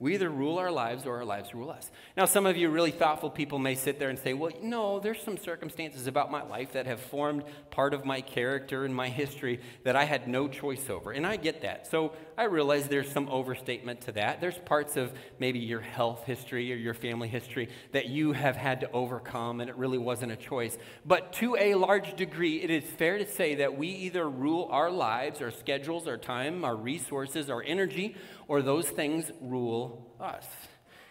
We 0.00 0.14
either 0.14 0.30
rule 0.30 0.58
our 0.58 0.70
lives 0.70 1.06
or 1.06 1.16
our 1.16 1.24
lives 1.24 1.54
rule 1.54 1.70
us. 1.70 1.90
Now, 2.16 2.24
some 2.24 2.46
of 2.46 2.56
you 2.56 2.68
really 2.68 2.92
thoughtful 2.92 3.30
people 3.30 3.58
may 3.58 3.74
sit 3.74 3.98
there 3.98 4.10
and 4.10 4.18
say, 4.18 4.32
well, 4.32 4.52
no, 4.62 5.00
there's 5.00 5.20
some 5.20 5.36
circumstances 5.36 6.06
about 6.06 6.30
my 6.30 6.42
life 6.42 6.72
that 6.72 6.86
have 6.86 7.00
formed 7.00 7.42
part 7.70 7.94
of 7.94 8.04
my 8.04 8.20
character 8.20 8.84
and 8.84 8.94
my 8.94 9.08
history 9.08 9.60
that 9.82 9.96
I 9.96 10.04
had 10.04 10.28
no 10.28 10.46
choice 10.46 10.88
over. 10.88 11.10
And 11.10 11.26
I 11.26 11.36
get 11.36 11.62
that. 11.62 11.88
So 11.88 12.12
I 12.38 12.44
realize 12.44 12.86
there's 12.86 13.10
some 13.10 13.28
overstatement 13.28 14.02
to 14.02 14.12
that. 14.12 14.40
There's 14.40 14.58
parts 14.58 14.96
of 14.96 15.12
maybe 15.40 15.58
your 15.58 15.80
health 15.80 16.22
history 16.22 16.72
or 16.72 16.76
your 16.76 16.94
family 16.94 17.26
history 17.26 17.68
that 17.90 18.06
you 18.06 18.30
have 18.30 18.54
had 18.54 18.80
to 18.82 18.92
overcome 18.92 19.60
and 19.60 19.68
it 19.68 19.74
really 19.74 19.98
wasn't 19.98 20.30
a 20.30 20.36
choice. 20.36 20.78
But 21.04 21.32
to 21.34 21.56
a 21.56 21.74
large 21.74 22.14
degree, 22.14 22.62
it 22.62 22.70
is 22.70 22.84
fair 22.84 23.18
to 23.18 23.26
say 23.26 23.56
that 23.56 23.76
we 23.76 23.88
either 23.88 24.30
rule 24.30 24.68
our 24.70 24.88
lives, 24.88 25.42
our 25.42 25.50
schedules, 25.50 26.06
our 26.06 26.16
time, 26.16 26.64
our 26.64 26.76
resources, 26.76 27.50
our 27.50 27.60
energy, 27.66 28.14
or 28.46 28.62
those 28.62 28.88
things 28.88 29.32
rule 29.40 30.14
us. 30.20 30.46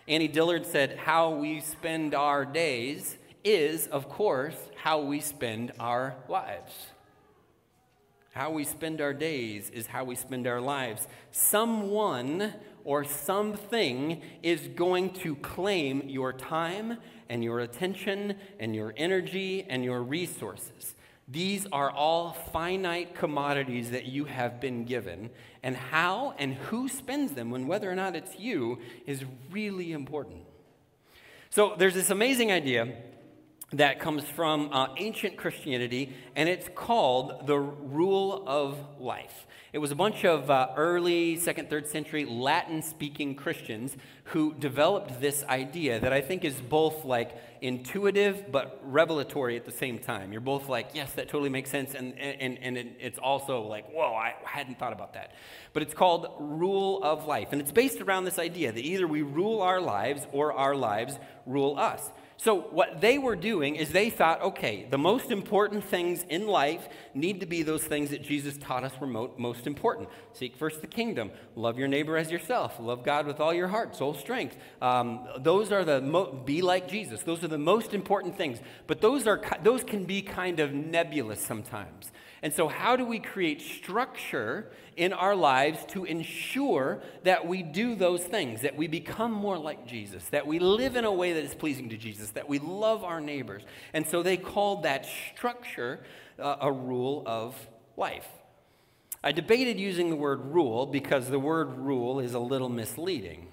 Annie 0.07 0.29
Dillard 0.29 0.65
said, 0.65 0.97
How 0.97 1.31
we 1.31 1.59
spend 1.59 2.15
our 2.15 2.45
days 2.45 3.17
is, 3.43 3.87
of 3.87 4.07
course, 4.07 4.55
how 4.77 5.01
we 5.01 5.19
spend 5.19 5.73
our 5.77 6.15
lives. 6.29 6.73
How 8.37 8.51
we 8.51 8.65
spend 8.65 9.01
our 9.01 9.15
days 9.15 9.71
is 9.71 9.87
how 9.87 10.03
we 10.03 10.13
spend 10.13 10.45
our 10.45 10.61
lives. 10.61 11.07
Someone 11.31 12.53
or 12.83 13.03
something 13.03 14.21
is 14.43 14.67
going 14.75 15.13
to 15.21 15.35
claim 15.37 16.07
your 16.07 16.33
time 16.33 16.99
and 17.29 17.43
your 17.43 17.61
attention 17.61 18.35
and 18.59 18.75
your 18.75 18.93
energy 18.95 19.65
and 19.67 19.83
your 19.83 20.03
resources. 20.03 20.93
These 21.27 21.65
are 21.71 21.89
all 21.89 22.33
finite 22.53 23.15
commodities 23.15 23.89
that 23.89 24.05
you 24.05 24.25
have 24.25 24.61
been 24.61 24.85
given, 24.85 25.31
and 25.63 25.75
how 25.75 26.35
and 26.37 26.53
who 26.53 26.87
spends 26.87 27.31
them, 27.31 27.51
and 27.53 27.67
whether 27.67 27.89
or 27.89 27.95
not 27.95 28.15
it's 28.15 28.37
you, 28.37 28.77
is 29.07 29.25
really 29.49 29.93
important. 29.93 30.43
So 31.49 31.73
there's 31.75 31.95
this 31.95 32.11
amazing 32.11 32.51
idea 32.51 32.93
that 33.73 33.99
comes 33.99 34.23
from 34.23 34.69
uh, 34.71 34.87
ancient 34.97 35.35
Christianity, 35.35 36.15
and 36.35 36.47
it's 36.47 36.69
called 36.73 37.47
the 37.47 37.59
rule 37.59 38.43
of 38.47 38.77
life. 38.97 39.45
It 39.73 39.79
was 39.79 39.91
a 39.91 39.95
bunch 39.95 40.23
of 40.23 40.49
uh, 40.49 40.69
early 40.77 41.35
second, 41.35 41.69
third 41.69 41.87
century 41.87 42.23
Latin 42.23 42.81
speaking 42.81 43.35
Christians 43.35 43.97
who 44.25 44.53
developed 44.53 45.19
this 45.19 45.43
idea 45.43 45.99
that 45.99 46.13
I 46.13 46.21
think 46.21 46.45
is 46.45 46.55
both 46.61 47.03
like 47.03 47.35
intuitive 47.59 48.49
but 48.51 48.79
revelatory 48.83 49.57
at 49.57 49.65
the 49.65 49.71
same 49.71 49.99
time. 49.99 50.31
You're 50.31 50.39
both 50.39 50.69
like, 50.69 50.91
yes, 50.93 51.11
that 51.13 51.27
totally 51.27 51.49
makes 51.49 51.69
sense, 51.69 51.93
and, 51.93 52.17
and, 52.17 52.57
and 52.61 52.77
it's 52.77 53.19
also 53.19 53.63
like, 53.63 53.91
whoa, 53.91 54.15
I 54.15 54.35
hadn't 54.45 54.79
thought 54.79 54.93
about 54.93 55.15
that. 55.15 55.35
But 55.73 55.83
it's 55.83 55.93
called 55.93 56.27
rule 56.39 57.03
of 57.03 57.25
life, 57.27 57.49
and 57.51 57.59
it's 57.59 57.73
based 57.73 57.99
around 57.99 58.23
this 58.23 58.39
idea 58.39 58.71
that 58.71 58.83
either 58.83 59.05
we 59.05 59.23
rule 59.23 59.61
our 59.61 59.81
lives 59.81 60.25
or 60.31 60.53
our 60.53 60.75
lives 60.75 61.19
rule 61.45 61.77
us. 61.77 62.09
So, 62.39 62.61
what 62.61 63.01
they 63.01 63.17
were 63.17 63.35
doing 63.35 63.75
is 63.75 63.91
they 63.91 64.11
thought, 64.11 64.41
okay, 64.43 64.85
the 64.91 64.97
most 64.97 65.31
important 65.31 65.83
things 65.83 66.23
in 66.29 66.45
life 66.45 66.87
need 67.15 67.39
to 67.39 67.47
be 67.47 67.63
those 67.63 67.83
things 67.83 68.11
that 68.11 68.21
Jesus 68.21 68.59
taught 68.59 68.83
us 68.83 68.93
were 69.01 69.07
mo- 69.07 69.31
most 69.37 69.65
important. 69.65 70.07
Seek 70.33 70.55
first 70.55 70.81
the 70.81 70.87
kingdom, 70.87 71.31
love 71.55 71.79
your 71.79 71.87
neighbor 71.87 72.15
as 72.15 72.31
yourself, 72.31 72.75
love 72.79 73.03
God 73.03 73.25
with 73.25 73.39
all 73.39 73.55
your 73.55 73.67
heart, 73.67 73.95
soul, 73.95 74.13
strength. 74.13 74.55
Um, 74.83 75.27
those 75.39 75.71
are 75.71 75.83
the, 75.83 75.99
mo- 75.99 76.31
be 76.31 76.61
like 76.61 76.87
Jesus. 76.87 77.23
Those 77.23 77.43
are 77.43 77.47
the 77.47 77.57
most 77.57 77.95
important 77.95 78.37
things. 78.37 78.59
But 78.85 79.01
those, 79.01 79.25
are, 79.25 79.41
those 79.63 79.83
can 79.83 80.05
be 80.05 80.21
kind 80.21 80.59
of 80.59 80.71
nebulous 80.73 81.41
sometimes. 81.41 82.11
And 82.43 82.53
so, 82.53 82.67
how 82.67 82.95
do 82.95 83.05
we 83.05 83.19
create 83.19 83.61
structure 83.61 84.71
in 84.95 85.13
our 85.13 85.35
lives 85.35 85.85
to 85.89 86.05
ensure 86.05 87.01
that 87.23 87.47
we 87.47 87.63
do 87.63 87.95
those 87.95 88.23
things, 88.23 88.61
that 88.61 88.75
we 88.75 88.87
become 88.87 89.31
more 89.31 89.57
like 89.57 89.87
Jesus, 89.87 90.25
that 90.29 90.45
we 90.45 90.59
live 90.59 90.95
in 90.95 91.05
a 91.05 91.11
way 91.11 91.33
that 91.33 91.43
is 91.43 91.55
pleasing 91.55 91.89
to 91.89 91.97
Jesus, 91.97 92.29
that 92.31 92.47
we 92.47 92.59
love 92.59 93.03
our 93.03 93.19
neighbors? 93.19 93.63
And 93.93 94.07
so, 94.07 94.21
they 94.21 94.37
called 94.37 94.83
that 94.83 95.05
structure 95.33 96.01
uh, 96.39 96.57
a 96.61 96.71
rule 96.71 97.23
of 97.25 97.55
life. 97.95 98.27
I 99.23 99.31
debated 99.31 99.79
using 99.79 100.09
the 100.09 100.15
word 100.15 100.53
rule 100.53 100.85
because 100.85 101.29
the 101.29 101.39
word 101.39 101.77
rule 101.77 102.19
is 102.19 102.33
a 102.33 102.39
little 102.39 102.69
misleading. 102.69 103.47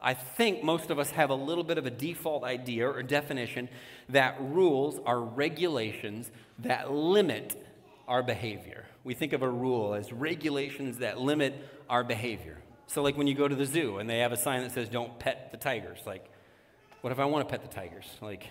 I 0.00 0.14
think 0.14 0.62
most 0.62 0.90
of 0.90 0.98
us 0.98 1.10
have 1.10 1.30
a 1.30 1.34
little 1.34 1.64
bit 1.64 1.78
of 1.78 1.86
a 1.86 1.90
default 1.90 2.44
idea 2.44 2.88
or 2.88 3.02
definition 3.02 3.68
that 4.08 4.36
rules 4.40 5.00
are 5.04 5.20
regulations 5.20 6.30
that 6.60 6.92
limit 6.92 7.67
our 8.08 8.22
behavior. 8.22 8.86
We 9.04 9.14
think 9.14 9.32
of 9.32 9.42
a 9.42 9.48
rule 9.48 9.94
as 9.94 10.12
regulations 10.12 10.98
that 10.98 11.20
limit 11.20 11.54
our 11.88 12.02
behavior. 12.02 12.58
So, 12.86 13.02
like 13.02 13.16
when 13.16 13.26
you 13.26 13.34
go 13.34 13.46
to 13.46 13.54
the 13.54 13.66
zoo 13.66 13.98
and 13.98 14.08
they 14.08 14.20
have 14.20 14.32
a 14.32 14.36
sign 14.36 14.62
that 14.62 14.72
says, 14.72 14.88
don't 14.88 15.18
pet 15.18 15.50
the 15.52 15.58
tigers, 15.58 15.98
like, 16.06 16.24
what 17.02 17.12
if 17.12 17.20
I 17.20 17.26
want 17.26 17.46
to 17.46 17.50
pet 17.50 17.62
the 17.62 17.72
tigers? 17.72 18.06
Like, 18.20 18.48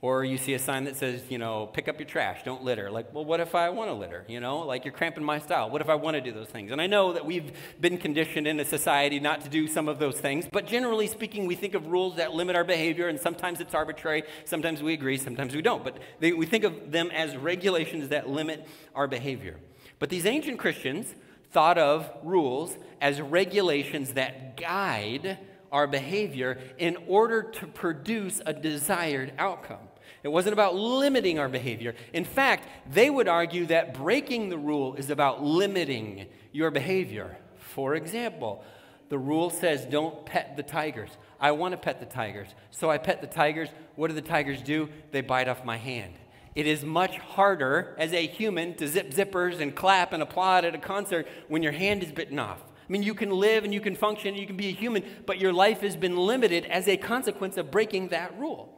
or 0.00 0.24
you 0.24 0.38
see 0.38 0.54
a 0.54 0.58
sign 0.60 0.84
that 0.84 0.94
says, 0.94 1.22
you 1.28 1.38
know, 1.38 1.66
pick 1.66 1.88
up 1.88 1.98
your 1.98 2.06
trash, 2.06 2.42
don't 2.44 2.62
litter. 2.62 2.88
Like, 2.88 3.12
well, 3.12 3.24
what 3.24 3.40
if 3.40 3.56
I 3.56 3.70
want 3.70 3.90
to 3.90 3.94
litter? 3.94 4.24
You 4.28 4.38
know, 4.38 4.60
like 4.60 4.84
you're 4.84 4.94
cramping 4.94 5.24
my 5.24 5.40
style. 5.40 5.70
What 5.70 5.80
if 5.80 5.88
I 5.88 5.96
want 5.96 6.14
to 6.14 6.20
do 6.20 6.30
those 6.30 6.46
things? 6.46 6.70
And 6.70 6.80
I 6.80 6.86
know 6.86 7.12
that 7.12 7.26
we've 7.26 7.50
been 7.80 7.98
conditioned 7.98 8.46
in 8.46 8.60
a 8.60 8.64
society 8.64 9.18
not 9.18 9.40
to 9.40 9.48
do 9.48 9.66
some 9.66 9.88
of 9.88 9.98
those 9.98 10.20
things, 10.20 10.46
but 10.50 10.66
generally 10.66 11.08
speaking, 11.08 11.46
we 11.46 11.56
think 11.56 11.74
of 11.74 11.88
rules 11.88 12.14
that 12.16 12.32
limit 12.32 12.54
our 12.54 12.62
behavior, 12.62 13.08
and 13.08 13.18
sometimes 13.18 13.60
it's 13.60 13.74
arbitrary, 13.74 14.22
sometimes 14.44 14.82
we 14.82 14.92
agree, 14.92 15.18
sometimes 15.18 15.52
we 15.52 15.62
don't. 15.62 15.82
But 15.82 15.98
they, 16.20 16.32
we 16.32 16.46
think 16.46 16.62
of 16.62 16.92
them 16.92 17.10
as 17.10 17.36
regulations 17.36 18.10
that 18.10 18.28
limit 18.28 18.68
our 18.94 19.08
behavior. 19.08 19.56
But 19.98 20.10
these 20.10 20.26
ancient 20.26 20.60
Christians 20.60 21.16
thought 21.50 21.76
of 21.78 22.08
rules 22.22 22.76
as 23.00 23.20
regulations 23.20 24.12
that 24.12 24.56
guide 24.56 25.38
our 25.72 25.86
behavior 25.86 26.58
in 26.78 26.96
order 27.06 27.42
to 27.42 27.66
produce 27.66 28.40
a 28.46 28.52
desired 28.52 29.32
outcome. 29.38 29.87
It 30.28 30.32
wasn't 30.32 30.52
about 30.52 30.74
limiting 30.74 31.38
our 31.38 31.48
behavior. 31.48 31.94
In 32.12 32.26
fact, 32.26 32.68
they 32.92 33.08
would 33.08 33.28
argue 33.28 33.64
that 33.68 33.94
breaking 33.94 34.50
the 34.50 34.58
rule 34.58 34.94
is 34.96 35.08
about 35.08 35.42
limiting 35.42 36.26
your 36.52 36.70
behavior. 36.70 37.38
For 37.56 37.94
example, 37.94 38.62
the 39.08 39.16
rule 39.16 39.48
says 39.48 39.86
don't 39.86 40.26
pet 40.26 40.54
the 40.54 40.62
tigers. 40.62 41.08
I 41.40 41.52
want 41.52 41.72
to 41.72 41.78
pet 41.78 41.98
the 41.98 42.04
tigers. 42.04 42.48
So 42.70 42.90
I 42.90 42.98
pet 42.98 43.22
the 43.22 43.26
tigers. 43.26 43.70
What 43.96 44.08
do 44.08 44.14
the 44.14 44.20
tigers 44.20 44.60
do? 44.60 44.90
They 45.12 45.22
bite 45.22 45.48
off 45.48 45.64
my 45.64 45.78
hand. 45.78 46.12
It 46.54 46.66
is 46.66 46.84
much 46.84 47.16
harder 47.16 47.96
as 47.96 48.12
a 48.12 48.26
human 48.26 48.74
to 48.74 48.86
zip 48.86 49.12
zippers 49.12 49.60
and 49.60 49.74
clap 49.74 50.12
and 50.12 50.22
applaud 50.22 50.66
at 50.66 50.74
a 50.74 50.78
concert 50.78 51.26
when 51.48 51.62
your 51.62 51.72
hand 51.72 52.02
is 52.02 52.12
bitten 52.12 52.38
off. 52.38 52.62
I 52.86 52.92
mean, 52.92 53.02
you 53.02 53.14
can 53.14 53.30
live 53.30 53.64
and 53.64 53.72
you 53.72 53.80
can 53.80 53.96
function, 53.96 54.28
and 54.28 54.38
you 54.38 54.46
can 54.46 54.58
be 54.58 54.68
a 54.68 54.72
human, 54.72 55.04
but 55.24 55.38
your 55.38 55.54
life 55.54 55.80
has 55.80 55.96
been 55.96 56.18
limited 56.18 56.66
as 56.66 56.86
a 56.86 56.98
consequence 56.98 57.56
of 57.56 57.70
breaking 57.70 58.08
that 58.08 58.38
rule. 58.38 58.77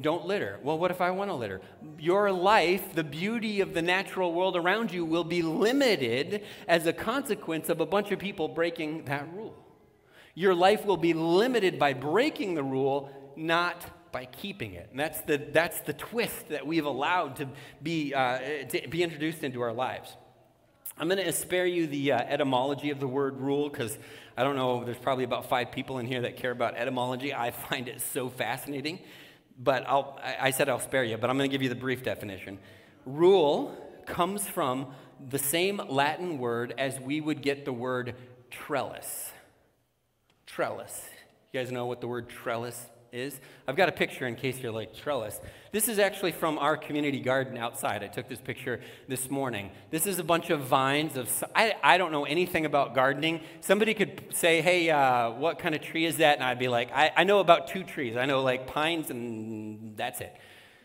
Don't 0.00 0.26
litter. 0.26 0.58
Well, 0.62 0.76
what 0.76 0.90
if 0.90 1.00
I 1.00 1.12
want 1.12 1.30
to 1.30 1.34
litter? 1.34 1.60
Your 2.00 2.32
life, 2.32 2.94
the 2.94 3.04
beauty 3.04 3.60
of 3.60 3.74
the 3.74 3.82
natural 3.82 4.32
world 4.32 4.56
around 4.56 4.92
you, 4.92 5.04
will 5.04 5.22
be 5.22 5.42
limited 5.42 6.42
as 6.66 6.86
a 6.86 6.92
consequence 6.92 7.68
of 7.68 7.80
a 7.80 7.86
bunch 7.86 8.10
of 8.10 8.18
people 8.18 8.48
breaking 8.48 9.04
that 9.04 9.32
rule. 9.32 9.54
Your 10.34 10.52
life 10.52 10.84
will 10.84 10.96
be 10.96 11.12
limited 11.12 11.78
by 11.78 11.92
breaking 11.92 12.54
the 12.54 12.62
rule, 12.64 13.08
not 13.36 14.10
by 14.10 14.24
keeping 14.24 14.72
it. 14.72 14.88
And 14.90 14.98
that's 14.98 15.20
the, 15.22 15.36
that's 15.36 15.78
the 15.80 15.92
twist 15.92 16.48
that 16.48 16.66
we've 16.66 16.86
allowed 16.86 17.36
to 17.36 17.48
be, 17.80 18.12
uh, 18.14 18.38
to 18.68 18.88
be 18.88 19.04
introduced 19.04 19.44
into 19.44 19.60
our 19.60 19.72
lives. 19.72 20.16
I'm 20.98 21.08
going 21.08 21.24
to 21.24 21.32
spare 21.32 21.66
you 21.66 21.86
the 21.86 22.12
uh, 22.12 22.18
etymology 22.18 22.90
of 22.90 22.98
the 22.98 23.08
word 23.08 23.40
rule 23.40 23.68
because 23.68 23.96
I 24.36 24.42
don't 24.42 24.56
know, 24.56 24.84
there's 24.84 24.98
probably 24.98 25.24
about 25.24 25.48
five 25.48 25.70
people 25.70 25.98
in 25.98 26.06
here 26.06 26.22
that 26.22 26.36
care 26.36 26.50
about 26.50 26.76
etymology. 26.76 27.32
I 27.32 27.52
find 27.52 27.88
it 27.88 28.00
so 28.00 28.28
fascinating. 28.28 28.98
But 29.58 29.84
I'll, 29.86 30.18
I 30.40 30.50
said 30.50 30.68
I'll 30.68 30.80
spare 30.80 31.04
you, 31.04 31.16
but 31.16 31.30
I'm 31.30 31.38
going 31.38 31.48
to 31.48 31.54
give 31.54 31.62
you 31.62 31.68
the 31.68 31.74
brief 31.74 32.02
definition. 32.02 32.58
Rule 33.06 33.76
comes 34.06 34.46
from 34.46 34.88
the 35.30 35.38
same 35.38 35.80
Latin 35.88 36.38
word 36.38 36.74
as 36.76 36.98
we 37.00 37.20
would 37.20 37.40
get 37.40 37.64
the 37.64 37.72
word 37.72 38.14
trellis. 38.50 39.30
Trellis. 40.46 41.08
You 41.52 41.60
guys 41.60 41.70
know 41.70 41.86
what 41.86 42.00
the 42.00 42.08
word 42.08 42.28
trellis 42.28 42.86
is. 43.14 43.40
I've 43.66 43.76
got 43.76 43.88
a 43.88 43.92
picture 43.92 44.26
in 44.26 44.34
case 44.34 44.58
you're 44.58 44.72
like 44.72 44.94
trellis. 44.94 45.40
This 45.72 45.88
is 45.88 45.98
actually 45.98 46.32
from 46.32 46.58
our 46.58 46.76
community 46.76 47.20
garden 47.20 47.56
outside. 47.56 48.02
I 48.02 48.08
took 48.08 48.28
this 48.28 48.40
picture 48.40 48.80
this 49.08 49.30
morning. 49.30 49.70
This 49.90 50.06
is 50.06 50.18
a 50.18 50.24
bunch 50.24 50.50
of 50.50 50.60
vines 50.60 51.16
of. 51.16 51.30
I, 51.54 51.74
I 51.82 51.96
don't 51.96 52.12
know 52.12 52.24
anything 52.24 52.66
about 52.66 52.94
gardening. 52.94 53.40
Somebody 53.60 53.94
could 53.94 54.24
say, 54.34 54.60
"Hey, 54.60 54.90
uh, 54.90 55.30
what 55.30 55.58
kind 55.58 55.74
of 55.74 55.80
tree 55.80 56.04
is 56.04 56.18
that?" 56.18 56.36
And 56.36 56.44
I'd 56.44 56.58
be 56.58 56.68
like, 56.68 56.90
I, 56.92 57.12
"I 57.16 57.24
know 57.24 57.38
about 57.38 57.68
two 57.68 57.84
trees. 57.84 58.16
I 58.16 58.26
know 58.26 58.42
like 58.42 58.66
pines, 58.66 59.10
and 59.10 59.96
that's 59.96 60.20
it." 60.20 60.36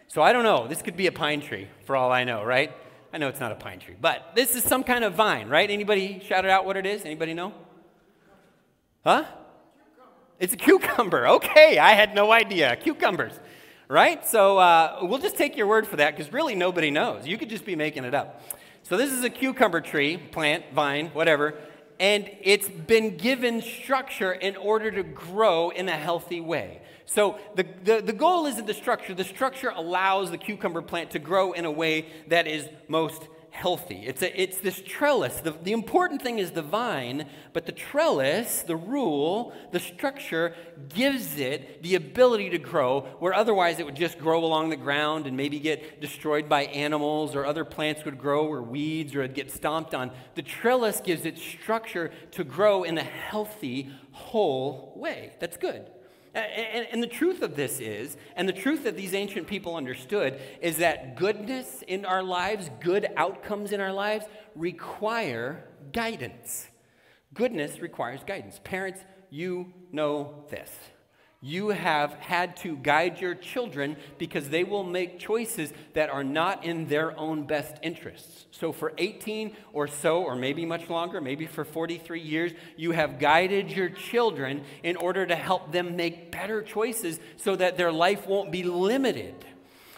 So 0.08 0.22
I 0.22 0.32
don't 0.32 0.44
know. 0.44 0.68
This 0.68 0.82
could 0.82 0.96
be 0.96 1.08
a 1.08 1.12
pine 1.12 1.42
tree 1.42 1.68
for 1.86 1.96
all 1.96 2.12
I 2.12 2.24
know, 2.24 2.44
right? 2.44 2.72
I 3.12 3.18
know 3.18 3.28
it's 3.28 3.40
not 3.40 3.52
a 3.52 3.56
pine 3.56 3.80
tree, 3.80 3.96
but 4.00 4.32
this 4.36 4.56
is 4.56 4.64
some 4.64 4.84
kind 4.84 5.04
of 5.04 5.14
vine, 5.14 5.50
right? 5.50 5.70
Anybody 5.70 6.22
shout 6.26 6.46
it 6.46 6.52
out 6.52 6.66
what 6.66 6.78
it 6.78 6.86
is? 6.86 7.06
Anybody 7.06 7.34
know? 7.34 7.54
Huh? 9.04 9.26
It's 10.40 10.54
a 10.54 10.58
cucumber. 10.58 11.28
Okay, 11.40 11.78
I 11.78 11.92
had 11.92 12.16
no 12.16 12.32
idea. 12.32 12.76
Cucumbers, 12.78 13.34
right? 13.88 14.26
So 14.26 14.58
uh, 14.58 15.00
we'll 15.02 15.20
just 15.20 15.38
take 15.38 15.58
your 15.58 15.68
word 15.68 15.86
for 15.88 15.98
that 15.98 16.16
because 16.16 16.32
really 16.34 16.56
nobody 16.56 16.92
knows. 16.92 17.28
You 17.28 17.38
could 17.38 17.50
just 17.50 17.66
be 17.66 17.76
making 17.76 18.04
it 18.04 18.14
up. 18.14 18.42
So 18.84 18.98
this 18.98 19.12
is 19.12 19.24
a 19.24 19.30
cucumber 19.30 19.82
tree, 19.82 20.18
plant, 20.18 20.66
vine, 20.74 21.08
whatever, 21.08 21.56
and 22.00 22.30
it's 22.42 22.70
been 22.70 23.18
given 23.18 23.62
structure 23.62 24.32
in 24.32 24.56
order 24.56 24.90
to 24.92 25.04
grow 25.04 25.70
in 25.70 25.90
a 25.90 25.98
healthy 25.98 26.40
way. 26.40 26.82
So 27.06 27.38
the, 27.56 27.66
the, 27.84 28.02
the 28.02 28.14
goal 28.14 28.46
isn't 28.46 28.66
the 28.66 28.74
structure. 28.74 29.14
The 29.14 29.24
structure 29.24 29.72
allows 29.76 30.32
the 30.32 30.38
cucumber 30.38 30.82
plant 30.82 31.12
to 31.12 31.20
grow 31.20 31.52
in 31.52 31.66
a 31.66 31.72
way 31.72 32.06
that 32.28 32.48
is 32.48 32.68
most 32.88 33.28
healthy. 33.52 34.04
It's, 34.06 34.22
a, 34.22 34.42
it's 34.42 34.60
this 34.60 34.82
trellis. 34.86 35.42
The, 35.42 35.52
the 35.52 35.72
important 35.72 36.22
thing 36.22 36.40
is 36.40 36.52
the 36.52 36.62
vine, 36.62 37.28
but 37.54 37.66
the 37.66 37.72
trellis, 37.72 38.64
the 38.64 38.76
rule, 38.76 39.54
the 39.72 39.80
structure 39.80 40.56
gives 40.90 41.38
it 41.38 41.84
the 41.84 41.96
ability 41.96 42.50
to 42.52 42.58
grow 42.58 43.02
where 43.20 43.34
otherwise 43.34 43.80
it 43.80 43.86
would 43.86 43.96
just 43.96 44.20
grow 44.20 44.44
along 44.44 44.70
the 44.70 44.76
ground 44.78 45.28
and 45.28 45.36
maybe 45.36 45.60
get 45.60 46.00
destroyed 46.02 46.48
by 46.48 46.64
animals 46.66 47.36
or 47.36 47.46
other 47.46 47.66
plants 47.66 48.06
would 48.06 48.18
grow 48.18 48.46
or 48.48 48.62
weeds 48.62 49.16
or 49.16 49.22
it'd 49.22 49.36
get 49.36 49.52
stomped 49.52 49.94
on. 49.94 50.12
The 50.36 50.42
trellis 50.42 51.02
gives 51.02 51.26
it 51.26 51.38
structure 51.38 52.12
to 52.32 52.44
grow 52.44 52.84
in 52.84 52.98
a 52.98 53.04
healthy, 53.04 53.92
whole 54.12 54.94
way. 54.96 55.34
That's 55.40 55.58
good. 55.58 55.90
And, 56.40 56.88
and, 56.92 57.04
the 57.04 57.08
truth 57.08 57.42
of 57.42 57.56
this 57.56 57.80
is, 57.80 58.18
and 58.36 58.48
the 58.48 58.54
truth 58.54 58.84
that 58.84 58.96
these 58.96 59.14
ancient 59.14 59.48
people 59.48 59.76
understood, 59.76 60.40
is 60.62 60.78
that 60.78 61.16
goodness 61.16 61.84
in 61.88 62.06
our 62.06 62.24
lives, 62.24 62.70
good 62.80 63.08
outcomes 63.16 63.72
in 63.72 63.80
our 63.80 63.94
lives, 63.94 64.26
require 64.56 65.64
guidance. 65.94 66.68
Goodness 67.34 67.80
requires 67.80 68.22
guidance. 68.26 68.60
Parents, 68.64 69.00
you 69.30 69.74
know 69.92 70.46
this. 70.50 70.72
You 71.42 71.70
have 71.70 72.16
had 72.16 72.58
to 72.58 72.76
guide 72.76 73.22
your 73.22 73.34
children 73.34 73.96
because 74.18 74.50
they 74.50 74.66
will 74.66 74.84
make 74.84 75.20
choices 75.20 75.72
that 75.94 76.10
are 76.10 76.24
not 76.24 76.66
in 76.66 76.88
their 76.88 77.18
own 77.18 77.48
best 77.48 77.78
interests. 77.82 78.46
So, 78.52 78.74
for 78.74 78.92
18 78.98 79.56
or 79.72 79.88
so, 79.88 80.22
or 80.22 80.36
maybe 80.36 80.66
much 80.66 80.90
longer, 80.90 81.22
maybe 81.22 81.46
for 81.46 81.64
43 81.64 82.20
years, 82.20 82.52
you 82.76 82.92
have 82.92 83.20
guided 83.20 83.72
your 83.72 83.90
children 83.90 84.64
in 84.84 84.98
order 84.98 85.26
to 85.26 85.36
help 85.36 85.72
them 85.72 85.96
make 85.96 86.30
better 86.30 86.62
choices 86.62 87.22
so 87.38 87.56
that 87.56 87.78
their 87.78 87.92
life 87.92 88.28
won't 88.28 88.52
be 88.52 88.64
limited 88.64 89.46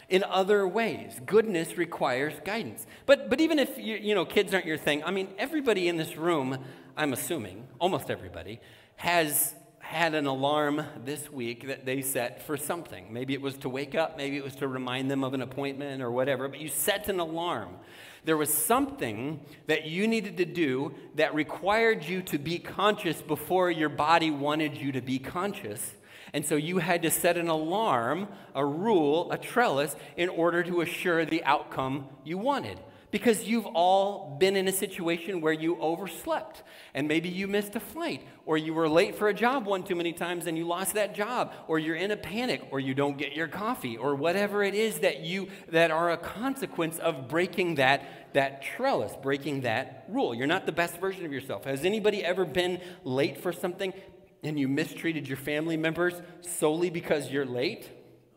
in 0.09 0.23
other 0.25 0.67
ways. 0.67 1.19
Goodness 1.25 1.75
requires 1.75 2.33
guidance. 2.45 2.85
But, 3.07 3.31
but 3.31 3.41
even 3.41 3.57
if 3.57 3.79
you, 3.79 3.95
you 3.95 4.13
know, 4.13 4.25
kids 4.25 4.53
aren't 4.53 4.67
your 4.67 4.77
thing, 4.77 5.03
I 5.03 5.09
mean, 5.09 5.29
everybody 5.39 5.87
in 5.87 5.97
this 5.97 6.17
room, 6.17 6.59
I'm 6.95 7.13
assuming, 7.13 7.67
almost 7.79 8.11
everybody, 8.11 8.59
has 8.97 9.55
had 9.91 10.15
an 10.15 10.25
alarm 10.25 10.85
this 11.03 11.29
week 11.29 11.67
that 11.67 11.85
they 11.85 12.01
set 12.01 12.41
for 12.43 12.55
something. 12.55 13.11
Maybe 13.11 13.33
it 13.33 13.41
was 13.41 13.57
to 13.57 13.67
wake 13.67 13.93
up, 13.93 14.15
maybe 14.15 14.37
it 14.37 14.43
was 14.43 14.55
to 14.55 14.67
remind 14.69 15.11
them 15.11 15.21
of 15.21 15.33
an 15.33 15.41
appointment 15.41 16.01
or 16.01 16.09
whatever, 16.09 16.47
but 16.47 16.61
you 16.61 16.69
set 16.69 17.09
an 17.09 17.19
alarm. 17.19 17.75
There 18.23 18.37
was 18.37 18.53
something 18.53 19.41
that 19.67 19.87
you 19.87 20.07
needed 20.07 20.37
to 20.37 20.45
do 20.45 20.93
that 21.15 21.35
required 21.35 22.05
you 22.05 22.21
to 22.21 22.37
be 22.37 22.57
conscious 22.57 23.21
before 23.21 23.69
your 23.69 23.89
body 23.89 24.31
wanted 24.31 24.77
you 24.77 24.93
to 24.93 25.01
be 25.01 25.19
conscious. 25.19 25.93
And 26.31 26.45
so 26.45 26.55
you 26.55 26.77
had 26.77 27.01
to 27.01 27.11
set 27.11 27.35
an 27.35 27.49
alarm, 27.49 28.29
a 28.55 28.65
rule, 28.65 29.29
a 29.29 29.37
trellis, 29.37 29.97
in 30.15 30.29
order 30.29 30.63
to 30.63 30.79
assure 30.79 31.25
the 31.25 31.43
outcome 31.43 32.07
you 32.23 32.37
wanted 32.37 32.79
because 33.11 33.43
you've 33.43 33.65
all 33.65 34.37
been 34.39 34.55
in 34.55 34.67
a 34.67 34.71
situation 34.71 35.41
where 35.41 35.53
you 35.53 35.77
overslept 35.79 36.63
and 36.93 37.07
maybe 37.07 37.29
you 37.29 37.47
missed 37.47 37.75
a 37.75 37.79
flight 37.79 38.25
or 38.45 38.57
you 38.57 38.73
were 38.73 38.87
late 38.87 39.15
for 39.15 39.27
a 39.27 39.33
job 39.33 39.65
one 39.65 39.83
too 39.83 39.95
many 39.95 40.13
times 40.13 40.47
and 40.47 40.57
you 40.57 40.65
lost 40.65 40.93
that 40.93 41.13
job 41.13 41.53
or 41.67 41.77
you're 41.77 41.95
in 41.95 42.11
a 42.11 42.17
panic 42.17 42.65
or 42.71 42.79
you 42.79 42.93
don't 42.93 43.17
get 43.17 43.33
your 43.33 43.47
coffee 43.47 43.97
or 43.97 44.15
whatever 44.15 44.63
it 44.63 44.73
is 44.73 44.99
that 44.99 45.19
you 45.19 45.49
that 45.69 45.91
are 45.91 46.11
a 46.11 46.17
consequence 46.17 46.97
of 46.99 47.27
breaking 47.27 47.75
that 47.75 48.33
that 48.33 48.63
trellis 48.63 49.11
breaking 49.21 49.61
that 49.61 50.05
rule. 50.07 50.33
You're 50.33 50.47
not 50.47 50.65
the 50.65 50.71
best 50.71 50.97
version 50.97 51.25
of 51.25 51.33
yourself. 51.33 51.65
Has 51.65 51.83
anybody 51.83 52.23
ever 52.23 52.45
been 52.45 52.79
late 53.03 53.37
for 53.37 53.51
something 53.51 53.93
and 54.41 54.57
you 54.57 54.69
mistreated 54.69 55.27
your 55.27 55.37
family 55.37 55.75
members 55.75 56.13
solely 56.39 56.89
because 56.89 57.29
you're 57.29 57.45
late? 57.45 57.89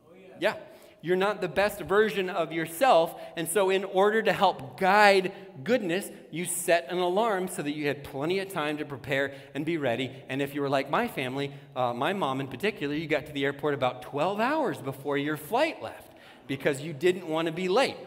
Oh, 0.07 0.17
yeah. 0.41 0.55
yeah 0.55 0.57
you're 1.05 1.17
not 1.17 1.43
the 1.43 1.49
best 1.49 1.81
version 1.81 2.31
of 2.31 2.51
yourself. 2.51 3.15
And 3.37 3.47
so, 3.47 3.69
in 3.69 3.85
order 3.85 4.23
to 4.23 4.33
help 4.33 4.81
guide 4.81 5.33
goodness, 5.63 6.11
you 6.31 6.47
set 6.47 6.91
an 6.91 6.97
alarm 6.97 7.49
so 7.49 7.61
that 7.61 7.73
you 7.73 7.89
had 7.89 8.05
plenty 8.05 8.39
of 8.39 8.49
time 8.49 8.79
to 8.79 8.87
prepare 8.87 9.35
and 9.55 9.67
be 9.67 9.77
ready. 9.77 10.11
And 10.31 10.41
if 10.41 10.55
you 10.55 10.63
were 10.63 10.69
like 10.71 10.89
my 10.89 11.07
family, 11.07 11.53
uh, 11.77 11.93
my 11.93 12.15
mom 12.15 12.41
in 12.41 12.49
particular, 12.49 12.95
you 12.95 13.07
got 13.07 13.27
to 13.27 13.33
the 13.33 13.45
airport 13.45 13.75
about 13.75 14.01
12 14.01 14.41
hours 14.41 14.79
before 14.79 15.19
your 15.19 15.37
flight 15.37 15.83
left 15.83 16.11
because 16.47 16.81
you 16.81 16.95
didn't 16.95 17.29
want 17.29 17.49
to 17.49 17.53
be 17.53 17.69
late. 17.69 17.99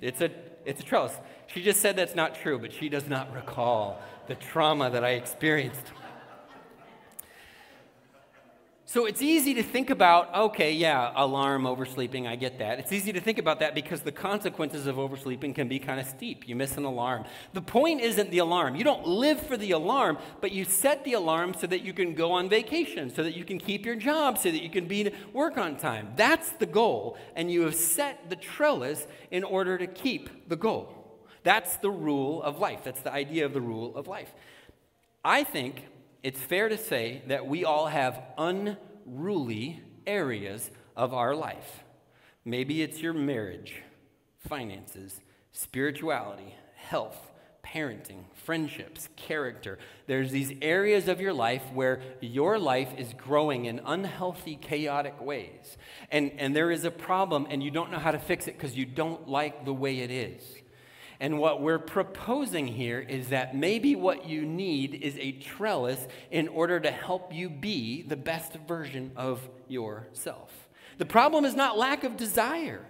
It's 0.00 0.20
a, 0.20 0.30
it's 0.64 0.80
a 0.80 0.84
trellis. 0.84 1.18
She 1.48 1.60
just 1.60 1.80
said 1.80 1.96
that's 1.96 2.14
not 2.14 2.36
true, 2.36 2.60
but 2.60 2.72
she 2.72 2.88
does 2.88 3.08
not 3.08 3.34
recall 3.34 4.00
the 4.28 4.36
trauma 4.36 4.90
that 4.90 5.02
I 5.02 5.14
experienced. 5.14 5.86
So 8.90 9.04
it's 9.04 9.20
easy 9.20 9.52
to 9.52 9.62
think 9.62 9.90
about, 9.90 10.34
okay, 10.34 10.72
yeah, 10.72 11.12
alarm, 11.14 11.64
oversleeping, 11.64 12.26
I 12.26 12.36
get 12.36 12.58
that. 12.58 12.78
It's 12.78 12.90
easy 12.90 13.12
to 13.12 13.20
think 13.20 13.36
about 13.36 13.60
that 13.60 13.74
because 13.74 14.00
the 14.00 14.10
consequences 14.10 14.86
of 14.86 14.98
oversleeping 14.98 15.52
can 15.52 15.68
be 15.68 15.78
kind 15.78 16.00
of 16.00 16.06
steep. 16.06 16.48
You 16.48 16.56
miss 16.56 16.78
an 16.78 16.84
alarm. 16.84 17.26
The 17.52 17.60
point 17.60 18.00
isn't 18.00 18.30
the 18.30 18.38
alarm. 18.38 18.76
You 18.76 18.84
don't 18.84 19.06
live 19.06 19.42
for 19.42 19.58
the 19.58 19.72
alarm, 19.72 20.16
but 20.40 20.52
you 20.52 20.64
set 20.64 21.04
the 21.04 21.12
alarm 21.12 21.52
so 21.52 21.66
that 21.66 21.82
you 21.82 21.92
can 21.92 22.14
go 22.14 22.32
on 22.32 22.48
vacation, 22.48 23.14
so 23.14 23.22
that 23.22 23.36
you 23.36 23.44
can 23.44 23.58
keep 23.58 23.84
your 23.84 23.94
job, 23.94 24.38
so 24.38 24.50
that 24.50 24.62
you 24.62 24.70
can 24.70 24.88
be 24.88 25.12
work 25.34 25.58
on 25.58 25.76
time. 25.76 26.14
That's 26.16 26.52
the 26.52 26.64
goal. 26.64 27.18
And 27.36 27.52
you 27.52 27.64
have 27.64 27.74
set 27.74 28.30
the 28.30 28.36
trellis 28.36 29.06
in 29.30 29.44
order 29.44 29.76
to 29.76 29.86
keep 29.86 30.48
the 30.48 30.56
goal. 30.56 31.20
That's 31.42 31.76
the 31.76 31.90
rule 31.90 32.42
of 32.42 32.58
life. 32.58 32.84
That's 32.84 33.02
the 33.02 33.12
idea 33.12 33.44
of 33.44 33.52
the 33.52 33.60
rule 33.60 33.94
of 33.94 34.06
life. 34.06 34.32
I 35.22 35.44
think 35.44 35.84
it's 36.22 36.40
fair 36.40 36.68
to 36.68 36.78
say 36.78 37.22
that 37.28 37.46
we 37.46 37.64
all 37.64 37.86
have 37.86 38.22
unruly 38.36 39.82
areas 40.06 40.70
of 40.96 41.14
our 41.14 41.34
life. 41.34 41.84
Maybe 42.44 42.82
it's 42.82 43.00
your 43.00 43.12
marriage, 43.12 43.82
finances, 44.38 45.20
spirituality, 45.52 46.54
health, 46.74 47.30
parenting, 47.64 48.24
friendships, 48.32 49.08
character. 49.16 49.78
There's 50.06 50.30
these 50.30 50.52
areas 50.62 51.08
of 51.08 51.20
your 51.20 51.32
life 51.32 51.62
where 51.74 52.00
your 52.20 52.58
life 52.58 52.88
is 52.96 53.12
growing 53.12 53.66
in 53.66 53.80
unhealthy, 53.84 54.56
chaotic 54.56 55.20
ways. 55.20 55.76
And, 56.10 56.32
and 56.38 56.56
there 56.56 56.70
is 56.70 56.84
a 56.84 56.90
problem, 56.90 57.46
and 57.50 57.62
you 57.62 57.70
don't 57.70 57.90
know 57.90 57.98
how 57.98 58.12
to 58.12 58.18
fix 58.18 58.48
it 58.48 58.56
because 58.56 58.76
you 58.76 58.86
don't 58.86 59.28
like 59.28 59.64
the 59.64 59.74
way 59.74 60.00
it 60.00 60.10
is. 60.10 60.42
And 61.20 61.38
what 61.38 61.60
we're 61.60 61.80
proposing 61.80 62.68
here 62.68 63.00
is 63.00 63.28
that 63.28 63.56
maybe 63.56 63.96
what 63.96 64.28
you 64.28 64.42
need 64.42 64.94
is 64.94 65.16
a 65.18 65.32
trellis 65.32 66.06
in 66.30 66.46
order 66.48 66.78
to 66.78 66.90
help 66.90 67.34
you 67.34 67.50
be 67.50 68.02
the 68.02 68.16
best 68.16 68.54
version 68.68 69.10
of 69.16 69.48
yourself. 69.66 70.68
The 70.98 71.06
problem 71.06 71.44
is 71.44 71.54
not 71.54 71.76
lack 71.76 72.04
of 72.04 72.16
desire, 72.16 72.86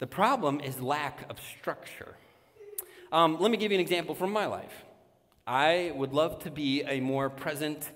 the 0.00 0.06
problem 0.06 0.60
is 0.60 0.80
lack 0.80 1.30
of 1.30 1.38
structure. 1.40 2.16
Um, 3.10 3.38
let 3.40 3.50
me 3.50 3.56
give 3.56 3.70
you 3.70 3.76
an 3.76 3.80
example 3.80 4.14
from 4.14 4.32
my 4.32 4.46
life. 4.46 4.84
I 5.46 5.92
would 5.94 6.12
love 6.12 6.40
to 6.40 6.50
be 6.50 6.82
a 6.82 7.00
more 7.00 7.30
present 7.30 7.90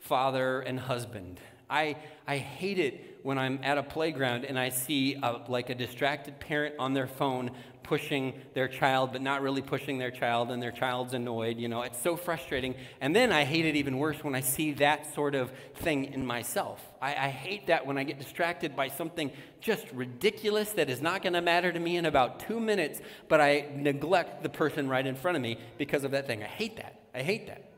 father 0.00 0.60
and 0.60 0.78
husband. 0.78 1.40
I, 1.70 1.96
I 2.26 2.38
hate 2.38 2.78
it 2.78 3.20
when 3.22 3.38
I'm 3.38 3.60
at 3.62 3.78
a 3.78 3.82
playground 3.82 4.44
and 4.44 4.58
I 4.58 4.70
see 4.70 5.14
a, 5.14 5.40
like 5.48 5.70
a 5.70 5.74
distracted 5.74 6.40
parent 6.40 6.74
on 6.78 6.94
their 6.94 7.06
phone 7.06 7.52
pushing 7.82 8.34
their 8.54 8.68
child, 8.68 9.10
but 9.12 9.20
not 9.20 9.42
really 9.42 9.62
pushing 9.62 9.98
their 9.98 10.12
child, 10.12 10.52
and 10.52 10.62
their 10.62 10.70
child's 10.70 11.12
annoyed. 11.12 11.58
You 11.58 11.68
know, 11.68 11.82
it's 11.82 12.00
so 12.00 12.16
frustrating. 12.16 12.76
And 13.00 13.16
then 13.16 13.32
I 13.32 13.42
hate 13.44 13.64
it 13.64 13.74
even 13.74 13.98
worse 13.98 14.22
when 14.22 14.34
I 14.34 14.40
see 14.42 14.74
that 14.74 15.12
sort 15.12 15.34
of 15.34 15.50
thing 15.74 16.04
in 16.04 16.24
myself. 16.24 16.80
I, 17.02 17.08
I 17.08 17.28
hate 17.30 17.66
that 17.66 17.86
when 17.86 17.98
I 17.98 18.04
get 18.04 18.18
distracted 18.18 18.76
by 18.76 18.88
something 18.88 19.32
just 19.60 19.90
ridiculous 19.92 20.70
that 20.72 20.88
is 20.88 21.02
not 21.02 21.22
going 21.22 21.32
to 21.32 21.40
matter 21.40 21.72
to 21.72 21.80
me 21.80 21.96
in 21.96 22.06
about 22.06 22.40
two 22.46 22.60
minutes, 22.60 23.00
but 23.28 23.40
I 23.40 23.68
neglect 23.74 24.42
the 24.42 24.50
person 24.50 24.88
right 24.88 25.04
in 25.04 25.16
front 25.16 25.36
of 25.36 25.42
me 25.42 25.58
because 25.76 26.04
of 26.04 26.12
that 26.12 26.26
thing. 26.26 26.44
I 26.44 26.46
hate 26.46 26.76
that. 26.76 27.00
I 27.12 27.22
hate 27.22 27.48
that. 27.48 27.69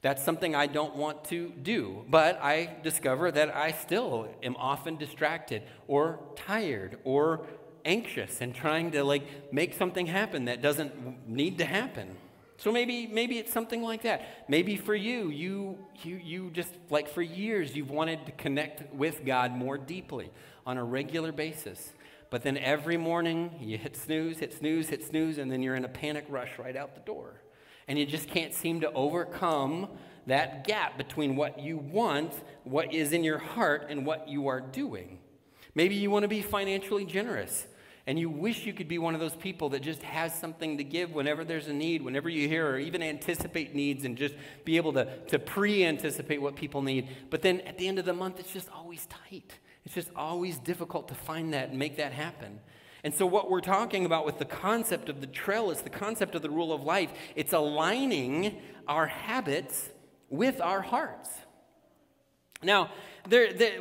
That's 0.00 0.22
something 0.22 0.54
I 0.54 0.66
don't 0.66 0.94
want 0.94 1.24
to 1.24 1.50
do, 1.50 2.04
but 2.08 2.40
I 2.40 2.76
discover 2.82 3.32
that 3.32 3.54
I 3.54 3.72
still 3.72 4.28
am 4.42 4.54
often 4.56 4.96
distracted 4.96 5.62
or 5.88 6.20
tired 6.36 6.98
or 7.02 7.46
anxious 7.84 8.40
and 8.40 8.54
trying 8.54 8.92
to 8.92 9.02
like 9.02 9.52
make 9.52 9.74
something 9.74 10.06
happen 10.06 10.44
that 10.44 10.62
doesn't 10.62 11.28
need 11.28 11.58
to 11.58 11.64
happen. 11.64 12.16
So 12.58 12.70
maybe 12.70 13.06
maybe 13.06 13.38
it's 13.38 13.52
something 13.52 13.82
like 13.82 14.02
that. 14.02 14.48
Maybe 14.48 14.76
for 14.76 14.94
you, 14.94 15.30
you 15.30 15.78
you 16.02 16.16
you 16.16 16.50
just 16.50 16.72
like 16.90 17.08
for 17.08 17.22
years 17.22 17.74
you've 17.74 17.90
wanted 17.90 18.26
to 18.26 18.32
connect 18.32 18.92
with 18.94 19.24
God 19.24 19.52
more 19.52 19.78
deeply 19.78 20.30
on 20.66 20.76
a 20.76 20.84
regular 20.84 21.32
basis. 21.32 21.92
But 22.30 22.42
then 22.42 22.56
every 22.58 22.96
morning 22.96 23.56
you 23.60 23.78
hit 23.78 23.96
snooze, 23.96 24.38
hit 24.38 24.52
snooze, 24.52 24.88
hit 24.88 25.04
snooze, 25.04 25.38
and 25.38 25.50
then 25.50 25.62
you're 25.62 25.76
in 25.76 25.84
a 25.84 25.88
panic 25.88 26.26
rush 26.28 26.58
right 26.58 26.76
out 26.76 26.94
the 26.94 27.00
door. 27.00 27.40
And 27.88 27.98
you 27.98 28.06
just 28.06 28.28
can't 28.28 28.54
seem 28.54 28.82
to 28.82 28.92
overcome 28.92 29.88
that 30.26 30.66
gap 30.66 30.98
between 30.98 31.36
what 31.36 31.58
you 31.58 31.78
want, 31.78 32.32
what 32.64 32.92
is 32.92 33.12
in 33.12 33.24
your 33.24 33.38
heart, 33.38 33.86
and 33.88 34.04
what 34.04 34.28
you 34.28 34.48
are 34.48 34.60
doing. 34.60 35.18
Maybe 35.74 35.94
you 35.94 36.10
want 36.10 36.24
to 36.24 36.28
be 36.28 36.42
financially 36.42 37.06
generous. 37.06 37.66
And 38.06 38.18
you 38.18 38.30
wish 38.30 38.64
you 38.64 38.72
could 38.72 38.88
be 38.88 38.96
one 38.96 39.12
of 39.12 39.20
those 39.20 39.36
people 39.36 39.68
that 39.70 39.82
just 39.82 40.02
has 40.02 40.34
something 40.34 40.78
to 40.78 40.84
give 40.84 41.12
whenever 41.12 41.44
there's 41.44 41.68
a 41.68 41.74
need, 41.74 42.00
whenever 42.00 42.30
you 42.30 42.48
hear 42.48 42.66
or 42.66 42.78
even 42.78 43.02
anticipate 43.02 43.74
needs 43.74 44.06
and 44.06 44.16
just 44.16 44.34
be 44.64 44.78
able 44.78 44.94
to, 44.94 45.18
to 45.26 45.38
pre 45.38 45.84
anticipate 45.84 46.40
what 46.40 46.56
people 46.56 46.80
need. 46.80 47.08
But 47.28 47.42
then 47.42 47.60
at 47.60 47.76
the 47.76 47.86
end 47.86 47.98
of 47.98 48.06
the 48.06 48.14
month, 48.14 48.40
it's 48.40 48.50
just 48.52 48.70
always 48.70 49.06
tight. 49.06 49.58
It's 49.84 49.94
just 49.94 50.08
always 50.16 50.58
difficult 50.58 51.08
to 51.08 51.14
find 51.14 51.52
that 51.52 51.68
and 51.68 51.78
make 51.78 51.98
that 51.98 52.12
happen. 52.12 52.60
And 53.04 53.14
so, 53.14 53.26
what 53.26 53.50
we're 53.50 53.60
talking 53.60 54.04
about 54.04 54.26
with 54.26 54.38
the 54.38 54.44
concept 54.44 55.08
of 55.08 55.20
the 55.20 55.26
trail 55.26 55.70
is 55.70 55.82
the 55.82 55.90
concept 55.90 56.34
of 56.34 56.42
the 56.42 56.50
rule 56.50 56.72
of 56.72 56.82
life. 56.82 57.10
It's 57.36 57.52
aligning 57.52 58.60
our 58.86 59.06
habits 59.06 59.90
with 60.30 60.60
our 60.60 60.80
hearts. 60.80 61.30
Now, 62.62 62.90
there, 63.28 63.52
there, 63.52 63.80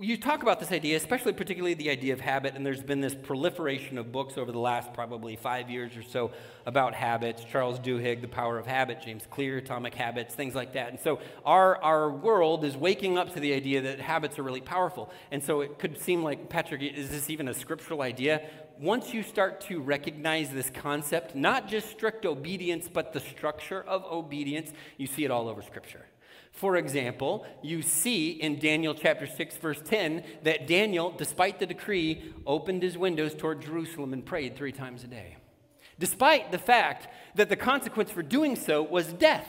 you 0.00 0.16
talk 0.16 0.42
about 0.42 0.60
this 0.60 0.72
idea, 0.72 0.96
especially 0.96 1.34
particularly 1.34 1.74
the 1.74 1.90
idea 1.90 2.14
of 2.14 2.20
habit, 2.20 2.54
and 2.54 2.64
there's 2.64 2.82
been 2.82 3.00
this 3.00 3.14
proliferation 3.14 3.98
of 3.98 4.10
books 4.10 4.38
over 4.38 4.50
the 4.50 4.58
last 4.58 4.94
probably 4.94 5.36
five 5.36 5.68
years 5.68 5.96
or 5.96 6.02
so 6.02 6.30
about 6.64 6.94
habits. 6.94 7.44
Charles 7.44 7.78
Duhigg, 7.78 8.22
The 8.22 8.28
Power 8.28 8.58
of 8.58 8.66
Habit, 8.66 9.02
James 9.02 9.24
Clear, 9.30 9.58
Atomic 9.58 9.94
Habits, 9.94 10.34
things 10.34 10.54
like 10.54 10.72
that. 10.72 10.88
And 10.88 10.98
so 10.98 11.20
our, 11.44 11.76
our 11.82 12.10
world 12.10 12.64
is 12.64 12.76
waking 12.76 13.18
up 13.18 13.34
to 13.34 13.40
the 13.40 13.52
idea 13.52 13.82
that 13.82 14.00
habits 14.00 14.38
are 14.38 14.42
really 14.42 14.62
powerful. 14.62 15.10
And 15.30 15.44
so 15.44 15.60
it 15.60 15.78
could 15.78 16.00
seem 16.00 16.22
like, 16.22 16.48
Patrick, 16.48 16.82
is 16.82 17.10
this 17.10 17.28
even 17.28 17.48
a 17.48 17.54
scriptural 17.54 18.00
idea? 18.00 18.42
Once 18.78 19.12
you 19.12 19.22
start 19.22 19.60
to 19.60 19.80
recognize 19.80 20.50
this 20.50 20.70
concept, 20.70 21.34
not 21.34 21.68
just 21.68 21.90
strict 21.90 22.24
obedience, 22.24 22.88
but 22.90 23.12
the 23.12 23.20
structure 23.20 23.82
of 23.82 24.02
obedience, 24.04 24.72
you 24.96 25.06
see 25.06 25.24
it 25.24 25.30
all 25.30 25.48
over 25.48 25.60
Scripture. 25.60 26.06
For 26.52 26.76
example, 26.76 27.46
you 27.62 27.80
see 27.82 28.30
in 28.30 28.58
Daniel 28.58 28.94
chapter 28.94 29.26
6, 29.26 29.56
verse 29.58 29.80
10, 29.84 30.22
that 30.42 30.66
Daniel, 30.66 31.10
despite 31.10 31.58
the 31.58 31.66
decree, 31.66 32.34
opened 32.46 32.82
his 32.82 32.98
windows 32.98 33.34
toward 33.34 33.62
Jerusalem 33.62 34.12
and 34.12 34.24
prayed 34.24 34.56
three 34.56 34.72
times 34.72 35.04
a 35.04 35.06
day. 35.06 35.36
Despite 35.98 36.50
the 36.50 36.58
fact 36.58 37.08
that 37.34 37.48
the 37.48 37.56
consequence 37.56 38.10
for 38.10 38.22
doing 38.22 38.56
so 38.56 38.82
was 38.82 39.12
death. 39.12 39.48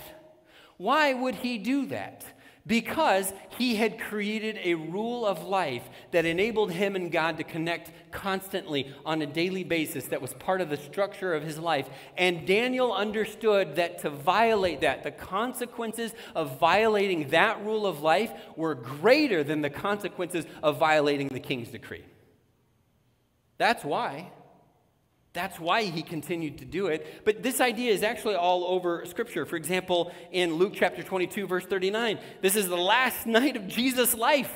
Why 0.78 1.14
would 1.14 1.36
he 1.36 1.58
do 1.58 1.86
that? 1.88 2.26
Because 2.66 3.34
he 3.58 3.76
had 3.76 4.00
created 4.00 4.60
a 4.64 4.76
rule 4.76 5.26
of 5.26 5.44
life 5.44 5.84
that 6.12 6.26
enabled 6.26 6.72
him 6.72 6.96
and 6.96 7.12
God 7.12 7.38
to 7.38 7.44
connect 7.44 7.92
constantly 8.12 8.94
on 9.06 9.22
a 9.22 9.26
daily 9.26 9.64
basis 9.64 10.06
that 10.06 10.22
was 10.22 10.34
part 10.36 10.62
of 10.62 10.70
the 10.70 10.78
structure 10.78 11.34
of 11.34 11.44
his 11.44 11.58
life. 11.58 11.90
And 12.18 12.46
Daniel 12.46 12.94
understood 12.94 13.78
that 13.78 14.00
to 14.00 14.10
violate 14.10 14.82
that, 14.82 15.04
the 15.04 15.12
consequences 15.12 16.14
of 16.36 16.60
violating 16.60 17.30
that 17.30 17.64
rule 17.64 17.88
of 17.88 18.02
life 18.02 18.32
were 18.56 18.76
greater 18.76 19.44
than 19.44 19.62
the 19.62 19.70
consequences 19.70 20.46
of 20.62 20.78
violating 20.78 21.30
the 21.30 21.40
king's 21.40 21.70
decree. 21.70 22.06
That's 23.58 23.84
why. 23.84 24.32
That's 25.34 25.60
why 25.60 25.84
he 25.84 26.02
continued 26.02 26.58
to 26.58 26.66
do 26.66 26.88
it. 26.88 27.22
But 27.24 27.42
this 27.42 27.62
idea 27.62 27.94
is 27.94 28.04
actually 28.04 28.36
all 28.36 28.66
over 28.66 29.06
Scripture. 29.06 29.46
For 29.46 29.56
example, 29.56 30.12
in 30.32 30.56
Luke 30.56 30.74
chapter 30.76 31.04
22, 31.04 31.48
verse 31.48 31.66
39, 31.66 32.20
this 32.42 32.56
is 32.56 32.68
the 32.68 32.76
last 32.76 33.26
night 33.26 33.56
of 33.56 33.68
Jesus' 33.68 34.14
life. 34.14 34.52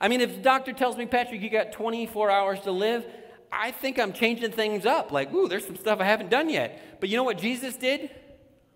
I 0.00 0.08
mean, 0.08 0.20
if 0.20 0.36
the 0.36 0.42
doctor 0.42 0.72
tells 0.72 0.96
me, 0.96 1.06
Patrick, 1.06 1.42
you 1.42 1.50
got 1.50 1.72
24 1.72 2.30
hours 2.30 2.60
to 2.60 2.70
live, 2.70 3.04
I 3.52 3.72
think 3.72 3.98
I'm 3.98 4.12
changing 4.12 4.52
things 4.52 4.86
up. 4.86 5.10
Like, 5.10 5.32
ooh, 5.34 5.48
there's 5.48 5.66
some 5.66 5.76
stuff 5.76 6.00
I 6.00 6.04
haven't 6.04 6.30
done 6.30 6.48
yet. 6.48 7.00
But 7.00 7.08
you 7.08 7.16
know 7.16 7.24
what 7.24 7.38
Jesus 7.38 7.76
did? 7.76 8.10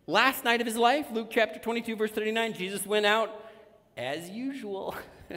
Last 0.07 0.45
night 0.45 0.61
of 0.61 0.67
his 0.67 0.77
life, 0.77 1.07
Luke 1.13 1.29
chapter 1.31 1.61
22, 1.61 1.97
verse 1.97 2.11
39, 2.11 2.55
Jesus 2.55 2.85
went 2.85 3.07
out 3.07 3.31
as 3.97 4.29
usual. 4.29 4.95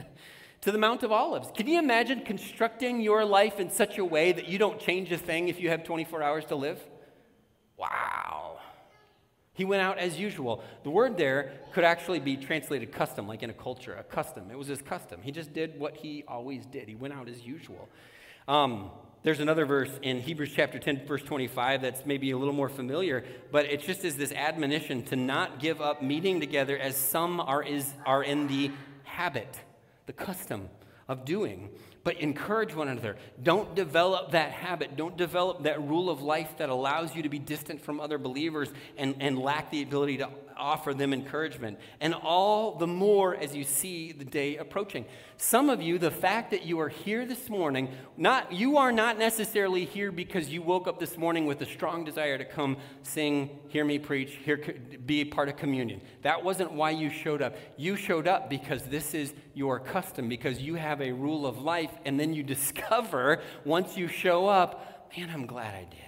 to 0.68 0.74
the 0.74 0.78
Mount 0.78 1.02
of 1.02 1.14
Olives. 1.14 1.50
Can 1.56 1.66
you 1.66 1.80
imagine 1.80 2.26
constructing 2.26 3.00
your 3.00 3.24
life 3.24 3.58
in 3.58 3.72
such 3.72 3.98
a 3.98 4.04
way 4.04 4.34
that 4.34 4.50
you 4.50 4.58
don't 4.58 4.78
change 4.82 5.10
a 5.14 5.18
thing 5.18 5.48
if 5.48 5.62
you 5.62 5.70
have 5.70 5.86
24 5.86 6.22
hours 6.22 6.44
to 6.48 6.58
live? 6.58 6.78
Wow. 7.78 8.60
He 9.54 9.64
went 9.64 9.82
out 9.82 9.98
as 9.98 10.20
usual. 10.20 10.62
The 10.84 10.90
word 10.90 11.16
there 11.16 11.54
could 11.72 11.86
actually 11.86 12.20
be 12.20 12.36
translated 12.36 12.92
custom, 12.92 13.30
like 13.30 13.44
in 13.44 13.50
a 13.50 13.54
culture, 13.54 13.94
a 13.94 14.04
custom. 14.04 14.52
It 14.52 14.58
was 14.58 14.68
his 14.68 14.82
custom. 14.82 15.22
He 15.22 15.32
just 15.32 15.54
did 15.54 15.80
what 15.80 15.96
he 15.96 16.26
always 16.28 16.66
did. 16.66 16.90
He 16.90 16.96
went 16.96 17.14
out 17.14 17.30
as 17.30 17.40
usual. 17.44 17.88
Um, 18.50 18.92
there's 19.24 19.40
another 19.40 19.66
verse 19.66 19.92
in 20.02 20.20
Hebrews 20.20 20.52
chapter 20.54 20.80
10, 20.80 21.08
verse 21.08 21.24
25, 21.24 21.82
that's 21.82 22.06
maybe 22.06 22.32
a 22.32 22.38
little 22.38 22.54
more 22.54 22.68
familiar, 22.68 23.24
but 23.54 23.64
it 23.68 23.84
just 23.84 24.04
is 24.04 24.18
this 24.18 24.34
admonition 24.34 25.02
to 25.04 25.16
not 25.16 25.62
give 25.62 25.80
up 25.80 26.04
meeting 26.04 26.42
together 26.42 26.78
as 26.78 26.98
some 26.98 27.40
are, 27.40 27.64
is, 27.64 27.94
are 28.06 28.22
in 28.22 28.48
the 28.48 28.70
habit 29.06 29.62
the 30.08 30.14
custom 30.14 30.70
of 31.08 31.26
doing, 31.26 31.70
but 32.04 32.18
encourage 32.18 32.74
one 32.74 32.88
another. 32.88 33.18
Don't 33.42 33.76
develop 33.76 34.32
that 34.32 34.52
habit. 34.52 34.96
Don't 34.96 35.18
develop 35.18 35.64
that 35.64 35.82
rule 35.82 36.10
of 36.10 36.22
life 36.22 36.58
that 36.58 36.70
allows 36.70 37.16
you 37.16 37.24
to 37.24 37.30
be 37.30 37.40
distant 37.40 37.82
from 37.82 38.00
other 38.00 38.18
believers 38.18 38.70
and, 38.98 39.16
and 39.20 39.38
lack 39.40 39.72
the 39.72 39.82
ability 39.82 40.18
to 40.18 40.30
offer 40.58 40.94
them 40.94 41.14
encouragement. 41.14 41.78
And 42.02 42.14
all 42.14 42.76
the 42.76 42.88
more 42.88 43.36
as 43.36 43.56
you 43.56 43.64
see 43.64 44.12
the 44.12 44.26
day 44.26 44.58
approaching. 44.58 45.06
Some 45.38 45.70
of 45.70 45.82
you, 45.82 46.00
the 46.00 46.12
fact 46.12 46.52
that 46.52 46.66
you 46.66 46.80
are 46.80 46.90
here 46.90 47.26
this 47.26 47.50
morning, 47.50 47.90
not 48.18 48.52
you 48.52 48.78
are 48.78 48.92
not 48.92 49.20
necessarily 49.20 49.86
here 49.86 50.12
because 50.12 50.50
you 50.50 50.62
woke 50.64 50.88
up 50.88 51.00
this 51.00 51.18
morning 51.18 51.46
with 51.46 51.62
a 51.62 51.66
strong 51.66 52.04
desire 52.04 52.38
to 52.38 52.46
come 52.46 52.78
sing, 53.04 53.60
hear 53.70 53.86
me 53.86 54.00
preach, 54.00 54.32
hear, 54.44 54.58
be 55.06 55.24
part 55.26 55.48
of 55.48 55.58
communion. 55.58 56.02
That 56.24 56.44
wasn't 56.44 56.72
why 56.72 56.92
you 56.92 57.12
showed 57.12 57.42
up. 57.42 57.56
You 57.78 57.96
showed 57.96 58.28
up 58.28 58.50
because 58.50 58.84
this 58.84 59.14
is 59.14 59.34
your 59.54 59.80
custom, 59.80 60.28
because 60.28 60.60
you 60.60 60.76
have 60.76 60.97
a 61.02 61.12
rule 61.12 61.46
of 61.46 61.62
life, 61.62 61.92
and 62.06 62.20
then 62.20 62.34
you 62.34 62.44
discover 62.58 63.42
once 63.66 63.98
you 63.98 64.08
show 64.08 64.48
up, 64.48 65.12
man, 65.18 65.30
I'm 65.30 65.46
glad 65.46 65.74
I 65.74 65.86
did. 65.90 66.08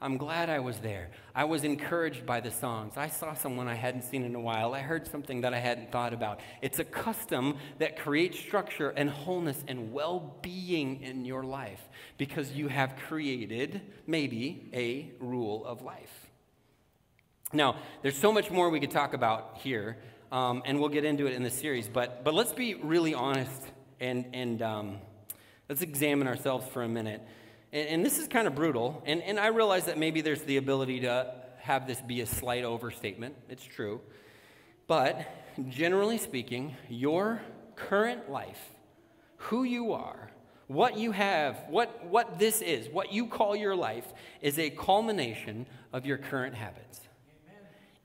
I'm 0.00 0.16
glad 0.16 0.48
I 0.48 0.60
was 0.60 0.78
there. 0.78 1.10
I 1.34 1.44
was 1.44 1.64
encouraged 1.64 2.24
by 2.24 2.38
the 2.38 2.52
songs. 2.52 2.96
I 2.96 3.08
saw 3.08 3.34
someone 3.34 3.66
I 3.66 3.74
hadn't 3.74 4.02
seen 4.02 4.22
in 4.22 4.36
a 4.36 4.40
while. 4.40 4.72
I 4.72 4.80
heard 4.80 5.08
something 5.08 5.40
that 5.40 5.52
I 5.52 5.58
hadn't 5.58 5.90
thought 5.90 6.12
about. 6.12 6.38
It's 6.62 6.78
a 6.78 6.84
custom 6.84 7.56
that 7.78 7.98
creates 7.98 8.38
structure 8.38 8.90
and 8.90 9.10
wholeness 9.10 9.64
and 9.66 9.92
well 9.92 10.36
being 10.40 11.02
in 11.02 11.24
your 11.24 11.42
life 11.42 11.80
because 12.16 12.52
you 12.52 12.68
have 12.68 12.94
created 13.08 13.80
maybe 14.06 14.70
a 14.72 15.10
rule 15.18 15.66
of 15.66 15.82
life. 15.82 16.30
Now, 17.52 17.76
there's 18.02 18.18
so 18.18 18.30
much 18.30 18.50
more 18.50 18.70
we 18.70 18.78
could 18.78 18.90
talk 18.92 19.14
about 19.14 19.58
here, 19.62 19.96
um, 20.30 20.62
and 20.64 20.78
we'll 20.78 20.90
get 20.90 21.04
into 21.04 21.26
it 21.26 21.32
in 21.32 21.42
the 21.42 21.50
series, 21.50 21.88
but, 21.88 22.22
but 22.22 22.34
let's 22.34 22.52
be 22.52 22.74
really 22.74 23.14
honest 23.14 23.62
and, 24.00 24.26
and 24.32 24.62
um, 24.62 24.98
let's 25.68 25.82
examine 25.82 26.26
ourselves 26.26 26.66
for 26.68 26.82
a 26.82 26.88
minute. 26.88 27.20
And, 27.72 27.88
and 27.88 28.06
this 28.06 28.18
is 28.18 28.28
kind 28.28 28.46
of 28.46 28.54
brutal. 28.54 29.02
And, 29.06 29.22
and 29.22 29.38
I 29.38 29.48
realize 29.48 29.86
that 29.86 29.98
maybe 29.98 30.20
there's 30.20 30.42
the 30.42 30.56
ability 30.56 31.00
to 31.00 31.34
have 31.58 31.86
this 31.86 32.00
be 32.00 32.20
a 32.20 32.26
slight 32.26 32.64
overstatement. 32.64 33.34
It's 33.48 33.64
true. 33.64 34.00
But 34.86 35.26
generally 35.68 36.18
speaking, 36.18 36.76
your 36.88 37.42
current 37.76 38.30
life, 38.30 38.70
who 39.36 39.64
you 39.64 39.92
are, 39.92 40.30
what 40.66 40.96
you 40.96 41.12
have, 41.12 41.64
what, 41.68 42.06
what 42.06 42.38
this 42.38 42.60
is, 42.60 42.88
what 42.88 43.12
you 43.12 43.26
call 43.26 43.56
your 43.56 43.74
life, 43.74 44.06
is 44.40 44.58
a 44.58 44.70
culmination 44.70 45.66
of 45.92 46.06
your 46.06 46.18
current 46.18 46.54
habits. 46.54 47.00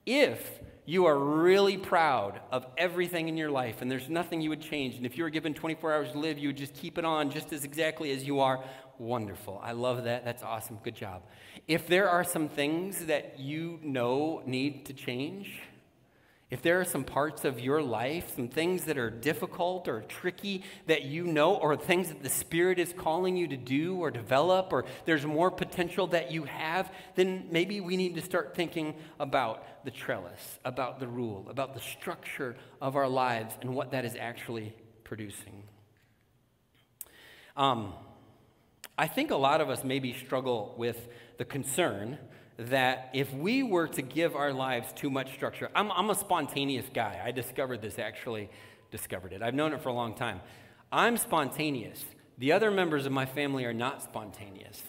Amen. 0.06 0.30
If 0.30 0.60
you 0.86 1.06
are 1.06 1.18
really 1.18 1.78
proud 1.78 2.40
of 2.52 2.66
everything 2.76 3.28
in 3.28 3.36
your 3.36 3.50
life 3.50 3.80
and 3.80 3.90
there's 3.90 4.08
nothing 4.08 4.40
you 4.40 4.50
would 4.50 4.60
change, 4.60 4.96
and 4.96 5.06
if 5.06 5.16
you 5.16 5.24
were 5.24 5.30
given 5.30 5.54
24 5.54 5.92
hours 5.92 6.12
to 6.12 6.18
live, 6.18 6.38
you 6.38 6.48
would 6.48 6.56
just 6.56 6.74
keep 6.74 6.98
it 6.98 7.04
on 7.04 7.30
just 7.30 7.52
as 7.52 7.64
exactly 7.64 8.10
as 8.10 8.24
you 8.24 8.40
are, 8.40 8.62
wonderful. 8.98 9.60
I 9.62 9.72
love 9.72 10.04
that. 10.04 10.24
That's 10.24 10.42
awesome. 10.42 10.78
Good 10.82 10.94
job. 10.94 11.22
If 11.66 11.86
there 11.86 12.08
are 12.08 12.24
some 12.24 12.48
things 12.48 13.06
that 13.06 13.38
you 13.38 13.78
know 13.82 14.42
need 14.46 14.86
to 14.86 14.92
change, 14.92 15.60
If 16.50 16.62
there 16.62 16.78
are 16.80 16.84
some 16.84 17.04
parts 17.04 17.44
of 17.44 17.58
your 17.58 17.82
life, 17.82 18.36
some 18.36 18.48
things 18.48 18.84
that 18.84 18.98
are 18.98 19.10
difficult 19.10 19.88
or 19.88 20.02
tricky 20.02 20.62
that 20.86 21.02
you 21.02 21.24
know, 21.24 21.54
or 21.54 21.76
things 21.76 22.08
that 22.08 22.22
the 22.22 22.28
Spirit 22.28 22.78
is 22.78 22.92
calling 22.96 23.36
you 23.36 23.48
to 23.48 23.56
do 23.56 23.96
or 23.96 24.10
develop, 24.10 24.72
or 24.72 24.84
there's 25.06 25.24
more 25.24 25.50
potential 25.50 26.06
that 26.08 26.30
you 26.30 26.44
have, 26.44 26.92
then 27.14 27.48
maybe 27.50 27.80
we 27.80 27.96
need 27.96 28.14
to 28.14 28.20
start 28.20 28.54
thinking 28.54 28.94
about 29.18 29.84
the 29.84 29.90
trellis, 29.90 30.58
about 30.64 31.00
the 31.00 31.08
rule, 31.08 31.46
about 31.48 31.74
the 31.74 31.80
structure 31.80 32.56
of 32.80 32.94
our 32.94 33.08
lives 33.08 33.54
and 33.62 33.74
what 33.74 33.90
that 33.92 34.04
is 34.04 34.14
actually 34.14 34.74
producing. 35.02 35.62
Um, 37.56 37.94
I 38.96 39.06
think 39.06 39.30
a 39.30 39.36
lot 39.36 39.60
of 39.60 39.70
us 39.70 39.82
maybe 39.82 40.12
struggle 40.12 40.74
with 40.76 41.08
the 41.38 41.44
concern 41.44 42.18
that 42.56 43.10
if 43.12 43.32
we 43.32 43.62
were 43.62 43.88
to 43.88 44.02
give 44.02 44.36
our 44.36 44.52
lives 44.52 44.92
too 44.92 45.10
much 45.10 45.32
structure, 45.34 45.70
I'm, 45.74 45.90
I'm 45.92 46.10
a 46.10 46.14
spontaneous 46.14 46.86
guy. 46.92 47.20
I 47.24 47.30
discovered 47.30 47.82
this 47.82 47.98
actually, 47.98 48.50
discovered 48.90 49.32
it. 49.32 49.42
I've 49.42 49.54
known 49.54 49.72
it 49.72 49.82
for 49.82 49.88
a 49.88 49.94
long 49.94 50.14
time. 50.14 50.40
I'm 50.92 51.16
spontaneous. 51.16 52.04
The 52.38 52.52
other 52.52 52.70
members 52.70 53.06
of 53.06 53.12
my 53.12 53.26
family 53.26 53.64
are 53.64 53.72
not 53.72 54.02
spontaneous. 54.02 54.82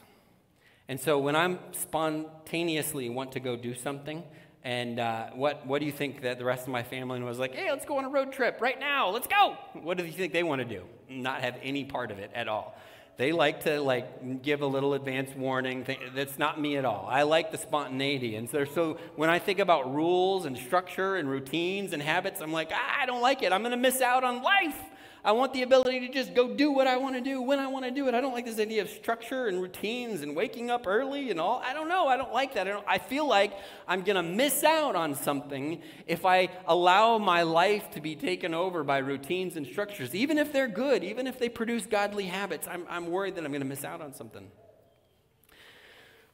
And 0.87 0.99
so 0.99 1.17
when 1.17 1.35
I'm 1.35 1.59
spontaneously 1.71 3.09
want 3.09 3.31
to 3.31 3.39
go 3.39 3.55
do 3.55 3.73
something, 3.73 4.23
and 4.63 4.99
uh, 4.99 5.27
what, 5.35 5.65
what 5.65 5.79
do 5.79 5.85
you 5.85 5.91
think 5.91 6.21
that 6.21 6.37
the 6.37 6.45
rest 6.45 6.63
of 6.63 6.69
my 6.69 6.83
family 6.83 7.21
was 7.21 7.39
like, 7.39 7.53
hey, 7.53 7.69
let's 7.69 7.85
go 7.85 7.97
on 7.97 8.05
a 8.05 8.09
road 8.09 8.31
trip 8.31 8.61
right 8.61 8.79
now, 8.79 9.09
let's 9.09 9.27
go. 9.27 9.57
What 9.73 9.97
do 9.97 10.05
you 10.05 10.11
think 10.11 10.33
they 10.33 10.43
want 10.43 10.59
to 10.59 10.65
do? 10.65 10.83
Not 11.09 11.41
have 11.41 11.55
any 11.61 11.85
part 11.85 12.11
of 12.11 12.19
it 12.19 12.31
at 12.33 12.47
all. 12.47 12.75
They 13.17 13.31
like 13.31 13.63
to 13.63 13.79
like 13.79 14.41
give 14.41 14.61
a 14.61 14.65
little 14.65 14.93
advance 14.93 15.33
warning. 15.35 15.87
That's 16.13 16.37
not 16.37 16.59
me 16.59 16.75
at 16.75 16.83
all. 16.83 17.07
I 17.09 17.23
like 17.23 17.51
the 17.51 17.57
spontaneity. 17.57 18.35
And 18.35 18.49
so, 18.49 18.65
so 18.65 18.97
when 19.15 19.29
I 19.29 19.39
think 19.39 19.59
about 19.59 19.93
rules 19.93 20.45
and 20.45 20.57
structure 20.57 21.15
and 21.15 21.29
routines 21.29 21.93
and 21.93 22.01
habits, 22.01 22.41
I'm 22.41 22.51
like, 22.51 22.71
ah, 22.73 22.97
I 23.01 23.05
don't 23.05 23.21
like 23.21 23.41
it. 23.41 23.53
I'm 23.53 23.61
going 23.61 23.71
to 23.71 23.77
miss 23.77 24.01
out 24.01 24.25
on 24.25 24.43
life. 24.43 24.77
I 25.25 25.31
want 25.31 25.53
the 25.53 25.63
ability 25.63 26.01
to 26.01 26.07
just 26.07 26.35
go 26.35 26.53
do 26.53 26.71
what 26.71 26.85
I 26.85 26.97
want 26.97 27.15
to 27.15 27.21
do 27.21 27.41
when 27.41 27.57
I 27.57 27.65
want 27.65 27.83
to 27.83 27.89
do 27.89 28.07
it. 28.07 28.13
I 28.13 28.21
don't 28.21 28.33
like 28.33 28.45
this 28.45 28.59
idea 28.59 28.83
of 28.83 28.89
structure 28.91 29.47
and 29.47 29.59
routines 29.59 30.21
and 30.21 30.35
waking 30.35 30.69
up 30.69 30.85
early 30.85 31.31
and 31.31 31.39
all. 31.39 31.63
I 31.65 31.73
don't 31.73 31.89
know. 31.89 32.07
I 32.07 32.15
don't 32.15 32.31
like 32.31 32.53
that. 32.53 32.67
I, 32.67 32.79
I 32.87 32.97
feel 32.99 33.27
like 33.27 33.51
I'm 33.87 34.03
going 34.03 34.17
to 34.17 34.23
miss 34.23 34.63
out 34.63 34.95
on 34.95 35.15
something 35.15 35.81
if 36.05 36.27
I 36.27 36.49
allow 36.67 37.17
my 37.17 37.41
life 37.41 37.89
to 37.91 38.01
be 38.01 38.15
taken 38.15 38.53
over 38.53 38.83
by 38.83 38.99
routines 38.99 39.57
and 39.57 39.65
structures. 39.65 40.13
Even 40.13 40.37
if 40.37 40.53
they're 40.53 40.67
good, 40.67 41.03
even 41.03 41.25
if 41.25 41.39
they 41.39 41.49
produce 41.49 41.87
godly 41.87 42.25
habits, 42.25 42.67
I'm, 42.67 42.85
I'm 42.87 43.07
worried 43.07 43.33
that 43.35 43.45
I'm 43.45 43.51
going 43.51 43.63
to 43.63 43.67
miss 43.67 43.83
out 43.83 44.01
on 44.01 44.13
something. 44.13 44.51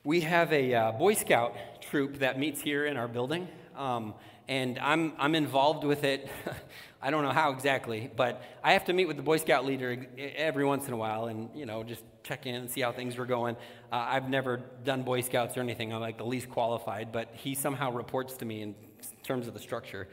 We 0.04 0.20
have 0.22 0.52
a 0.52 0.74
uh, 0.74 0.92
Boy 0.92 1.14
Scout 1.14 1.56
troop 1.80 2.20
that 2.20 2.38
meets 2.38 2.60
here 2.60 2.86
in 2.86 2.98
our 2.98 3.08
building. 3.08 3.48
Um, 3.78 4.16
and 4.50 4.78
I'm, 4.80 5.14
I'm 5.18 5.34
involved 5.34 5.86
with 5.86 6.04
it. 6.04 6.28
I 7.04 7.10
don't 7.10 7.24
know 7.24 7.32
how 7.32 7.52
exactly, 7.52 8.12
but 8.16 8.44
I 8.64 8.74
have 8.74 8.86
to 8.86 8.94
meet 8.94 9.08
with 9.08 9.18
the 9.18 9.24
Boy 9.24 9.38
Scout 9.38 9.66
leader 9.66 10.06
every 10.18 10.64
once 10.64 10.88
in 10.88 10.94
a 10.94 10.98
while 10.98 11.26
and, 11.26 11.50
you 11.56 11.66
know, 11.66 11.84
just 11.84 12.04
check 12.22 12.46
in 12.46 12.54
and 12.54 12.70
see 12.70 12.82
how 12.82 12.92
things 12.92 13.18
were 13.18 13.26
going. 13.26 13.56
Uh, 13.92 14.06
I've 14.08 14.30
never 14.30 14.62
done 14.84 15.02
Boy 15.02 15.22
Scouts 15.22 15.58
or 15.58 15.62
anything. 15.62 15.92
I'm 15.92 16.00
like 16.00 16.20
the 16.20 16.26
least 16.26 16.52
qualified, 16.52 17.12
but 17.12 17.30
he 17.34 17.56
somehow 17.56 17.92
reports 17.92 18.38
to 18.38 18.46
me 18.46 18.62
in 18.62 18.76
terms 19.24 19.48
of 19.48 19.56
the 19.56 19.60
structure. 19.60 20.10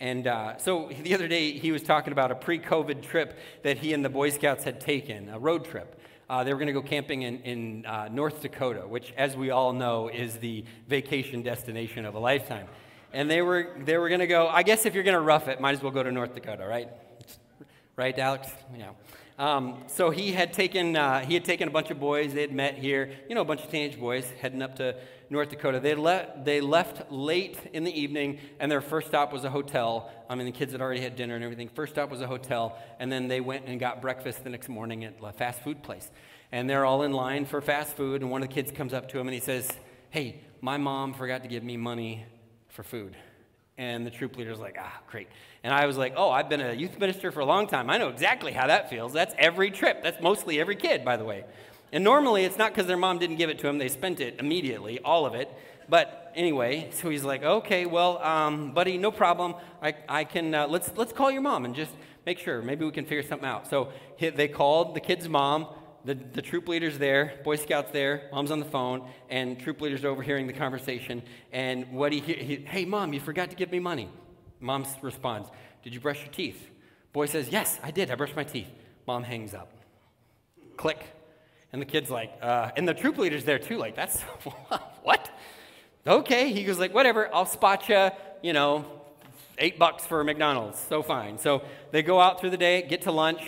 And 0.00 0.26
uh, 0.26 0.56
so 0.56 0.90
the 1.02 1.14
other 1.14 1.28
day, 1.28 1.52
he 1.52 1.70
was 1.70 1.82
talking 1.82 2.12
about 2.12 2.32
a 2.32 2.34
pre 2.34 2.58
COVID 2.58 3.02
trip 3.02 3.38
that 3.62 3.78
he 3.78 3.92
and 3.92 4.04
the 4.04 4.08
Boy 4.08 4.30
Scouts 4.30 4.64
had 4.64 4.80
taken, 4.80 5.28
a 5.28 5.38
road 5.38 5.64
trip. 5.64 6.00
Uh, 6.28 6.42
they 6.42 6.52
were 6.52 6.58
going 6.58 6.66
to 6.66 6.72
go 6.72 6.82
camping 6.82 7.22
in, 7.22 7.38
in 7.42 7.86
uh, 7.86 8.08
North 8.10 8.42
Dakota, 8.42 8.80
which, 8.80 9.12
as 9.16 9.36
we 9.36 9.50
all 9.50 9.72
know, 9.72 10.08
is 10.08 10.38
the 10.38 10.64
vacation 10.88 11.42
destination 11.42 12.04
of 12.04 12.16
a 12.16 12.18
lifetime 12.18 12.66
and 13.12 13.30
they 13.30 13.42
were 13.42 13.68
they 13.84 13.98
were 13.98 14.08
going 14.08 14.20
to 14.20 14.26
go. 14.26 14.48
I 14.48 14.62
guess 14.62 14.86
if 14.86 14.94
you're 14.94 15.04
going 15.04 15.16
to 15.16 15.20
rough 15.20 15.48
it, 15.48 15.60
might 15.60 15.72
as 15.72 15.82
well 15.82 15.92
go 15.92 16.02
to 16.02 16.12
North 16.12 16.34
Dakota, 16.34 16.66
right? 16.66 16.88
Right, 17.96 18.18
Alex? 18.18 18.48
Yeah. 18.76 18.90
Um, 19.38 19.82
so 19.86 20.10
he 20.10 20.32
had 20.32 20.52
taken 20.52 20.96
uh, 20.96 21.24
he 21.24 21.34
had 21.34 21.44
taken 21.44 21.68
a 21.68 21.70
bunch 21.70 21.90
of 21.90 21.98
boys. 21.98 22.32
They 22.32 22.42
had 22.42 22.52
met 22.52 22.78
here, 22.78 23.10
you 23.28 23.34
know, 23.34 23.40
a 23.40 23.44
bunch 23.44 23.62
of 23.62 23.70
teenage 23.70 23.98
boys 23.98 24.30
heading 24.40 24.62
up 24.62 24.76
to 24.76 24.96
North 25.30 25.48
Dakota. 25.48 25.80
They 25.80 25.94
le- 25.94 26.26
they 26.44 26.60
left 26.60 27.10
late 27.10 27.58
in 27.72 27.84
the 27.84 27.98
evening, 27.98 28.38
and 28.60 28.70
their 28.70 28.80
first 28.80 29.08
stop 29.08 29.32
was 29.32 29.44
a 29.44 29.50
hotel. 29.50 30.10
I 30.28 30.34
mean, 30.34 30.46
the 30.46 30.52
kids 30.52 30.72
had 30.72 30.80
already 30.80 31.00
had 31.00 31.16
dinner 31.16 31.34
and 31.34 31.42
everything. 31.42 31.68
First 31.68 31.94
stop 31.94 32.10
was 32.10 32.20
a 32.20 32.26
hotel, 32.26 32.78
and 32.98 33.10
then 33.10 33.28
they 33.28 33.40
went 33.40 33.66
and 33.66 33.80
got 33.80 34.00
breakfast 34.00 34.44
the 34.44 34.50
next 34.50 34.68
morning 34.68 35.04
at 35.04 35.16
a 35.22 35.32
fast 35.32 35.60
food 35.62 35.82
place. 35.82 36.10
And 36.50 36.68
they're 36.68 36.84
all 36.84 37.02
in 37.02 37.12
line 37.12 37.46
for 37.46 37.60
fast 37.60 37.96
food, 37.96 38.20
and 38.20 38.30
one 38.30 38.42
of 38.42 38.48
the 38.48 38.54
kids 38.54 38.70
comes 38.70 38.92
up 38.92 39.08
to 39.08 39.18
him 39.18 39.26
and 39.26 39.34
he 39.34 39.40
says, 39.40 39.70
"Hey, 40.10 40.40
my 40.60 40.76
mom 40.76 41.14
forgot 41.14 41.42
to 41.42 41.48
give 41.48 41.64
me 41.64 41.76
money 41.76 42.26
for 42.72 42.82
food. 42.82 43.16
And 43.78 44.06
the 44.06 44.10
troop 44.10 44.36
leader's 44.36 44.58
like, 44.58 44.76
ah, 44.78 45.00
great. 45.10 45.28
And 45.64 45.72
I 45.72 45.86
was 45.86 45.96
like, 45.96 46.14
oh, 46.16 46.30
I've 46.30 46.48
been 46.48 46.60
a 46.60 46.72
youth 46.72 46.98
minister 46.98 47.30
for 47.30 47.40
a 47.40 47.44
long 47.44 47.66
time. 47.66 47.88
I 47.88 47.98
know 47.98 48.08
exactly 48.08 48.52
how 48.52 48.66
that 48.66 48.90
feels. 48.90 49.12
That's 49.12 49.34
every 49.38 49.70
trip. 49.70 50.02
That's 50.02 50.20
mostly 50.20 50.60
every 50.60 50.76
kid, 50.76 51.04
by 51.04 51.16
the 51.16 51.24
way. 51.24 51.44
And 51.92 52.02
normally 52.02 52.44
it's 52.44 52.58
not 52.58 52.72
because 52.72 52.86
their 52.86 52.96
mom 52.96 53.18
didn't 53.18 53.36
give 53.36 53.50
it 53.50 53.58
to 53.58 53.66
them, 53.66 53.78
they 53.78 53.88
spent 53.88 54.20
it 54.20 54.36
immediately, 54.40 54.98
all 55.00 55.26
of 55.26 55.34
it. 55.34 55.50
But 55.88 56.32
anyway, 56.34 56.88
so 56.92 57.10
he's 57.10 57.24
like, 57.24 57.42
okay, 57.42 57.84
well, 57.84 58.18
um, 58.18 58.72
buddy, 58.72 58.96
no 58.96 59.10
problem. 59.10 59.54
I, 59.82 59.94
I 60.08 60.24
can, 60.24 60.54
uh, 60.54 60.66
let's, 60.68 60.90
let's 60.96 61.12
call 61.12 61.30
your 61.30 61.42
mom 61.42 61.66
and 61.66 61.74
just 61.74 61.92
make 62.24 62.38
sure. 62.38 62.62
Maybe 62.62 62.84
we 62.84 62.92
can 62.92 63.04
figure 63.04 63.22
something 63.22 63.48
out. 63.48 63.68
So 63.68 63.90
he, 64.16 64.30
they 64.30 64.48
called 64.48 64.94
the 64.94 65.00
kid's 65.00 65.28
mom 65.28 65.66
the, 66.04 66.14
the 66.14 66.42
troop 66.42 66.68
leader's 66.68 66.98
there, 66.98 67.40
Boy 67.44 67.56
Scout's 67.56 67.92
there, 67.92 68.28
mom's 68.32 68.50
on 68.50 68.58
the 68.58 68.66
phone, 68.66 69.08
and 69.30 69.58
troop 69.58 69.80
leader's 69.80 70.04
overhearing 70.04 70.46
the 70.46 70.52
conversation. 70.52 71.22
And 71.52 71.92
what 71.92 72.12
he, 72.12 72.20
he 72.20 72.56
hey, 72.56 72.84
mom, 72.84 73.12
you 73.12 73.20
forgot 73.20 73.50
to 73.50 73.56
give 73.56 73.70
me 73.70 73.78
money. 73.78 74.08
Mom 74.60 74.86
responds, 75.00 75.48
did 75.82 75.94
you 75.94 76.00
brush 76.00 76.20
your 76.20 76.32
teeth? 76.32 76.70
Boy 77.12 77.26
says, 77.26 77.48
yes, 77.50 77.78
I 77.82 77.90
did. 77.90 78.10
I 78.10 78.14
brushed 78.14 78.36
my 78.36 78.44
teeth. 78.44 78.68
Mom 79.06 79.22
hangs 79.22 79.54
up. 79.54 79.72
Click. 80.76 80.98
And 81.72 81.80
the 81.80 81.86
kid's 81.86 82.10
like, 82.10 82.32
uh, 82.42 82.70
and 82.76 82.86
the 82.86 82.94
troop 82.94 83.18
leader's 83.18 83.44
there 83.44 83.58
too, 83.58 83.78
like, 83.78 83.94
that's, 83.94 84.20
what? 85.02 85.30
Okay. 86.06 86.52
He 86.52 86.64
goes 86.64 86.78
like, 86.78 86.92
whatever, 86.92 87.32
I'll 87.34 87.46
spot 87.46 87.88
you, 87.88 88.10
you 88.42 88.52
know, 88.52 88.84
eight 89.58 89.78
bucks 89.78 90.04
for 90.04 90.22
McDonald's. 90.24 90.78
So 90.78 91.02
fine. 91.02 91.38
So 91.38 91.62
they 91.90 92.02
go 92.02 92.20
out 92.20 92.40
through 92.40 92.50
the 92.50 92.56
day, 92.56 92.82
get 92.82 93.02
to 93.02 93.12
lunch, 93.12 93.42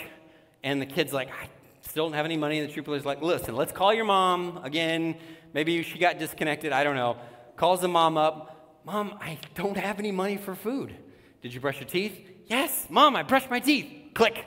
and 0.62 0.80
the 0.80 0.86
kid's 0.86 1.12
like, 1.12 1.28
I 1.30 1.48
still 1.94 2.06
don't 2.06 2.14
have 2.14 2.24
any 2.24 2.36
money. 2.36 2.58
And 2.58 2.68
the 2.68 2.74
leader's 2.74 3.06
like, 3.06 3.22
listen, 3.22 3.54
let's 3.54 3.70
call 3.70 3.94
your 3.94 4.04
mom 4.04 4.58
again. 4.64 5.14
Maybe 5.52 5.80
she 5.84 5.96
got 5.96 6.18
disconnected. 6.18 6.72
I 6.72 6.82
don't 6.82 6.96
know. 6.96 7.18
Calls 7.54 7.82
the 7.82 7.86
mom 7.86 8.18
up. 8.18 8.80
Mom, 8.84 9.16
I 9.20 9.38
don't 9.54 9.76
have 9.76 10.00
any 10.00 10.10
money 10.10 10.36
for 10.36 10.56
food. 10.56 10.92
Did 11.40 11.54
you 11.54 11.60
brush 11.60 11.78
your 11.78 11.88
teeth? 11.88 12.18
Yes. 12.46 12.88
Mom, 12.90 13.14
I 13.14 13.22
brushed 13.22 13.48
my 13.48 13.60
teeth. 13.60 13.86
Click. 14.12 14.44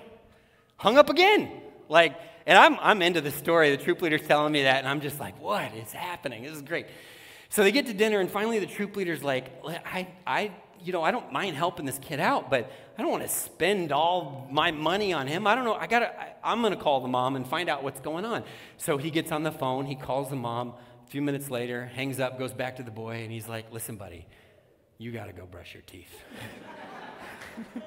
Hung 0.76 0.98
up 0.98 1.10
again. 1.10 1.50
Like, 1.88 2.20
and 2.46 2.58
I'm, 2.58 2.78
I'm 2.82 3.02
into 3.02 3.22
the 3.22 3.32
story. 3.32 3.74
The 3.74 3.82
troop 3.82 4.02
leader's 4.02 4.28
telling 4.28 4.52
me 4.52 4.64
that, 4.64 4.80
and 4.80 4.88
I'm 4.90 5.00
just 5.00 5.18
like, 5.18 5.42
what 5.42 5.74
is 5.74 5.94
happening? 5.94 6.44
This 6.44 6.52
is 6.52 6.62
great. 6.62 6.88
So 7.48 7.64
they 7.64 7.72
get 7.72 7.86
to 7.86 7.94
dinner, 7.94 8.20
and 8.20 8.30
finally 8.30 8.60
the 8.60 8.66
troop 8.66 8.98
leader's 8.98 9.24
like, 9.24 9.54
I, 9.66 10.10
I 10.28 10.52
you 10.84 10.94
know, 10.94 11.04
I 11.04 11.12
don't 11.12 11.32
mind 11.32 11.56
helping 11.56 11.86
this 11.86 12.00
kid 12.00 12.20
out, 12.20 12.50
but 12.50 12.72
I 12.98 13.02
don't 13.02 13.12
want 13.12 13.24
to 13.24 13.30
spend 13.30 13.92
all 13.92 14.48
my 14.52 14.72
money 14.72 15.14
on 15.14 15.28
him. 15.28 15.48
I 15.48 15.56
don't 15.56 15.66
know. 15.66 15.74
I 15.74 15.88
got 15.88 16.00
to, 16.00 16.12
I'm 16.44 16.62
going 16.62 16.74
to 16.74 16.80
call 16.80 17.02
the 17.02 17.08
mom 17.08 17.36
and 17.36 17.48
find 17.48 17.70
out 17.70 17.84
what's 17.84 18.00
going 18.00 18.26
on. 18.26 18.44
So 18.78 18.98
he 18.98 19.12
gets 19.12 19.32
on 19.32 19.44
the 19.44 19.52
phone. 19.52 19.86
He 19.86 19.96
calls 19.96 20.30
the 20.30 20.36
mom. 20.36 20.74
A 21.06 21.10
few 21.10 21.22
minutes 21.22 21.50
later, 21.50 21.86
hangs 21.86 22.20
up, 22.20 22.38
goes 22.38 22.54
back 22.54 22.76
to 22.78 22.84
the 22.84 22.92
boy, 22.92 23.24
and 23.24 23.32
he's 23.32 23.48
like, 23.48 23.72
listen, 23.72 23.96
buddy, 23.96 24.26
you 24.98 25.12
got 25.12 25.28
to 25.28 25.34
go 25.34 25.46
brush 25.46 25.74
your 25.74 25.84
teeth. 25.84 26.14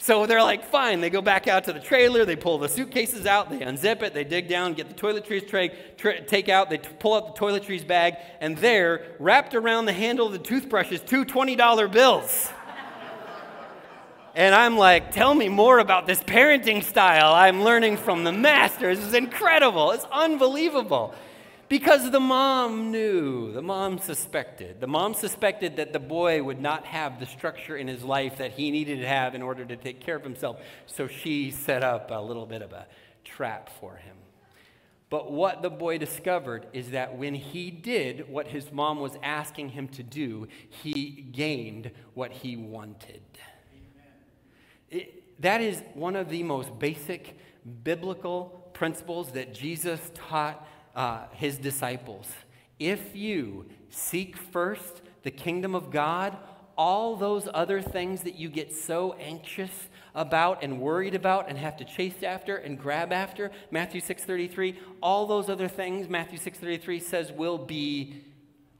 So 0.00 0.26
they're 0.26 0.42
like, 0.42 0.64
fine. 0.64 1.00
They 1.00 1.10
go 1.10 1.20
back 1.20 1.48
out 1.48 1.64
to 1.64 1.72
the 1.72 1.80
trailer. 1.80 2.24
They 2.24 2.36
pull 2.36 2.58
the 2.58 2.68
suitcases 2.68 3.26
out. 3.26 3.50
They 3.50 3.58
unzip 3.58 4.02
it. 4.02 4.14
They 4.14 4.22
dig 4.22 4.48
down, 4.48 4.74
get 4.74 4.88
the 4.88 4.94
toiletries 4.94 5.48
tray, 5.48 5.76
tra- 5.96 6.24
take 6.24 6.48
out. 6.48 6.70
They 6.70 6.78
t- 6.78 6.88
pull 7.00 7.14
out 7.14 7.34
the 7.34 7.40
toiletries 7.40 7.84
bag. 7.84 8.14
And 8.40 8.56
there, 8.58 9.16
wrapped 9.18 9.56
around 9.56 9.86
the 9.86 9.92
handle 9.92 10.26
of 10.26 10.32
the 10.32 10.38
toothbrush, 10.38 10.92
is 10.92 11.00
two 11.00 11.24
$20 11.24 11.90
bills. 11.90 12.48
and 14.36 14.54
I'm 14.54 14.76
like, 14.76 15.10
tell 15.10 15.34
me 15.34 15.48
more 15.48 15.80
about 15.80 16.06
this 16.06 16.22
parenting 16.22 16.84
style 16.84 17.34
I'm 17.34 17.64
learning 17.64 17.96
from 17.96 18.22
the 18.22 18.32
masters. 18.32 18.98
This 18.98 19.08
is 19.08 19.14
incredible. 19.14 19.90
It's 19.90 20.06
unbelievable. 20.12 21.12
Because 21.68 22.10
the 22.10 22.20
mom 22.20 22.90
knew, 22.90 23.52
the 23.52 23.60
mom 23.60 23.98
suspected. 23.98 24.80
The 24.80 24.86
mom 24.86 25.12
suspected 25.12 25.76
that 25.76 25.92
the 25.92 25.98
boy 25.98 26.42
would 26.42 26.60
not 26.60 26.86
have 26.86 27.20
the 27.20 27.26
structure 27.26 27.76
in 27.76 27.88
his 27.88 28.02
life 28.02 28.38
that 28.38 28.52
he 28.52 28.70
needed 28.70 29.00
to 29.00 29.06
have 29.06 29.34
in 29.34 29.42
order 29.42 29.66
to 29.66 29.76
take 29.76 30.00
care 30.00 30.16
of 30.16 30.22
himself. 30.22 30.60
So 30.86 31.08
she 31.08 31.50
set 31.50 31.82
up 31.82 32.10
a 32.10 32.20
little 32.20 32.46
bit 32.46 32.62
of 32.62 32.72
a 32.72 32.86
trap 33.22 33.68
for 33.80 33.96
him. 33.96 34.16
But 35.10 35.30
what 35.30 35.62
the 35.62 35.70
boy 35.70 35.98
discovered 35.98 36.66
is 36.72 36.90
that 36.90 37.16
when 37.16 37.34
he 37.34 37.70
did 37.70 38.28
what 38.28 38.48
his 38.48 38.72
mom 38.72 39.00
was 39.00 39.16
asking 39.22 39.70
him 39.70 39.88
to 39.88 40.02
do, 40.02 40.48
he 40.68 41.10
gained 41.32 41.90
what 42.14 42.30
he 42.32 42.56
wanted. 42.56 43.22
It, 44.90 45.40
that 45.42 45.60
is 45.60 45.82
one 45.94 46.16
of 46.16 46.30
the 46.30 46.42
most 46.42 46.78
basic 46.78 47.38
biblical 47.84 48.70
principles 48.72 49.32
that 49.32 49.54
Jesus 49.54 50.10
taught 50.14 50.66
uh, 50.98 51.22
his 51.32 51.56
disciples 51.56 52.26
if 52.78 53.16
you 53.16 53.66
seek 53.90 54.36
first 54.36 55.02
the 55.22 55.30
kingdom 55.30 55.74
of 55.74 55.90
God, 55.90 56.36
all 56.76 57.16
those 57.16 57.48
other 57.52 57.82
things 57.82 58.22
that 58.22 58.36
you 58.36 58.48
get 58.48 58.74
so 58.74 59.14
anxious 59.14 59.88
about 60.14 60.62
and 60.62 60.80
worried 60.80 61.14
about 61.14 61.48
and 61.48 61.58
have 61.58 61.76
to 61.76 61.84
chase 61.84 62.22
after 62.22 62.56
and 62.56 62.78
grab 62.78 63.12
after, 63.12 63.50
Matthew 63.70 64.00
6:33, 64.00 64.76
all 65.02 65.26
those 65.26 65.48
other 65.48 65.68
things 65.68 66.08
Matthew 66.08 66.38
6:33 66.38 67.00
says 67.00 67.32
will 67.32 67.58
be 67.58 68.22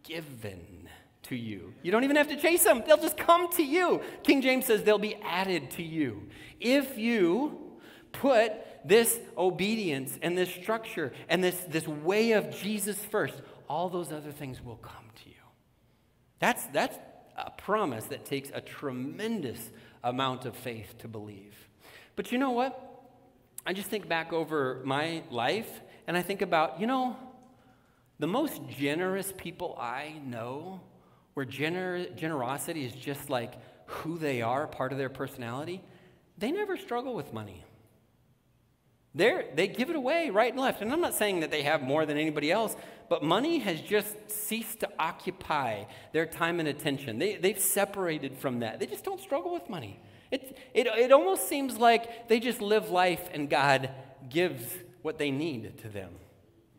given 0.04 0.88
to 1.24 1.36
you. 1.36 1.74
You 1.82 1.90
don't 1.90 2.04
even 2.04 2.16
have 2.16 2.28
to 2.28 2.36
chase 2.36 2.62
them. 2.62 2.82
They'll 2.86 2.96
just 2.96 3.16
come 3.16 3.50
to 3.52 3.64
you. 3.64 4.00
King 4.22 4.40
James 4.42 4.66
says 4.66 4.84
they'll 4.84 4.98
be 4.98 5.16
added 5.16 5.70
to 5.72 5.82
you. 5.82 6.28
If 6.60 6.96
you 6.96 7.58
put 8.12 8.52
this 8.84 9.18
obedience 9.36 10.18
and 10.22 10.36
this 10.36 10.50
structure 10.50 11.12
and 11.28 11.42
this, 11.42 11.56
this 11.68 11.86
way 11.86 12.32
of 12.32 12.50
Jesus 12.50 12.98
first, 12.98 13.40
all 13.68 13.88
those 13.88 14.12
other 14.12 14.32
things 14.32 14.62
will 14.64 14.76
come 14.76 15.04
to 15.22 15.28
you. 15.28 15.34
That's, 16.38 16.64
that's 16.66 16.98
a 17.36 17.50
promise 17.50 18.04
that 18.06 18.24
takes 18.24 18.50
a 18.52 18.60
tremendous 18.60 19.70
amount 20.02 20.44
of 20.44 20.56
faith 20.56 20.96
to 20.98 21.08
believe. 21.08 21.54
But 22.16 22.32
you 22.32 22.38
know 22.38 22.50
what? 22.50 22.84
I 23.66 23.72
just 23.72 23.88
think 23.88 24.08
back 24.08 24.32
over 24.32 24.80
my 24.84 25.22
life 25.30 25.80
and 26.06 26.16
I 26.16 26.22
think 26.22 26.42
about, 26.42 26.80
you 26.80 26.86
know, 26.86 27.16
the 28.18 28.26
most 28.26 28.60
generous 28.68 29.32
people 29.36 29.76
I 29.78 30.14
know, 30.24 30.80
where 31.34 31.46
gener- 31.46 32.16
generosity 32.16 32.84
is 32.84 32.92
just 32.92 33.30
like 33.30 33.54
who 33.86 34.18
they 34.18 34.42
are, 34.42 34.66
part 34.66 34.92
of 34.92 34.98
their 34.98 35.08
personality, 35.08 35.82
they 36.36 36.50
never 36.50 36.76
struggle 36.76 37.14
with 37.14 37.32
money. 37.32 37.64
They're, 39.14 39.46
they 39.54 39.68
give 39.68 39.90
it 39.90 39.96
away 39.96 40.30
right 40.30 40.52
and 40.52 40.60
left. 40.60 40.82
And 40.82 40.92
I'm 40.92 41.00
not 41.00 41.14
saying 41.14 41.40
that 41.40 41.50
they 41.50 41.62
have 41.62 41.82
more 41.82 42.06
than 42.06 42.18
anybody 42.18 42.52
else, 42.52 42.76
but 43.08 43.22
money 43.22 43.58
has 43.60 43.80
just 43.80 44.30
ceased 44.30 44.80
to 44.80 44.88
occupy 44.98 45.84
their 46.12 46.26
time 46.26 46.60
and 46.60 46.68
attention. 46.68 47.18
They, 47.18 47.36
they've 47.36 47.58
separated 47.58 48.36
from 48.36 48.60
that. 48.60 48.80
They 48.80 48.86
just 48.86 49.04
don't 49.04 49.20
struggle 49.20 49.52
with 49.52 49.68
money. 49.68 49.98
It, 50.30 50.58
it, 50.74 50.86
it 50.86 51.12
almost 51.12 51.48
seems 51.48 51.78
like 51.78 52.28
they 52.28 52.38
just 52.38 52.60
live 52.60 52.90
life 52.90 53.30
and 53.32 53.48
God 53.48 53.90
gives 54.28 54.62
what 55.02 55.18
they 55.18 55.30
need 55.30 55.78
to 55.78 55.88
them. 55.88 56.10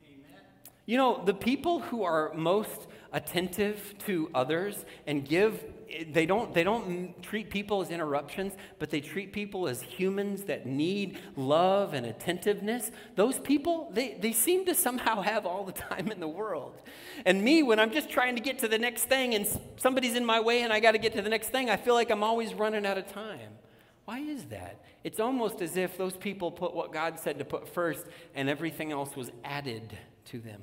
Amen. 0.06 0.42
You 0.86 0.98
know, 0.98 1.24
the 1.26 1.34
people 1.34 1.80
who 1.80 2.04
are 2.04 2.32
most 2.36 2.88
attentive 3.12 3.96
to 4.06 4.30
others 4.36 4.86
and 5.08 5.28
give 5.28 5.64
they 6.12 6.26
don't 6.26 6.54
they 6.54 6.64
don't 6.64 7.22
treat 7.22 7.50
people 7.50 7.82
as 7.82 7.90
interruptions 7.90 8.54
but 8.78 8.90
they 8.90 9.02
treat 9.02 9.34
people 9.34 9.68
as 9.68 9.82
humans 9.82 10.44
that 10.44 10.66
need 10.66 11.20
love 11.36 11.94
and 11.94 12.06
attentiveness. 12.06 12.92
Those 13.16 13.40
people 13.40 13.90
they, 13.94 14.18
they 14.20 14.32
seem 14.32 14.66
to 14.66 14.76
somehow 14.76 15.22
have 15.22 15.46
all 15.46 15.64
the 15.64 15.72
time 15.90 16.12
in 16.12 16.20
the 16.20 16.28
world. 16.28 16.78
And 17.26 17.44
me 17.44 17.64
when 17.64 17.80
i'm 17.80 17.92
just 17.92 18.10
trying 18.10 18.36
to 18.36 18.42
get 18.42 18.60
to 18.60 18.68
the 18.68 18.78
next 18.80 19.06
thing 19.06 19.36
and 19.36 19.48
somebody's 19.78 20.16
in 20.16 20.26
my 20.26 20.40
way 20.40 20.62
and 20.62 20.72
i 20.72 20.80
got 20.80 20.92
to 20.92 20.98
get 20.98 21.14
to 21.14 21.22
the 21.22 21.30
next 21.30 21.50
thing 21.50 21.70
i 21.70 21.78
feel 21.78 21.94
like 21.94 22.12
i'm 22.12 22.24
always 22.24 22.54
running 22.54 22.86
out 22.86 22.98
of 22.98 23.08
time. 23.12 23.58
Why 24.06 24.20
is 24.20 24.46
that? 24.46 24.84
It's 25.04 25.20
almost 25.20 25.62
as 25.62 25.78
if 25.78 25.98
those 25.98 26.16
people 26.16 26.52
put 26.52 26.74
what 26.74 26.92
god 26.94 27.20
said 27.20 27.40
to 27.40 27.46
put 27.46 27.68
first 27.68 28.06
and 28.36 28.50
everything 28.50 28.92
else 28.92 29.16
was 29.16 29.32
added 29.44 29.98
to 30.26 30.40
them 30.40 30.62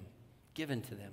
given 0.54 0.80
to 0.80 0.94
them 0.94 1.12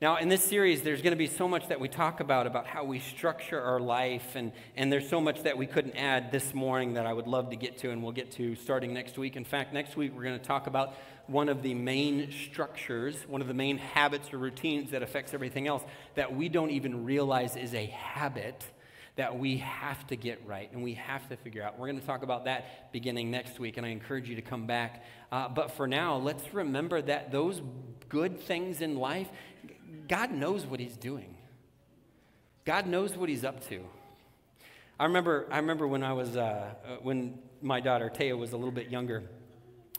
now, 0.00 0.18
in 0.18 0.28
this 0.28 0.44
series, 0.44 0.82
there's 0.82 1.02
going 1.02 1.10
to 1.10 1.18
be 1.18 1.26
so 1.26 1.48
much 1.48 1.66
that 1.70 1.80
we 1.80 1.88
talk 1.88 2.20
about, 2.20 2.46
about 2.46 2.68
how 2.68 2.84
we 2.84 3.00
structure 3.00 3.60
our 3.60 3.80
life, 3.80 4.36
and, 4.36 4.52
and 4.76 4.92
there's 4.92 5.08
so 5.08 5.20
much 5.20 5.42
that 5.42 5.58
we 5.58 5.66
couldn't 5.66 5.96
add 5.96 6.30
this 6.30 6.54
morning 6.54 6.94
that 6.94 7.04
I 7.04 7.12
would 7.12 7.26
love 7.26 7.50
to 7.50 7.56
get 7.56 7.78
to, 7.78 7.90
and 7.90 8.00
we'll 8.00 8.12
get 8.12 8.30
to 8.32 8.54
starting 8.54 8.94
next 8.94 9.18
week. 9.18 9.34
In 9.34 9.44
fact, 9.44 9.74
next 9.74 9.96
week, 9.96 10.12
we're 10.14 10.22
going 10.22 10.38
to 10.38 10.44
talk 10.44 10.68
about 10.68 10.94
one 11.26 11.48
of 11.48 11.62
the 11.62 11.74
main 11.74 12.30
structures, 12.30 13.16
one 13.26 13.40
of 13.40 13.48
the 13.48 13.54
main 13.54 13.78
habits 13.78 14.32
or 14.32 14.38
routines 14.38 14.92
that 14.92 15.02
affects 15.02 15.34
everything 15.34 15.66
else 15.66 15.82
that 16.14 16.32
we 16.32 16.48
don't 16.48 16.70
even 16.70 17.04
realize 17.04 17.56
is 17.56 17.74
a 17.74 17.86
habit 17.86 18.64
that 19.18 19.36
we 19.36 19.56
have 19.56 20.06
to 20.06 20.14
get 20.14 20.40
right 20.46 20.70
and 20.72 20.80
we 20.80 20.94
have 20.94 21.28
to 21.28 21.36
figure 21.36 21.60
out. 21.60 21.76
We're 21.76 21.88
going 21.88 21.98
to 21.98 22.06
talk 22.06 22.22
about 22.22 22.44
that 22.44 22.92
beginning 22.92 23.32
next 23.32 23.58
week, 23.58 23.76
and 23.76 23.84
I 23.84 23.88
encourage 23.88 24.28
you 24.28 24.36
to 24.36 24.42
come 24.42 24.68
back. 24.68 25.04
Uh, 25.32 25.48
but 25.48 25.72
for 25.72 25.88
now, 25.88 26.18
let's 26.18 26.54
remember 26.54 27.02
that 27.02 27.32
those 27.32 27.60
good 28.08 28.40
things 28.40 28.80
in 28.80 28.96
life, 28.96 29.28
God 30.08 30.30
knows 30.30 30.66
what 30.66 30.80
He's 30.80 30.96
doing. 30.96 31.36
God 32.64 32.86
knows 32.86 33.16
what 33.16 33.28
He's 33.28 33.44
up 33.44 33.66
to. 33.68 33.80
I 35.00 35.04
remember, 35.04 35.46
I 35.50 35.58
remember 35.58 35.86
when 35.86 36.02
I 36.02 36.12
was, 36.12 36.36
uh, 36.36 36.40
uh, 36.40 36.96
when 37.02 37.38
my 37.62 37.80
daughter 37.80 38.10
Taya 38.12 38.36
was 38.36 38.52
a 38.52 38.56
little 38.56 38.72
bit 38.72 38.90
younger, 38.90 39.22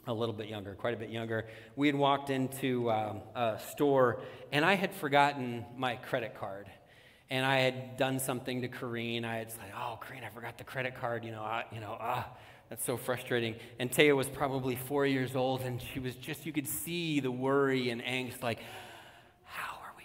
a 0.06 0.12
little 0.12 0.34
bit 0.34 0.48
younger, 0.48 0.74
quite 0.74 0.94
a 0.94 0.96
bit 0.96 1.10
younger. 1.10 1.46
We 1.74 1.86
had 1.86 1.96
walked 1.96 2.28
into 2.30 2.90
um, 2.90 3.22
a 3.34 3.58
store, 3.70 4.20
and 4.52 4.64
I 4.64 4.74
had 4.74 4.94
forgotten 4.94 5.64
my 5.76 5.96
credit 5.96 6.38
card. 6.38 6.66
And 7.32 7.46
I 7.46 7.60
had 7.60 7.96
done 7.96 8.18
something 8.18 8.62
to 8.62 8.68
Corrine. 8.68 9.24
I 9.24 9.36
had 9.36 9.52
said, 9.52 9.72
"Oh, 9.74 10.00
Corrine, 10.02 10.24
I 10.24 10.30
forgot 10.30 10.58
the 10.58 10.64
credit 10.64 10.96
card." 11.00 11.24
You 11.24 11.30
know, 11.30 11.42
I, 11.42 11.64
you 11.72 11.80
know, 11.80 11.96
ah, 12.00 12.28
that's 12.68 12.84
so 12.84 12.96
frustrating. 12.96 13.54
And 13.78 13.88
Taya 13.88 14.16
was 14.16 14.28
probably 14.28 14.74
four 14.74 15.06
years 15.06 15.36
old, 15.36 15.60
and 15.60 15.80
she 15.80 16.00
was 16.00 16.16
just—you 16.16 16.52
could 16.52 16.66
see 16.66 17.20
the 17.20 17.30
worry 17.30 17.90
and 17.90 18.02
angst, 18.02 18.42
like, 18.42 18.58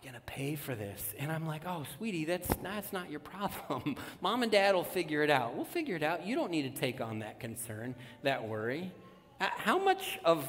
going 0.05 0.15
to 0.15 0.21
pay 0.21 0.55
for 0.55 0.75
this? 0.75 1.15
And 1.17 1.31
I'm 1.31 1.47
like, 1.47 1.63
oh, 1.65 1.83
sweetie, 1.97 2.25
that's, 2.25 2.47
that's 2.61 2.93
not 2.93 3.09
your 3.09 3.19
problem. 3.19 3.95
Mom 4.21 4.43
and 4.43 4.51
dad 4.51 4.75
will 4.75 4.83
figure 4.83 5.23
it 5.23 5.31
out. 5.31 5.55
We'll 5.55 5.65
figure 5.65 5.95
it 5.95 6.03
out. 6.03 6.25
You 6.25 6.35
don't 6.35 6.51
need 6.51 6.73
to 6.73 6.79
take 6.79 7.01
on 7.01 7.19
that 7.19 7.39
concern, 7.39 7.95
that 8.21 8.47
worry. 8.47 8.91
How 9.39 9.79
much 9.79 10.19
of 10.23 10.47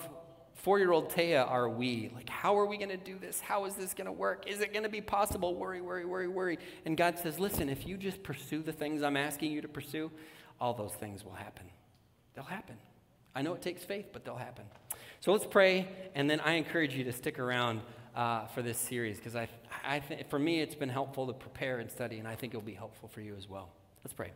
four 0.54 0.78
year 0.78 0.92
old 0.92 1.08
Taya 1.10 1.50
are 1.50 1.68
we? 1.70 2.10
Like, 2.14 2.28
how 2.28 2.58
are 2.58 2.66
we 2.66 2.76
going 2.76 2.90
to 2.90 2.98
do 2.98 3.18
this? 3.18 3.40
How 3.40 3.64
is 3.64 3.74
this 3.74 3.94
going 3.94 4.06
to 4.06 4.12
work? 4.12 4.46
Is 4.46 4.60
it 4.60 4.72
going 4.72 4.82
to 4.82 4.90
be 4.90 5.00
possible? 5.00 5.54
Worry, 5.54 5.80
worry, 5.80 6.04
worry, 6.04 6.28
worry. 6.28 6.58
And 6.84 6.94
God 6.94 7.18
says, 7.18 7.38
listen, 7.40 7.70
if 7.70 7.86
you 7.86 7.96
just 7.96 8.22
pursue 8.22 8.62
the 8.62 8.72
things 8.72 9.02
I'm 9.02 9.16
asking 9.16 9.52
you 9.52 9.62
to 9.62 9.68
pursue, 9.68 10.10
all 10.60 10.74
those 10.74 10.92
things 10.92 11.24
will 11.24 11.32
happen. 11.32 11.64
They'll 12.34 12.44
happen. 12.44 12.76
I 13.34 13.42
know 13.42 13.54
it 13.54 13.62
takes 13.62 13.84
faith, 13.84 14.06
but 14.12 14.24
they'll 14.24 14.36
happen. 14.36 14.64
So 15.20 15.32
let's 15.32 15.46
pray, 15.46 15.88
and 16.14 16.28
then 16.28 16.40
I 16.40 16.52
encourage 16.52 16.94
you 16.94 17.04
to 17.04 17.12
stick 17.12 17.38
around 17.38 17.80
uh, 18.16 18.46
for 18.46 18.62
this 18.62 18.78
series 18.78 19.18
because 19.18 19.36
I, 19.36 19.48
I 19.84 20.00
th- 20.00 20.26
for 20.28 20.38
me, 20.38 20.60
it's 20.60 20.74
been 20.74 20.88
helpful 20.88 21.26
to 21.26 21.34
prepare 21.34 21.78
and 21.78 21.90
study, 21.90 22.18
and 22.18 22.26
I 22.26 22.34
think 22.34 22.54
it'll 22.54 22.64
be 22.64 22.74
helpful 22.74 23.08
for 23.08 23.20
you 23.20 23.36
as 23.36 23.48
well. 23.48 23.68
Let's 24.02 24.14
pray. 24.14 24.32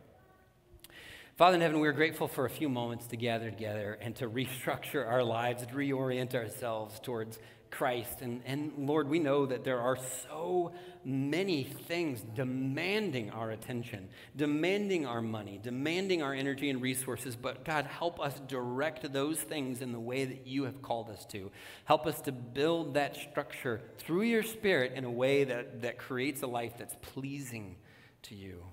Father 1.35 1.55
in 1.55 1.61
heaven, 1.61 1.79
we're 1.79 1.91
grateful 1.91 2.27
for 2.27 2.45
a 2.45 2.49
few 2.49 2.69
moments 2.69 3.07
to 3.07 3.17
gather 3.17 3.49
together 3.49 3.97
and 3.99 4.15
to 4.17 4.29
restructure 4.29 5.07
our 5.07 5.23
lives, 5.23 5.65
to 5.65 5.73
reorient 5.73 6.35
ourselves 6.35 6.99
towards 6.99 7.39
Christ. 7.71 8.21
And, 8.21 8.41
and 8.45 8.73
Lord, 8.77 9.09
we 9.09 9.17
know 9.17 9.45
that 9.45 9.63
there 9.63 9.79
are 9.79 9.97
so 9.97 10.73
many 11.03 11.63
things 11.63 12.21
demanding 12.35 13.31
our 13.31 13.51
attention, 13.51 14.09
demanding 14.35 15.05
our 15.05 15.21
money, 15.21 15.59
demanding 15.63 16.21
our 16.21 16.33
energy 16.33 16.69
and 16.69 16.81
resources. 16.81 17.35
But 17.35 17.65
God, 17.65 17.85
help 17.85 18.19
us 18.19 18.39
direct 18.47 19.11
those 19.11 19.39
things 19.39 19.81
in 19.81 19.91
the 19.91 19.99
way 19.99 20.25
that 20.25 20.45
you 20.45 20.65
have 20.65 20.81
called 20.81 21.09
us 21.09 21.25
to. 21.27 21.49
Help 21.85 22.05
us 22.05 22.21
to 22.21 22.31
build 22.31 22.93
that 22.93 23.15
structure 23.15 23.81
through 23.97 24.23
your 24.23 24.43
Spirit 24.43 24.93
in 24.95 25.05
a 25.05 25.11
way 25.11 25.45
that, 25.45 25.81
that 25.81 25.97
creates 25.97 26.43
a 26.43 26.47
life 26.47 26.73
that's 26.77 26.95
pleasing 27.01 27.77
to 28.23 28.35
you. 28.35 28.63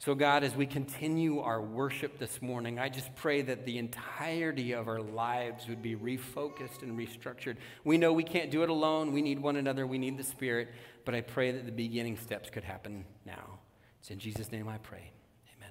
So, 0.00 0.14
God, 0.14 0.44
as 0.44 0.56
we 0.56 0.64
continue 0.64 1.40
our 1.40 1.60
worship 1.60 2.18
this 2.18 2.40
morning, 2.40 2.78
I 2.78 2.88
just 2.88 3.14
pray 3.16 3.42
that 3.42 3.66
the 3.66 3.76
entirety 3.76 4.72
of 4.72 4.88
our 4.88 5.02
lives 5.02 5.68
would 5.68 5.82
be 5.82 5.94
refocused 5.94 6.80
and 6.80 6.98
restructured. 6.98 7.56
We 7.84 7.98
know 7.98 8.14
we 8.14 8.24
can't 8.24 8.50
do 8.50 8.62
it 8.62 8.70
alone. 8.70 9.12
We 9.12 9.20
need 9.20 9.38
one 9.38 9.56
another. 9.56 9.86
We 9.86 9.98
need 9.98 10.16
the 10.16 10.24
Spirit. 10.24 10.68
But 11.04 11.14
I 11.14 11.20
pray 11.20 11.52
that 11.52 11.66
the 11.66 11.72
beginning 11.72 12.16
steps 12.16 12.48
could 12.48 12.64
happen 12.64 13.04
now. 13.26 13.58
It's 14.00 14.10
in 14.10 14.18
Jesus' 14.18 14.50
name 14.50 14.68
I 14.68 14.78
pray. 14.78 15.10
Amen. 15.58 15.70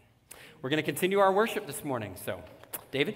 We're 0.62 0.70
going 0.70 0.78
to 0.78 0.84
continue 0.84 1.18
our 1.18 1.34
worship 1.34 1.66
this 1.66 1.84
morning. 1.84 2.16
So, 2.24 2.44
David? 2.92 3.16